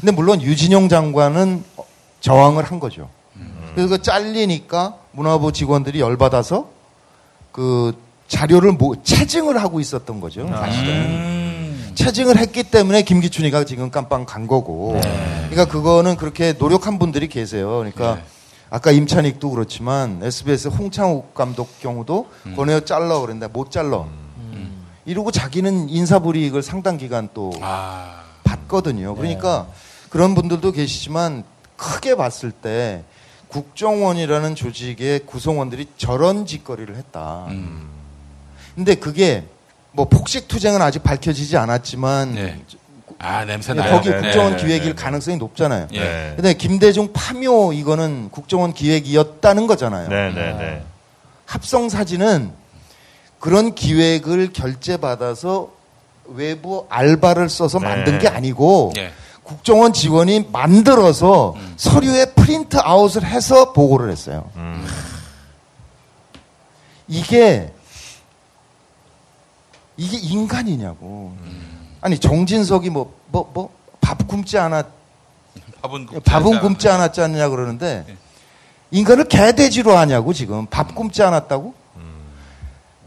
근데 0.00 0.12
물론 0.12 0.42
유진용 0.42 0.88
장관은 0.88 1.62
저항을 2.20 2.64
한 2.64 2.80
거죠. 2.80 3.08
음. 3.36 3.72
그래서 3.74 3.96
그 3.96 4.02
잘리니까 4.02 4.96
문화부 5.12 5.52
직원들이 5.52 6.00
열받아서 6.00 6.68
그 7.52 7.92
자료를 8.28 8.72
뭐 8.72 8.96
체증을 9.02 9.60
하고 9.62 9.80
있었던 9.80 10.20
거죠. 10.20 10.48
사실은. 10.48 10.88
음. 10.88 11.92
체증을 11.94 12.36
했기 12.38 12.62
때문에 12.62 13.02
김기춘이가 13.02 13.64
지금 13.64 13.90
깜빵 13.90 14.26
간 14.26 14.46
거고. 14.46 15.00
그러니까 15.48 15.64
그거는 15.66 16.16
그렇게 16.16 16.52
노력한 16.52 16.98
분들이 16.98 17.28
계세요. 17.28 17.78
그러니까 17.78 18.16
네. 18.16 18.24
아까 18.68 18.90
임찬익도 18.90 19.50
그렇지만 19.50 20.20
SBS 20.22 20.68
홍창욱 20.68 21.34
감독 21.34 21.80
경우도 21.80 22.28
음. 22.46 22.56
권해요 22.56 22.80
잘라 22.80 23.20
그랬는데 23.20 23.48
못 23.48 23.70
잘라. 23.70 24.04
이러고 25.06 25.30
자기는 25.30 25.88
인사불이익을 25.88 26.62
상당 26.62 26.98
기간 26.98 27.28
또 27.32 27.52
아. 27.62 28.24
받거든요. 28.42 29.14
그러니까 29.14 29.68
그런 30.10 30.34
분들도 30.34 30.72
계시지만 30.72 31.44
크게 31.76 32.14
봤을 32.16 32.50
때 32.50 33.02
국정원이라는 33.48 34.54
조직의 34.54 35.20
구성원들이 35.20 35.88
저런 35.96 36.46
짓거리를 36.46 36.94
했다. 36.96 37.46
음. 37.48 37.88
근데 38.74 38.94
그게 38.94 39.44
뭐 39.92 40.06
폭식 40.06 40.48
투쟁은 40.48 40.82
아직 40.82 41.02
밝혀지지 41.02 41.56
않았지만 41.56 42.34
네. 42.34 42.62
아, 43.18 43.44
냄새 43.44 43.72
네, 43.72 43.80
나요. 43.80 43.92
거기 43.92 44.10
네, 44.10 44.20
국정원 44.20 44.56
네, 44.56 44.62
기획일 44.62 44.90
네, 44.90 44.94
네. 44.94 45.02
가능성이 45.02 45.36
높잖아요. 45.38 45.88
예. 45.92 46.00
네. 46.00 46.32
근데 46.36 46.54
김대중 46.54 47.12
파묘 47.12 47.72
이거는 47.72 48.28
국정원 48.30 48.74
기획이었다는 48.74 49.66
거잖아요. 49.66 50.08
네, 50.08 50.32
네, 50.34 50.52
네. 50.52 50.82
합성 51.46 51.88
사진은 51.88 52.50
그런 53.40 53.74
기획을 53.74 54.52
결제받아서 54.52 55.70
외부 56.26 56.86
알바를 56.90 57.48
써서 57.48 57.78
네. 57.78 57.86
만든 57.86 58.18
게 58.18 58.28
아니고 58.28 58.92
예. 58.98 59.12
국정원 59.46 59.92
직원이 59.92 60.46
만들어서 60.52 61.54
서류에 61.76 62.32
프린트 62.34 62.78
아웃을 62.82 63.24
해서 63.24 63.72
보고를 63.72 64.10
했어요. 64.10 64.50
이게 67.08 67.72
이게 69.96 70.16
인간이냐고. 70.18 71.32
아니 72.00 72.18
정진석이 72.18 72.90
뭐 72.90 73.10
뭐 73.32 73.46
뭐 73.54 73.70
밥 74.00 74.28
굶지 74.28 74.56
않았 74.56 74.86
밥은 75.82 76.06
굶지 76.06 76.20
밥은 76.24 76.60
굶지 76.60 76.88
않았지 76.88 77.20
않느냐 77.22 77.48
그러는데 77.48 78.06
인간을 78.92 79.24
개돼지로 79.24 79.96
하냐고 79.96 80.32
지금 80.32 80.66
밥 80.66 80.94
굶지 80.94 81.22
않았다고? 81.24 81.74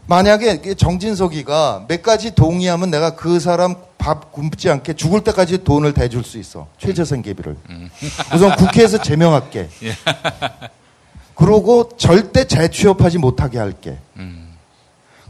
만약에 0.06 0.74
정진석이가 0.74 1.86
몇 1.88 2.02
가지 2.02 2.34
동의하면 2.34 2.90
내가 2.90 3.14
그 3.14 3.40
사람 3.40 3.76
밥 4.00 4.32
굶지 4.32 4.70
않게 4.70 4.94
죽을 4.94 5.22
때까지 5.22 5.62
돈을 5.62 5.92
대줄 5.92 6.24
수 6.24 6.38
있어. 6.38 6.66
최저생계비를. 6.78 7.56
우선 8.34 8.56
국회에서 8.56 8.98
제명할게. 8.98 9.68
그러고 11.36 11.90
절대 11.98 12.46
재취업하지 12.46 13.18
못하게 13.18 13.58
할게. 13.58 13.98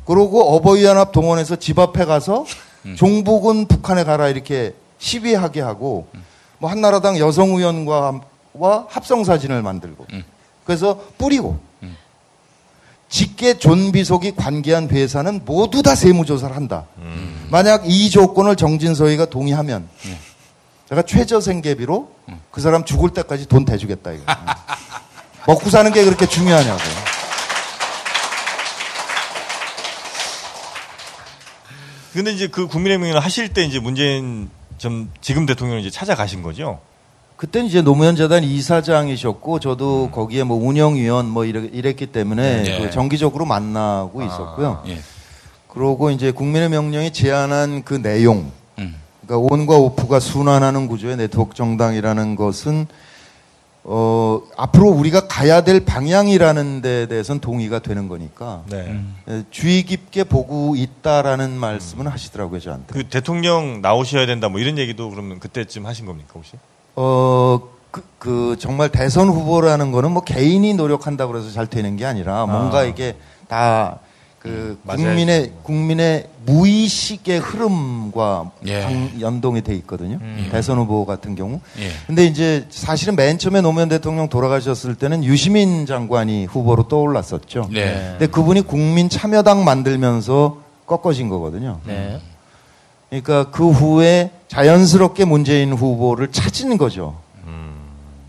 그러고 0.06 0.54
어버이연합 0.54 1.10
동원해서 1.12 1.56
집 1.56 1.78
앞에 1.80 2.04
가서 2.04 2.46
종북은 2.96 3.66
북한에 3.66 4.04
가라 4.04 4.28
이렇게 4.28 4.74
시위하게 4.98 5.60
하고 5.60 6.08
뭐 6.58 6.70
한나라당 6.70 7.18
여성 7.18 7.50
의원과 7.50 8.20
와 8.54 8.86
합성 8.88 9.24
사진을 9.24 9.62
만들고. 9.62 10.06
그래서 10.64 11.00
뿌리고 11.18 11.58
직계 13.10 13.58
존비속이 13.58 14.36
관계한 14.36 14.88
회사는 14.88 15.42
모두 15.44 15.82
다 15.82 15.94
세무조사를 15.94 16.54
한다. 16.54 16.86
만약 17.50 17.82
이 17.84 18.08
조건을 18.08 18.54
정진서희가 18.56 19.26
동의하면 19.26 19.88
제가 20.88 21.02
최저생계비로 21.02 22.12
그 22.50 22.60
사람 22.60 22.84
죽을 22.84 23.10
때까지 23.10 23.46
돈 23.46 23.64
대주겠다 23.64 24.12
이거. 24.12 24.24
먹고 25.46 25.68
사는 25.70 25.92
게 25.92 26.04
그렇게 26.04 26.26
중요하냐고. 26.26 26.80
근데 32.12 32.32
이제 32.32 32.46
그 32.46 32.66
국민의힘을 32.66 33.20
하실 33.20 33.52
때 33.52 33.62
이제 33.64 33.78
문재인 33.78 34.50
좀 34.78 35.12
지금 35.20 35.46
대통령을 35.46 35.80
이제 35.80 35.90
찾아가신 35.90 36.42
거죠? 36.42 36.80
그때는 37.40 37.68
이제 37.68 37.80
노무현 37.80 38.16
재단 38.16 38.44
이사장이셨고 38.44 39.60
저도 39.60 40.10
거기에 40.12 40.44
뭐 40.44 40.58
운영위원 40.58 41.26
뭐 41.26 41.46
이랬, 41.46 41.74
이랬기 41.74 42.08
때문에 42.08 42.62
네. 42.64 42.78
그 42.78 42.90
정기적으로 42.90 43.46
만나고 43.46 44.22
있었고요. 44.22 44.82
예. 44.88 44.98
그러고 45.68 46.10
이제 46.10 46.32
국민의 46.32 46.68
명령이 46.68 47.14
제안한 47.14 47.84
그 47.84 47.94
내용, 47.94 48.52
음. 48.78 48.94
그러니까 49.26 49.54
온과 49.54 49.78
오프가 49.78 50.20
순환하는 50.20 50.86
구조의 50.86 51.16
네트워크 51.16 51.54
정당이라는 51.54 52.36
것은 52.36 52.86
어 53.84 54.42
앞으로 54.58 54.90
우리가 54.90 55.26
가야 55.26 55.62
될 55.62 55.82
방향이라는 55.82 56.82
데 56.82 57.06
대해서는 57.06 57.40
동의가 57.40 57.78
되는 57.78 58.08
거니까 58.08 58.64
네. 58.66 59.02
에, 59.26 59.44
주의 59.50 59.82
깊게 59.84 60.24
보고 60.24 60.76
있다라는 60.76 61.52
말씀은 61.52 62.06
하시더라고요 62.06 62.60
저한테. 62.60 62.92
그 62.92 63.04
대통령 63.04 63.80
나오셔야 63.80 64.26
된다 64.26 64.50
뭐 64.50 64.60
이런 64.60 64.76
얘기도 64.76 65.08
그러면 65.08 65.40
그때쯤 65.40 65.86
하신 65.86 66.04
겁니까 66.04 66.32
혹시? 66.34 66.58
어, 66.96 67.60
그, 67.90 68.02
그 68.18 68.56
정말 68.58 68.88
대선 68.90 69.28
후보라는 69.28 69.90
거는 69.92 70.12
뭐 70.12 70.22
개인이 70.22 70.74
노력한다고 70.74 71.32
그래서 71.32 71.50
잘 71.50 71.66
되는 71.66 71.96
게 71.96 72.04
아니라 72.04 72.46
뭔가 72.46 72.84
이게 72.84 73.16
다그 73.48 74.78
맞아요. 74.84 74.98
국민의 74.98 75.52
국민의 75.64 76.26
무의식의 76.46 77.40
흐름과 77.40 78.50
예. 78.66 78.82
방- 78.82 79.10
연동이 79.20 79.60
돼 79.62 79.74
있거든요. 79.76 80.18
대선 80.50 80.78
후보 80.78 81.04
같은 81.04 81.34
경우. 81.34 81.60
예. 81.78 81.90
근데 82.06 82.24
이제 82.26 82.66
사실은 82.70 83.16
맨 83.16 83.38
처음에 83.38 83.60
노무현 83.60 83.88
대통령 83.88 84.28
돌아가셨을 84.28 84.94
때는 84.94 85.24
유시민 85.24 85.84
장관이 85.86 86.46
후보로 86.46 86.88
떠올랐었죠. 86.88 87.68
네. 87.72 88.08
근데 88.18 88.26
그분이 88.28 88.62
국민 88.62 89.08
참여당 89.08 89.64
만들면서 89.64 90.58
꺾어진 90.86 91.28
거거든요. 91.28 91.80
네. 91.86 92.20
그러니까 93.10 93.50
그 93.50 93.70
후에 93.70 94.30
자연스럽게 94.48 95.24
문재인 95.24 95.72
후보를 95.72 96.30
찾은 96.32 96.78
거죠. 96.78 97.20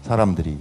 사람들이. 0.03 0.57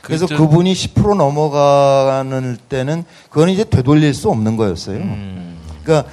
그래서 0.00 0.26
그 0.26 0.34
저- 0.36 0.42
그분이 0.42 0.72
10% 0.72 1.16
넘어가는 1.16 2.56
때는 2.68 3.04
그건 3.28 3.48
이제 3.50 3.64
되돌릴 3.64 4.14
수 4.14 4.30
없는 4.30 4.56
거였어요. 4.56 4.98
그러니까 5.82 6.10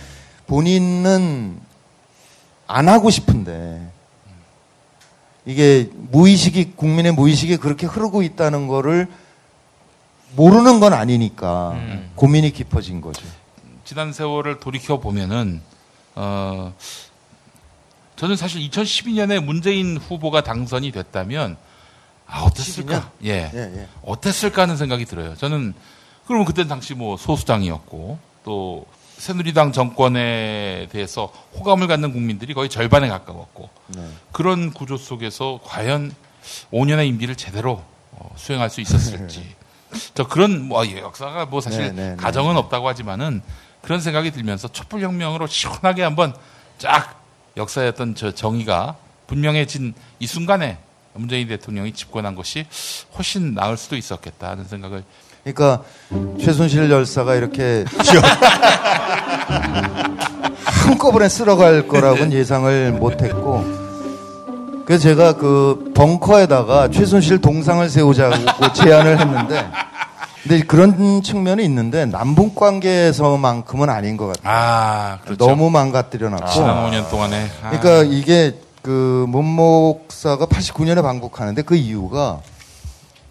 본인은 0.47 1.57
안 2.67 2.89
하고 2.89 3.09
싶은데 3.09 3.87
이게 5.45 5.89
무의식이 6.11 6.73
국민의 6.75 7.13
무의식이 7.13 7.57
그렇게 7.57 7.85
흐르고 7.87 8.21
있다는 8.23 8.67
거를 8.67 9.07
모르는 10.35 10.79
건 10.81 10.93
아니니까 10.93 11.77
고민이 12.15 12.51
깊어진 12.51 12.99
거죠. 12.99 13.25
지난 13.85 14.11
세월을 14.11 14.59
돌이켜 14.59 14.99
보면은 14.99 15.61
어 16.15 16.73
저는 18.17 18.35
사실 18.35 18.67
2012년에 18.67 19.41
문재인 19.41 19.97
후보가 19.97 20.41
당선이 20.41 20.91
됐다면 20.91 21.55
아 22.25 22.41
어땠을까? 22.41 23.11
예. 23.23 23.49
예, 23.53 23.57
예. 23.57 23.87
어땠을까 24.01 24.63
하는 24.63 24.75
생각이 24.75 25.05
들어요. 25.05 25.35
저는 25.35 25.73
그러면 26.25 26.45
그때 26.45 26.67
당시 26.67 26.93
뭐 26.93 27.15
소수당이었고 27.15 28.19
또 28.43 28.85
새누리당 29.17 29.71
정권에 29.71 30.89
대해서 30.91 31.31
호감을 31.55 31.87
갖는 31.87 32.11
국민들이 32.11 32.53
거의 32.53 32.69
절반에 32.69 33.07
가까웠고 33.07 33.69
네. 33.87 34.07
그런 34.31 34.73
구조 34.73 34.97
속에서 34.97 35.59
과연 35.63 36.13
5년의 36.73 37.07
임기를 37.07 37.35
제대로 37.35 37.83
어, 38.11 38.29
수행할 38.35 38.69
수 38.69 38.81
있었을지 38.81 39.55
저 40.15 40.27
그런 40.27 40.67
뭐 40.67 40.85
예, 40.87 40.99
역사가 40.99 41.45
뭐 41.45 41.61
사실 41.61 41.81
네, 41.81 41.91
네, 41.91 42.09
네. 42.11 42.15
가정은 42.15 42.57
없다고 42.57 42.87
하지만은 42.87 43.41
그런 43.81 44.01
생각이 44.01 44.31
들면서 44.31 44.67
촛불혁명으로 44.67 45.47
시원하게 45.47 46.03
한번 46.03 46.35
쫙 46.77 47.26
역사의 47.57 47.89
어떤 47.89 48.15
저 48.15 48.31
정의가 48.31 48.95
분명해진 49.27 49.93
이 50.19 50.27
순간에 50.27 50.77
문재인 51.13 51.47
대통령이 51.47 51.91
집권한 51.93 52.35
것이 52.35 52.65
훨씬 53.17 53.53
나을 53.53 53.75
수도 53.75 53.97
있었겠다 53.97 54.51
하는 54.51 54.63
생각을 54.65 55.03
그러니까 55.43 55.83
최순실 56.39 56.89
열사가 56.91 57.35
이렇게 57.35 57.83
한꺼번에 60.63 61.27
쓸어갈 61.27 61.87
거라고는 61.87 62.33
예상을 62.33 62.91
못했고 62.93 63.65
그래서 64.85 65.03
제가 65.03 65.33
그 65.33 65.91
벙커에다가 65.95 66.89
최순실 66.89 67.41
동상을 67.41 67.89
세우자고 67.89 68.35
제안을 68.73 69.19
했는데 69.19 69.69
근데 70.47 70.63
그런 70.63 71.21
측면이 71.21 71.63
있는데 71.65 72.05
남북 72.05 72.55
관계에서만큼은 72.55 73.89
아닌 73.89 74.15
것 74.15 74.27
같아요. 74.27 74.43
아 74.45 75.19
그렇죠. 75.25 75.45
너무 75.45 75.69
망가뜨려 75.69 76.29
놨고 76.29 76.49
지난 76.49 76.89
5년 76.89 77.09
동안에 77.09 77.47
아, 77.63 77.69
그러니까 77.69 78.03
이게 78.03 78.55
그 78.81 79.25
문목사가 79.27 80.45
89년에 80.45 81.01
방북하는데 81.01 81.61
그 81.63 81.75
이유가 81.75 82.39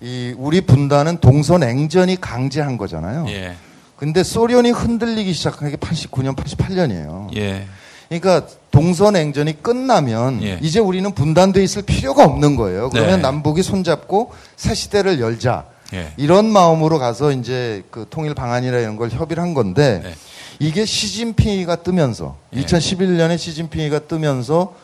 이 0.03 0.35
우리 0.37 0.61
분단은 0.61 1.19
동서 1.19 1.57
냉전이 1.57 2.21
강제한 2.21 2.77
거잖아요. 2.77 3.25
예, 3.29 3.55
근데 3.97 4.23
소련이 4.23 4.71
흔들리기 4.71 5.33
시작한 5.33 5.71
게 5.71 5.77
89년, 5.77 6.37
88년이에요. 6.37 7.35
예, 7.37 7.67
그러니까 8.11 8.47
동서 8.71 9.11
냉전이 9.11 9.63
끝나면 9.63 10.43
예. 10.43 10.59
이제 10.61 10.81
우리는 10.81 11.11
분단돼 11.11 11.65
있을 11.65 11.81
필요가 11.81 12.25
없는 12.25 12.57
거예요. 12.57 12.91
그러면 12.91 13.17
네. 13.17 13.23
남북이 13.23 13.63
손잡고 13.63 14.33
새 14.57 14.75
시대를 14.75 15.19
열자. 15.19 15.65
예. 15.95 16.13
이런 16.17 16.47
마음으로 16.47 16.99
가서 16.99 17.33
이제 17.33 17.83
그 17.91 18.07
통일 18.11 18.35
방안이나 18.35 18.79
이런 18.79 18.97
걸 18.97 19.11
협의를 19.11 19.43
한 19.43 19.55
건데 19.55 20.01
네. 20.03 20.15
이게 20.59 20.85
시진핑이가 20.85 21.77
뜨면서 21.77 22.37
예. 22.55 22.63
2011년에 22.63 23.39
시진핑이가 23.39 24.01
뜨면서 24.01 24.75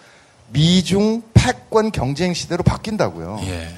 미중 0.53 1.23
패권 1.35 1.91
경쟁 1.91 2.35
시대로 2.35 2.63
바뀐다고요. 2.63 3.41
예. 3.45 3.69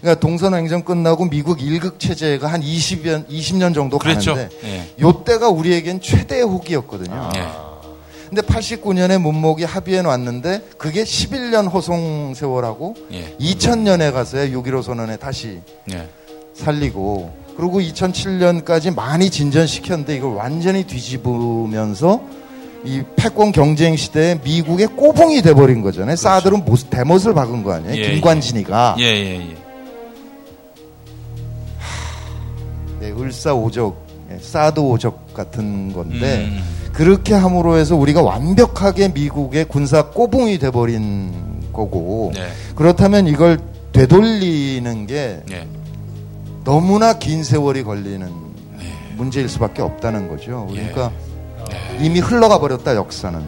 그러니까 0.00 0.20
동서냉전 0.20 0.84
끝나고 0.84 1.28
미국 1.30 1.62
일극 1.62 1.98
체제가 1.98 2.46
한 2.46 2.60
20년 2.60 3.26
20년 3.28 3.74
정도 3.74 3.98
그랬죠. 3.98 4.34
가는데 4.34 4.56
예. 4.64 4.94
요때가 5.00 5.48
우리에겐 5.48 6.00
최대 6.00 6.40
호기였거든요. 6.40 7.30
예. 7.36 7.48
근데 8.28 8.42
89년에 8.42 9.20
문목이 9.20 9.64
합의해 9.64 10.02
놨는데 10.02 10.70
그게 10.76 11.04
11년 11.04 11.72
호송 11.72 12.34
세월하고 12.34 12.96
예. 13.12 13.36
2000년에 13.38 14.12
가서야 14.12 14.48
6.15 14.48 14.82
선언에 14.82 15.16
다시 15.16 15.60
예. 15.92 16.08
살리고 16.54 17.44
그리고 17.56 17.80
2007년까지 17.80 18.94
많이 18.94 19.30
진전시켰는데 19.30 20.16
이걸 20.16 20.34
완전히 20.34 20.84
뒤집으면서 20.84 22.20
이 22.84 23.02
패권 23.16 23.52
경쟁 23.52 23.96
시대에 23.96 24.38
미국의 24.44 24.88
꼬봉이 24.88 25.42
돼버린 25.42 25.82
거잖아요. 25.82 26.16
사들은 26.16 26.64
모습, 26.64 26.90
대못을 26.90 27.32
박은 27.32 27.62
거 27.62 27.72
아니에요. 27.72 27.96
예, 27.96 28.10
김관진이가 28.10 28.96
예, 28.98 29.04
예, 29.04 29.50
예. 29.50 29.56
네, 33.00 33.10
을사오적, 33.10 33.96
예, 34.32 34.38
사드 34.38 34.80
오적 34.80 35.32
같은 35.32 35.92
건데 35.92 36.46
음. 36.50 36.62
그렇게 36.92 37.34
함으로 37.34 37.76
해서 37.76 37.96
우리가 37.96 38.22
완벽하게 38.22 39.08
미국의 39.08 39.64
군사 39.66 40.10
꼬봉이 40.10 40.58
돼버린 40.58 41.32
거고 41.72 42.32
네. 42.34 42.48
그렇다면 42.76 43.26
이걸 43.26 43.58
되돌리는 43.92 45.06
게 45.06 45.40
예. 45.50 45.66
너무나 46.64 47.12
긴 47.18 47.44
세월이 47.44 47.84
걸리는 47.84 48.26
문제일 49.16 49.48
수밖에 49.48 49.82
없다는 49.82 50.28
거죠. 50.28 50.66
그러니까 50.70 51.12
이미 52.00 52.20
흘러가 52.20 52.58
버렸다 52.58 52.96
역사는. 52.96 53.40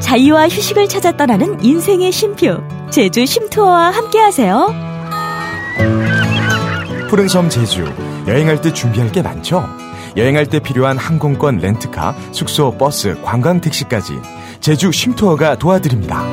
자유와 0.00 0.48
휴식을 0.48 0.88
찾아 0.88 1.16
떠나는 1.16 1.62
인생의 1.62 2.10
쉼표. 2.10 2.62
제주 2.90 3.26
쉼투어와 3.26 3.90
함께하세요. 3.90 4.74
푸른 7.10 7.28
섬 7.28 7.48
제주 7.48 7.84
여행할 8.26 8.60
때 8.60 8.72
준비할 8.72 9.12
게 9.12 9.22
많죠. 9.22 9.64
여행할 10.16 10.46
때 10.46 10.60
필요한 10.60 10.96
항공권 10.96 11.58
렌트카, 11.58 12.16
숙소, 12.32 12.76
버스, 12.78 13.20
관광 13.22 13.60
택시까지 13.60 14.14
제주 14.64 14.90
쉼투어가 14.90 15.56
도와드립니다. 15.58 16.24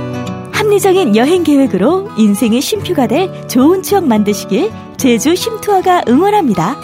합리적인 0.54 1.18
여행 1.18 1.44
계획으로 1.44 2.10
인생의 2.18 2.62
쉼표가 2.62 3.08
될 3.08 3.46
좋은 3.50 3.84
추억 3.84 4.08
만드시길 4.08 4.72
제주 4.96 5.36
쉼투어가 5.36 6.04
응원합니다. 6.08 6.80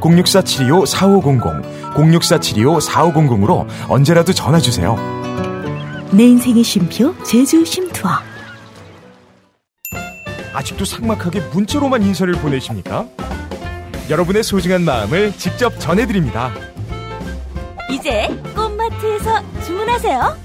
064-725-4500, 0.00 1.92
064-725-4500으로 1.92 3.66
언제라도 3.90 4.32
전화 4.32 4.58
주세요. 4.58 4.96
내 6.10 6.22
인생의 6.22 6.64
쉼표 6.64 7.14
제주 7.22 7.62
쉼투어. 7.66 8.10
아직도 10.54 10.86
삭막하게 10.86 11.40
문자로만 11.52 12.02
인사를 12.02 12.32
보내십니까? 12.32 13.06
여러분의 14.08 14.42
소중한 14.42 14.86
마음을 14.86 15.34
직접 15.36 15.78
전해드립니다. 15.78 16.50
이제 17.90 18.28
꽃마트에서 18.88 19.42
주문하세요. 19.64 20.36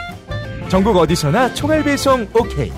전국 0.69 0.97
어디서나 0.97 1.53
총알 1.53 1.83
배송 1.83 2.27
오케이. 2.33 2.71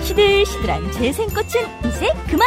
시들시들한 0.00 0.92
재생꽃은 0.92 1.88
이제 1.88 2.12
그만! 2.28 2.46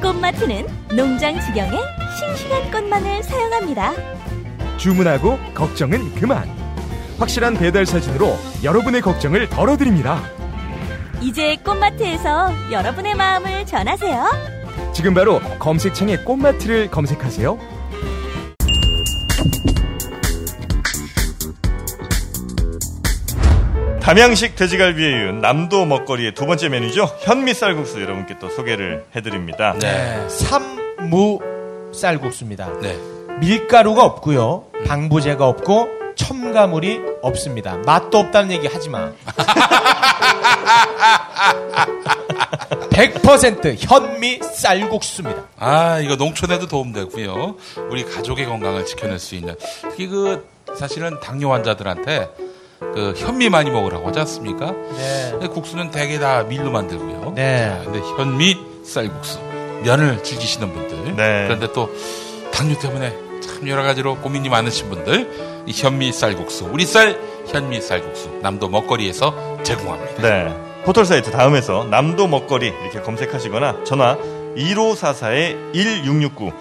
꽃마트는 0.00 0.66
농장 0.96 1.40
지경의 1.40 1.80
싱싱한 2.18 2.70
꽃만을 2.70 3.22
사용합니다. 3.22 3.92
주문하고 4.76 5.38
걱정은 5.54 6.14
그만. 6.14 6.48
확실한 7.18 7.54
배달 7.54 7.84
사진으로 7.84 8.36
여러분의 8.62 9.00
걱정을 9.00 9.48
덜어드립니다. 9.48 10.22
이제 11.20 11.56
꽃마트에서 11.64 12.52
여러분의 12.70 13.14
마음을 13.16 13.66
전하세요. 13.66 14.24
지금 14.92 15.14
바로 15.14 15.40
검색창에 15.58 16.18
꽃마트를 16.18 16.90
검색하세요. 16.90 17.77
담양식 24.08 24.56
돼지갈비에 24.56 25.06
이은 25.06 25.42
남도 25.42 25.84
먹거리의 25.84 26.32
두 26.32 26.46
번째 26.46 26.70
메뉴죠. 26.70 27.14
현미 27.20 27.52
쌀국수 27.52 28.00
여러분께 28.00 28.38
또 28.38 28.48
소개를 28.48 29.04
해드립니다. 29.14 29.74
네. 29.78 30.26
삼무 30.30 31.40
쌀국수입니다. 31.92 32.72
네. 32.80 32.96
밀가루가 33.40 34.02
없고요. 34.04 34.64
방부제가 34.86 35.46
없고 35.46 35.88
첨가물이 36.14 37.02
없습니다. 37.20 37.76
맛도 37.84 38.16
없다는 38.16 38.50
얘기 38.52 38.66
하지 38.66 38.88
마. 38.88 39.12
100% 42.88 43.76
현미 43.78 44.40
쌀국수입니다. 44.42 45.42
아, 45.58 45.98
이거 45.98 46.16
농촌에도 46.16 46.66
도움되고요. 46.66 47.56
우리 47.90 48.06
가족의 48.06 48.46
건강을 48.46 48.86
지켜낼 48.86 49.18
수 49.18 49.34
있는. 49.34 49.54
특히 49.82 50.06
그, 50.06 50.48
사실은 50.78 51.20
당뇨 51.20 51.52
환자들한테 51.52 52.48
그 52.80 53.14
현미 53.16 53.48
많이 53.48 53.70
먹으라고 53.70 54.08
하지 54.08 54.18
않습니까? 54.20 54.72
네. 54.72 55.28
근데 55.32 55.48
국수는 55.48 55.90
대개 55.90 56.18
다 56.18 56.42
밀로 56.44 56.70
만들고요. 56.70 57.32
네. 57.34 57.68
자, 57.68 57.82
근데 57.84 58.00
현미 58.00 58.58
쌀국수. 58.84 59.38
면을 59.82 60.22
즐기시는 60.22 60.72
분들. 60.72 61.16
네. 61.16 61.44
그런데 61.46 61.72
또 61.72 61.90
당뇨 62.52 62.78
때문에 62.78 63.16
참 63.40 63.68
여러 63.68 63.82
가지로 63.82 64.16
고민이 64.16 64.48
많으신 64.48 64.88
분들. 64.90 65.64
이 65.66 65.72
현미 65.72 66.12
쌀국수. 66.12 66.68
우리 66.72 66.84
쌀 66.84 67.18
현미 67.46 67.80
쌀국수. 67.80 68.38
남도 68.42 68.68
먹거리에서 68.68 69.58
제공합니다. 69.62 70.22
네. 70.22 70.54
포털 70.84 71.04
사이트 71.04 71.30
다음에서 71.30 71.84
남도 71.84 72.28
먹거리 72.28 72.68
이렇게 72.68 73.00
검색하시거나 73.00 73.84
전화 73.84 74.16
1544-1669, 74.56 76.52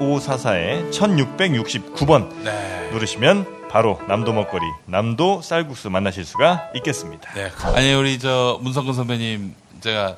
1544-1669번 0.00 2.28
네. 2.42 2.88
누르시면 2.92 3.59
바로 3.70 4.00
남도 4.08 4.32
먹거리, 4.32 4.64
남도 4.86 5.42
쌀국수 5.42 5.90
만나실 5.90 6.24
수가 6.24 6.70
있겠습니다. 6.74 7.32
네. 7.34 7.50
아니 7.74 7.92
우리 7.94 8.18
저 8.18 8.58
문성근 8.62 8.94
선배님 8.94 9.54
제가 9.80 10.16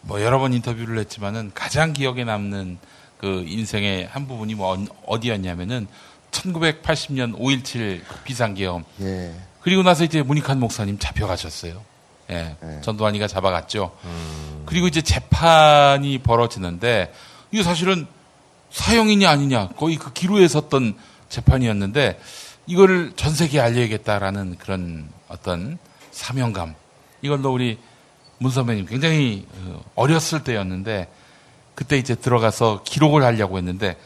뭐 0.00 0.22
여러 0.22 0.38
번 0.38 0.52
인터뷰를 0.54 0.98
했지만은 0.98 1.50
가장 1.54 1.92
기억에 1.92 2.24
남는 2.24 2.78
그 3.18 3.44
인생의 3.46 4.08
한 4.10 4.26
부분이 4.26 4.54
뭐 4.54 4.70
언- 4.72 4.88
어디였냐면은 5.06 5.86
1980년 6.30 7.38
5.17 7.38 8.00
비상계엄 8.24 8.84
예. 9.02 9.34
그리고 9.60 9.82
나서 9.82 10.04
이제 10.04 10.22
문익환 10.22 10.58
목사님 10.58 10.98
잡혀가셨어요. 10.98 11.80
예. 12.30 12.56
네. 12.60 12.80
전두환이가 12.82 13.28
잡아갔죠. 13.28 13.94
그리고 14.66 14.86
이제 14.88 15.02
재판이 15.02 16.18
벌어지는데 16.18 17.12
이게 17.52 17.62
사실은 17.62 18.06
사형이냐 18.70 19.28
아니냐 19.30 19.68
거의 19.76 19.96
그 19.96 20.12
기로에 20.12 20.48
섰던 20.48 20.96
재판이었는데 21.28 22.18
이거를 22.66 23.12
전 23.16 23.32
세계에 23.32 23.60
알려야겠다라는 23.60 24.56
그런 24.58 25.08
어떤 25.28 25.78
사명감 26.10 26.74
이걸로 27.22 27.52
우리 27.52 27.78
문 28.38 28.50
선배님 28.50 28.86
굉장히 28.86 29.46
어, 29.56 29.82
어렸을 29.94 30.44
때였는데 30.44 31.08
그때 31.74 31.96
이제 31.96 32.14
들어가서 32.14 32.82
기록을 32.84 33.22
하려고 33.22 33.58
했는데 33.58 33.96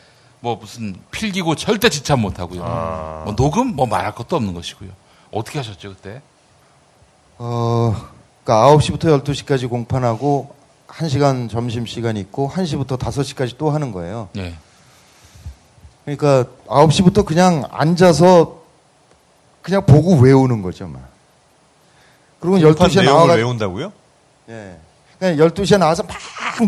뭐 0.40 0.56
무슨 0.56 0.96
필기고 1.10 1.56
절대 1.56 1.88
지참 1.88 2.20
못 2.20 2.38
하고요. 2.38 2.62
뭐 3.24 3.34
녹음 3.36 3.74
뭐 3.74 3.86
말할 3.86 4.14
것도 4.14 4.36
없는 4.36 4.54
것이고요. 4.54 4.90
어떻게 5.32 5.58
하셨죠 5.58 5.90
그때? 5.90 6.22
어, 7.38 7.94
그러니까 8.44 8.76
9시부터 8.76 9.22
12시까지 9.22 9.68
공판하고 9.68 10.54
1시간 10.88 11.50
점심 11.50 11.86
시간 11.86 12.16
있고 12.16 12.50
1시부터 12.50 12.98
5시까지 12.98 13.56
또 13.58 13.70
하는 13.70 13.92
거예요. 13.92 14.28
예. 14.36 14.54
그러니까 16.16 16.50
9시부터 16.66 17.24
그냥 17.24 17.64
앉아서 17.70 18.58
그냥 19.62 19.84
보고 19.84 20.16
외우는 20.16 20.62
거죠, 20.62 20.86
막. 20.86 21.02
그리고 22.40 22.58
12시에 22.58 23.02
내용을 23.02 23.04
나와가 23.04 23.32
외운다고요? 23.34 23.92
예. 24.50 24.76
그냥 25.18 25.36
12시에 25.36 25.78
나와서 25.78 26.04
막 26.04 26.16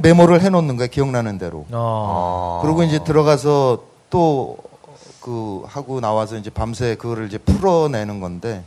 메모를 0.02 0.42
해 0.42 0.48
놓는 0.48 0.76
거예요. 0.76 0.90
기억나는 0.90 1.38
대로. 1.38 1.66
어. 1.70 2.60
그리고 2.62 2.82
이제 2.82 3.02
들어가서 3.02 3.84
또 4.10 4.70
그 5.20 5.62
하고 5.66 6.00
나와서 6.00 6.36
이제 6.36 6.50
밤새 6.50 6.96
그거를 6.96 7.26
이제 7.26 7.38
풀어내는 7.38 8.20
건데. 8.20 8.64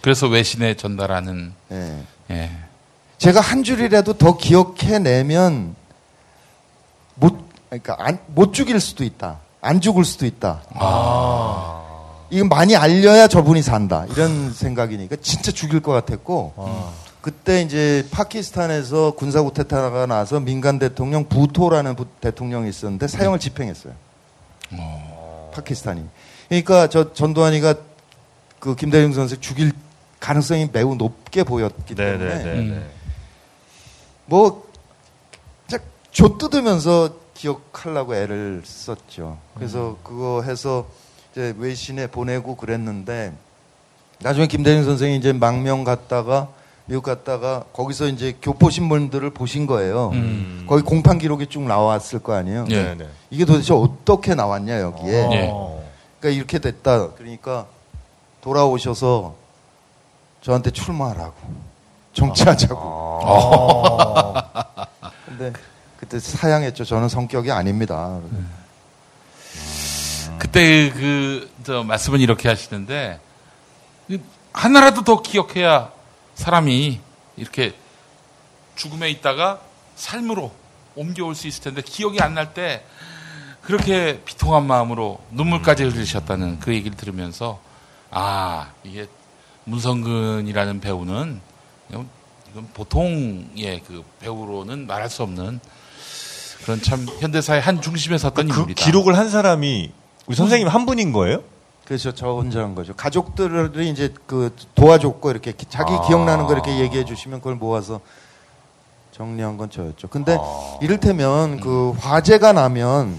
그래서 0.00 0.28
외신에 0.28 0.74
전달하는 0.74 1.52
예. 1.72 2.02
예. 2.30 2.50
제가 3.18 3.40
한 3.40 3.64
줄이라도 3.64 4.14
더 4.14 4.36
기억해내면 4.36 5.74
못 7.16 7.36
그러니까 7.68 7.96
안, 7.98 8.18
못 8.28 8.54
죽일 8.54 8.78
수도 8.80 9.02
있다. 9.02 9.40
안 9.68 9.82
죽을 9.82 10.06
수도 10.06 10.24
있다. 10.24 10.62
이건 12.30 12.48
많이 12.48 12.74
알려야 12.74 13.28
저분이 13.28 13.60
산다. 13.60 14.06
이런 14.10 14.50
생각이니까 14.50 15.16
진짜 15.20 15.52
죽일 15.52 15.80
것 15.80 15.92
같았고 15.92 16.54
그때 17.20 17.60
이제 17.60 18.06
파키스탄에서 18.10 19.10
군사 19.10 19.42
구테타가 19.42 20.06
나서 20.06 20.40
민간 20.40 20.78
대통령 20.78 21.28
부토라는 21.28 21.96
부- 21.96 22.06
대통령이 22.22 22.70
있었는데 22.70 23.08
사형을 23.08 23.38
집행했어요. 23.38 23.92
파키스탄이. 25.52 26.02
그러니까 26.48 26.86
저 26.88 27.12
전두환이가 27.12 27.74
그 28.60 28.74
김대중 28.74 29.12
선생 29.12 29.38
죽일 29.38 29.72
가능성이 30.18 30.70
매우 30.72 30.94
높게 30.94 31.42
보였기 31.42 31.94
때문에 31.94 32.38
네네네. 32.42 32.82
뭐, 34.24 34.66
진짜 35.68 35.84
조 36.10 36.38
뜯으면서 36.38 37.10
기억하려고 37.38 38.14
애를 38.16 38.62
썼죠. 38.64 39.38
그래서 39.54 39.96
그거 40.02 40.42
해서 40.42 40.86
이제 41.30 41.54
외신에 41.56 42.08
보내고 42.08 42.56
그랬는데, 42.56 43.32
나중에 44.20 44.48
김대중 44.48 44.82
선생이 44.82 45.16
이제 45.16 45.32
망명 45.32 45.84
갔다가, 45.84 46.48
미국 46.86 47.02
갔다가, 47.04 47.62
거기서 47.72 48.08
이제 48.08 48.36
교포 48.42 48.70
신문들을 48.70 49.30
보신 49.30 49.68
거예요. 49.68 50.10
거기 50.66 50.82
공판 50.82 51.18
기록이 51.18 51.46
쭉 51.46 51.62
나왔을 51.62 52.18
거 52.18 52.34
아니에요. 52.34 52.66
예. 52.70 52.82
네네. 52.82 53.06
이게 53.30 53.44
도대체 53.44 53.72
어떻게 53.72 54.34
나왔냐, 54.34 54.80
여기에. 54.80 55.28
예. 55.30 55.54
그러니까 56.18 56.36
이렇게 56.36 56.58
됐다. 56.58 57.12
그러니까 57.12 57.66
돌아오셔서 58.40 59.36
저한테 60.40 60.72
출마하라고. 60.72 61.36
정치하자고. 62.14 63.20
근데 65.26 65.52
그때 65.98 66.18
사양했죠. 66.20 66.84
저는 66.84 67.08
성격이 67.08 67.50
아닙니다. 67.50 68.20
그때 70.38 70.90
그, 70.90 71.50
저, 71.64 71.82
말씀은 71.82 72.20
이렇게 72.20 72.48
하시는데, 72.48 73.20
그 74.06 74.22
하나라도 74.52 75.02
더 75.02 75.20
기억해야 75.22 75.90
사람이 76.34 77.00
이렇게 77.36 77.74
죽음에 78.76 79.10
있다가 79.10 79.60
삶으로 79.96 80.52
옮겨올 80.94 81.34
수 81.34 81.48
있을 81.48 81.64
텐데, 81.64 81.82
기억이 81.82 82.20
안 82.20 82.34
날 82.34 82.54
때, 82.54 82.84
그렇게 83.62 84.22
비통한 84.24 84.66
마음으로 84.66 85.20
눈물까지 85.32 85.82
흘리셨다는 85.84 86.60
그 86.60 86.72
얘기를 86.72 86.96
들으면서, 86.96 87.60
아, 88.10 88.70
이게 88.84 89.08
문성근이라는 89.64 90.80
배우는, 90.80 91.40
이건 91.90 92.68
보통의 92.72 93.82
그 93.86 94.04
배우로는 94.20 94.86
말할 94.86 95.10
수 95.10 95.22
없는 95.24 95.60
그런 96.68 96.82
참 96.82 97.06
현대사의 97.20 97.62
한 97.62 97.80
중심에 97.80 98.18
섰던 98.18 98.46
그 98.48 98.54
인물이다. 98.60 98.84
기록을 98.84 99.16
한 99.16 99.30
사람이 99.30 99.90
우리 100.26 100.36
선생님 100.36 100.68
한 100.68 100.84
분인 100.84 101.12
거예요? 101.14 101.42
그래서 101.86 102.12
저 102.12 102.26
혼자 102.32 102.60
한 102.60 102.74
거죠. 102.74 102.92
가족들이 102.94 103.88
이제 103.88 104.12
그 104.26 104.54
도와줬고 104.74 105.30
이렇게 105.30 105.52
기- 105.52 105.64
자기 105.70 105.94
아. 105.94 106.02
기억나는 106.02 106.44
거 106.44 106.52
이렇게 106.52 106.78
얘기해 106.78 107.06
주시면 107.06 107.38
그걸 107.40 107.54
모아서 107.54 108.00
정리한 109.12 109.56
건 109.56 109.70
저였죠. 109.70 110.08
근데 110.08 110.36
아. 110.38 110.78
이를테면 110.82 111.58
그 111.60 111.92
화재가 111.92 112.52
나면 112.52 113.16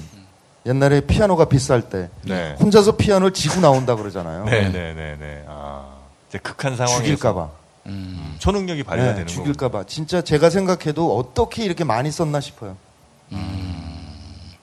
옛날에 0.68 1.02
피아노가 1.02 1.46
비쌀 1.46 1.90
때 1.90 2.12
네. 2.26 2.56
혼자서 2.60 2.98
피아노를 2.98 3.34
지고 3.34 3.60
나온다 3.62 3.96
그러잖아요. 3.96 4.46
네, 4.46 4.70
네, 4.70 4.94
네, 4.94 5.18
네. 5.20 5.44
아, 5.48 5.88
이제 6.30 6.38
극한 6.38 6.76
상황에서 6.76 7.02
죽일까봐. 7.02 7.50
음. 7.88 8.36
초능력이 8.38 8.84
발휘되는 8.84 9.16
네, 9.16 9.22
거. 9.24 9.28
죽일까봐. 9.28 9.86
진짜 9.86 10.22
제가 10.22 10.52
생각해도 10.52 11.18
어떻게 11.18 11.64
이렇게 11.64 11.84
많이 11.84 12.12
썼나 12.12 12.42
싶어요. 12.42 12.78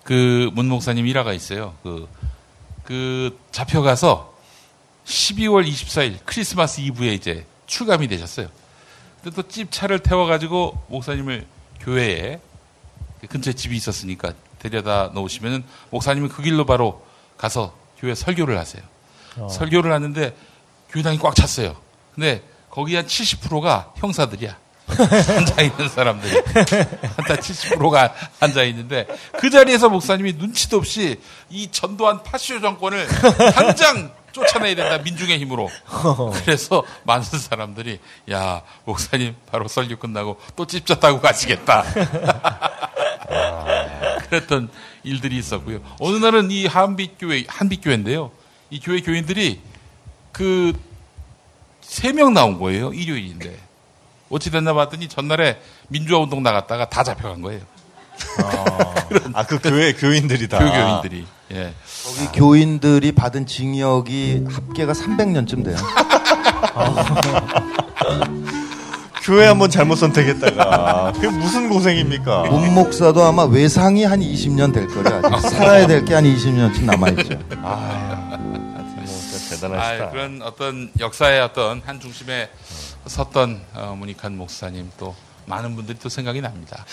그문 0.04 0.68
목사님 0.68 1.06
일화가 1.06 1.32
있어요. 1.32 1.74
그, 1.82 2.08
그 2.84 3.38
잡혀가서 3.50 4.34
12월 5.04 5.66
24일 5.68 6.18
크리스마스 6.24 6.80
이브에 6.80 7.14
이제 7.14 7.46
출감이 7.66 8.08
되셨어요. 8.08 8.48
근데 9.22 9.34
또 9.34 9.48
집 9.48 9.70
차를 9.72 9.98
태워가지고 10.00 10.84
목사님을 10.88 11.46
교회에 11.80 12.40
그 13.20 13.26
근처에 13.26 13.54
집이 13.54 13.76
있었으니까 13.76 14.32
데려다 14.58 15.10
놓으시면은 15.14 15.64
목사님은 15.90 16.28
그 16.28 16.42
길로 16.42 16.64
바로 16.64 17.04
가서 17.36 17.74
교회 17.98 18.14
설교를 18.14 18.58
하세요. 18.58 18.82
설교를 19.48 19.92
하는데 19.92 20.36
교회당이 20.90 21.18
꽉 21.18 21.34
찼어요. 21.34 21.76
근데 22.14 22.42
거기 22.70 22.94
한 22.94 23.06
70%가 23.06 23.92
형사들이야. 23.96 24.56
앉아 24.88 25.62
있는 25.62 25.88
사람들이. 25.88 26.34
한다 27.16 27.34
70%가 27.36 28.14
앉아 28.40 28.62
있는데 28.64 29.06
그 29.38 29.50
자리에서 29.50 29.88
목사님이 29.88 30.34
눈치도 30.34 30.76
없이 30.76 31.20
이 31.50 31.68
전두환 31.70 32.22
파시오 32.22 32.60
정권을 32.60 33.06
당장 33.54 34.12
쫓아내야 34.32 34.74
된다 34.74 34.98
민중의 34.98 35.38
힘으로. 35.38 35.70
그래서 36.44 36.84
많은 37.04 37.24
사람들이 37.24 37.98
야 38.30 38.62
목사님 38.84 39.34
바로 39.50 39.66
설교 39.68 39.96
끝나고 39.96 40.38
또 40.54 40.66
타고 40.66 41.20
가시겠다. 41.20 41.84
그랬던 44.28 44.68
일들이 45.04 45.36
있었고요. 45.38 45.80
어느 46.00 46.16
날은 46.16 46.50
이 46.50 46.66
한빛교회 46.66 47.44
한빛교회인데요. 47.48 48.30
이 48.70 48.80
교회 48.80 49.00
교인들이 49.00 49.60
그 50.32 50.72
세 51.86 52.12
명 52.12 52.34
나온 52.34 52.58
거예요 52.58 52.92
일요일인데 52.92 53.56
어찌 54.30 54.50
됐나 54.50 54.72
봤더니 54.74 55.08
전날에 55.08 55.60
민주화 55.88 56.20
운동 56.20 56.42
나갔다가 56.42 56.88
다 56.88 57.02
잡혀간 57.04 57.42
거예요. 57.42 57.60
아, 59.34 59.44
그 59.44 59.58
교회 59.62 59.92
교인들이 59.92 60.48
다. 60.48 60.58
교회 60.58 60.70
교인들이. 60.70 61.26
예. 61.52 61.74
거기 62.04 62.26
교인들이 62.38 63.12
받은 63.12 63.46
징역이 63.46 64.44
합계가 64.50 64.92
300년쯤 64.94 65.64
돼요. 65.64 65.76
교회 69.22 69.46
한번 69.46 69.68
잘못 69.70 69.96
선택했다가. 69.96 71.12
그게 71.14 71.28
무슨 71.28 71.68
고생입니까? 71.68 72.44
문 72.44 72.74
목사도 72.74 73.24
아마 73.24 73.44
외상이 73.44 74.04
한 74.04 74.20
20년 74.20 74.72
될 74.72 74.86
거예요. 74.86 75.20
아직 75.24 75.48
살아야 75.50 75.86
될 75.86 76.04
게 76.04 76.14
한 76.14 76.24
20년쯤 76.24 76.84
남아 76.84 77.08
있죠. 77.10 77.38
아, 77.62 77.72
하여튼 77.98 78.38
뭐 78.38 78.38
진짜 78.38 78.38
아, 78.38 78.38
대단하시다. 79.60 80.10
그런 80.10 80.42
어떤 80.42 80.90
역사의 80.98 81.40
어떤 81.40 81.80
한 81.84 82.00
중심에 82.00 82.50
섰던 83.06 83.60
어, 83.74 83.96
문익한 83.98 84.36
목사님 84.36 84.90
또 84.98 85.14
많은 85.46 85.76
분들이 85.76 85.98
또 85.98 86.08
생각이 86.08 86.40
납니다. 86.40 86.84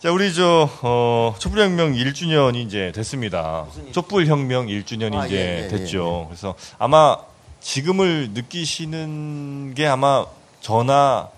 자, 0.00 0.12
우리 0.12 0.32
저, 0.32 0.70
어, 0.82 1.34
촛불혁명 1.38 1.92
1주년이 1.94 2.64
이제 2.66 2.92
됐습니다. 2.94 3.66
촛불혁명 3.92 4.66
1주년이 4.66 5.14
아, 5.16 5.26
이제 5.26 5.36
예, 5.36 5.64
예, 5.64 5.68
됐죠. 5.68 6.26
그래서 6.28 6.54
아마 6.78 7.16
지금을 7.60 8.30
느끼시는 8.32 9.74
게 9.74 9.86
아마 9.86 10.24
저나 10.60 11.30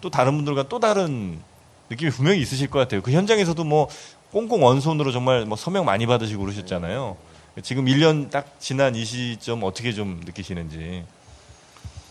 또 0.00 0.08
다른 0.08 0.36
분들과 0.36 0.68
또 0.68 0.80
다른 0.80 1.38
느낌이 1.90 2.10
분명히 2.10 2.40
있으실 2.40 2.70
것 2.70 2.78
같아요. 2.78 3.02
그 3.02 3.10
현장에서도 3.12 3.62
뭐 3.64 3.88
꽁꽁 4.32 4.64
원손으로 4.64 5.12
정말 5.12 5.44
뭐 5.44 5.56
서명 5.58 5.84
많이 5.84 6.06
받으시고 6.06 6.42
그러셨잖아요. 6.42 7.16
지금 7.60 7.84
1년 7.84 8.30
딱 8.30 8.46
지난 8.58 8.94
이 8.94 9.04
시점 9.04 9.62
어떻게 9.62 9.92
좀 9.92 10.20
느끼시는지. 10.24 11.04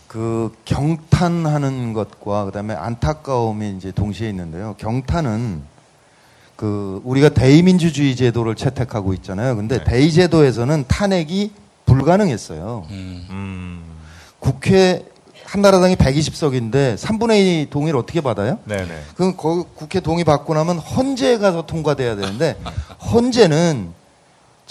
그 0.06 0.54
경탄하는 0.66 1.94
것과 1.94 2.44
그다음에 2.44 2.74
안타까움이 2.74 3.74
이제 3.76 3.90
동시에 3.90 4.28
있는데요. 4.28 4.76
경탄은 4.78 5.62
그 6.54 7.00
우리가 7.02 7.30
대의민주주의 7.30 8.14
제도를 8.14 8.54
채택하고 8.54 9.14
있잖아요. 9.14 9.56
근데 9.56 9.78
네. 9.78 9.84
대의 9.84 10.12
제도에서는 10.12 10.84
탄핵이 10.86 11.50
불가능했어요. 11.86 12.86
음. 12.90 13.26
음, 13.30 13.84
국회 14.38 15.04
한나라당이 15.44 15.96
120석인데 15.96 16.96
3분의 16.96 17.64
2 17.64 17.70
동의를 17.70 17.98
어떻게 17.98 18.20
받아요? 18.20 18.58
네네. 18.64 19.02
그럼 19.16 19.36
거- 19.36 19.64
국회 19.74 19.98
동의 20.00 20.24
받고 20.24 20.54
나면 20.54 20.78
헌재가 20.78 21.52
더 21.52 21.62
통과돼야 21.66 22.14
되는데 22.16 22.56
헌재는 23.12 23.90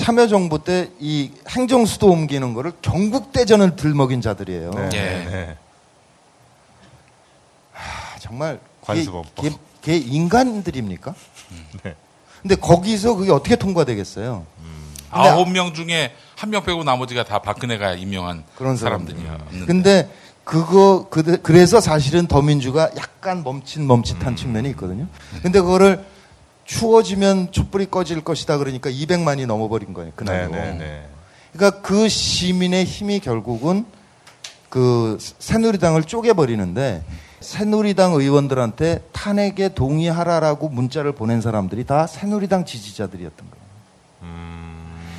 참여정부 0.01 0.63
때 0.63 0.89
이 0.99 1.31
행정수도 1.49 2.07
옮기는 2.09 2.53
거를 2.53 2.71
경국대전을 2.81 3.75
들먹인 3.75 4.21
자들이에요. 4.21 4.71
네, 4.71 4.89
예. 4.93 4.99
네. 5.29 5.57
아, 7.73 8.17
정말 8.19 8.59
관습업법. 8.81 9.35
걔, 9.45 9.49
걔, 9.49 9.55
걔 9.81 9.97
인간들입니까? 9.97 11.13
네. 11.83 11.95
근데 12.41 12.55
거기서 12.55 13.15
그게 13.15 13.31
어떻게 13.31 13.55
통과되겠어요? 13.55 14.45
근데 15.11 15.27
아홉 15.29 15.49
명 15.51 15.73
중에 15.73 16.13
한 16.35 16.49
명 16.49 16.63
빼고 16.63 16.83
나머지가 16.83 17.23
다 17.23 17.39
박근혜가 17.39 17.93
임명한 17.93 18.43
그런 18.55 18.77
사람들이요. 18.77 19.37
근데 19.67 20.09
그거 20.43 21.07
그, 21.11 21.39
그래서 21.43 21.79
사실은 21.79 22.25
더민주가 22.27 22.89
약간 22.97 23.43
멈칫 23.43 23.81
멈칫한 23.81 24.35
측면이 24.35 24.69
있거든요. 24.71 25.05
근데 25.43 25.59
그거를 25.61 26.03
추워지면 26.71 27.51
촛불이 27.51 27.87
꺼질 27.91 28.23
것이다 28.23 28.57
그러니까 28.57 28.89
200만이 28.89 29.45
넘어버린 29.45 29.93
거예요 29.93 30.13
그날로. 30.15 30.51
네네네. 30.51 31.05
그러니까 31.51 31.81
그 31.81 32.07
시민의 32.07 32.85
힘이 32.85 33.19
결국은 33.19 33.85
그 34.69 35.17
새누리당을 35.19 36.03
쪼개버리는데 36.03 37.03
새누리당 37.41 38.13
의원들한테 38.13 39.03
탄핵에 39.11 39.73
동의하라라고 39.73 40.69
문자를 40.69 41.11
보낸 41.11 41.41
사람들이 41.41 41.85
다 41.85 42.07
새누리당 42.07 42.63
지지자들이었던 42.63 43.47
거예요. 43.49 43.61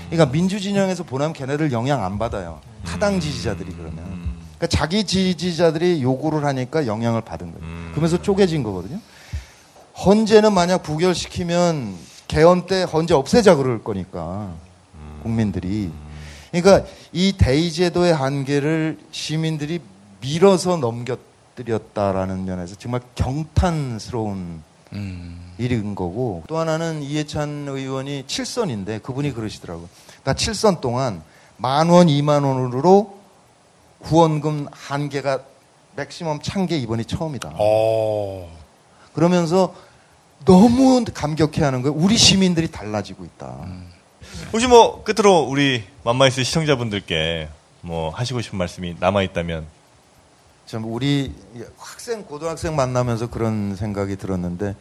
그러니까 0.09 0.32
민주진영에서 0.32 1.05
보내면 1.05 1.34
걔네들 1.34 1.70
영향 1.72 2.03
안 2.03 2.18
받아요. 2.18 2.61
타당 2.84 3.20
지지자들이 3.20 3.72
그러면. 3.72 3.96
그러니까 4.57 4.66
자기 4.68 5.05
지지자들이 5.05 6.03
요구를 6.03 6.44
하니까 6.44 6.86
영향을 6.86 7.20
받은 7.20 7.53
거예요. 7.53 7.90
그러면서 7.90 8.22
쪼개진 8.22 8.62
거거든요. 8.62 9.00
헌재는 9.97 10.53
만약 10.53 10.82
부결시키면 10.82 11.95
개헌 12.28 12.66
때 12.66 12.82
헌재 12.84 13.14
없애자 13.14 13.57
그럴 13.57 13.82
거니까 13.84 14.53
국민들이. 15.22 15.90
그러니까 16.51 16.86
이 17.12 17.32
대의제도의 17.36 18.14
한계를 18.14 18.99
시민들이 19.11 19.80
밀어서 20.20 20.76
넘겨뜨렸다라는 20.76 22.45
면에서 22.45 22.74
정말 22.76 23.01
경탄스러운 23.14 24.62
음. 24.93 25.53
일인 25.59 25.95
거고 25.95 26.43
또 26.49 26.59
하나는 26.59 27.03
이해찬 27.03 27.66
의원이 27.68 28.24
7선인데 28.26 29.03
그분이 29.03 29.32
그러시더라고요. 29.32 29.88
나 30.24 30.34
7선 30.34 30.80
동안 30.80 31.22
만 31.57 31.88
원, 31.88 32.07
2만 32.09 32.45
원으로 32.45 33.18
후원금 34.03 34.66
한계가 34.70 35.40
맥시멈 35.97 36.40
찬 36.43 36.66
게 36.66 36.76
이번이 36.78 37.05
처음이다. 37.05 37.53
어. 37.59 38.62
그러면서 39.15 39.75
너무 40.45 41.05
감격해하는 41.05 41.83
거예요. 41.83 41.95
우리 41.97 42.17
시민들이 42.17 42.71
달라지고 42.71 43.25
있다. 43.25 43.67
혹시 44.53 44.67
뭐 44.67 45.05
끝으로 45.05 45.41
우리 45.43 45.85
맘마이스 46.05 46.43
시청자분들께 46.45 47.49
뭐 47.83 48.11
하시고 48.11 48.41
싶은 48.41 48.59
말씀이 48.59 48.97
남아 48.99 49.23
있다면 49.23 49.67
참 50.67 50.85
우리 50.85 51.33
학생 51.77 52.25
고등학생 52.25 52.75
만나면서 52.77 53.29
그런 53.29 53.77
생각이 53.77 54.17
들었는데 54.17 54.75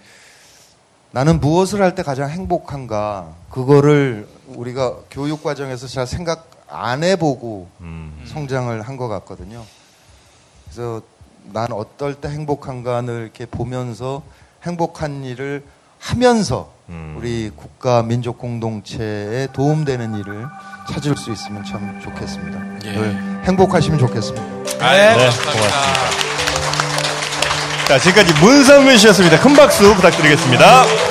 나는 1.11 1.39
무엇을 1.41 1.81
할 1.81 1.93
때 1.95 2.03
가장 2.03 2.29
행복한가 2.29 3.35
그거를 3.49 4.27
우리가 4.47 4.95
교육 5.11 5.43
과정에서 5.43 5.87
잘 5.87 6.07
생각 6.07 6.49
안 6.69 7.03
해보고 7.03 7.67
성장을 8.27 8.81
한 8.81 8.95
것 8.97 9.07
같거든요. 9.09 9.65
그래서 10.65 11.01
난 11.53 11.71
어떨 11.71 12.15
때 12.15 12.29
행복한가를 12.29 13.21
이렇게 13.23 13.45
보면서 13.45 14.21
행복한 14.63 15.23
일을 15.23 15.63
하면서 15.99 16.71
우리 17.15 17.51
국가 17.55 18.03
민족 18.03 18.37
공동체에 18.37 19.47
도움되는 19.53 20.15
일을 20.19 20.45
찾을 20.91 21.15
수 21.15 21.31
있으면 21.31 21.63
참 21.63 21.99
좋겠습니다. 22.01 22.59
예. 22.85 22.91
늘 22.93 23.17
행복하시면 23.45 23.99
좋겠습니다. 23.99 24.43
네, 24.79 25.13
고맙습니다. 25.13 25.69
자, 27.87 27.99
지금까지 27.99 28.33
문상민 28.41 28.97
씨였습니다. 28.97 29.39
큰 29.39 29.53
박수 29.53 29.93
부탁드리겠습니다. 29.95 31.10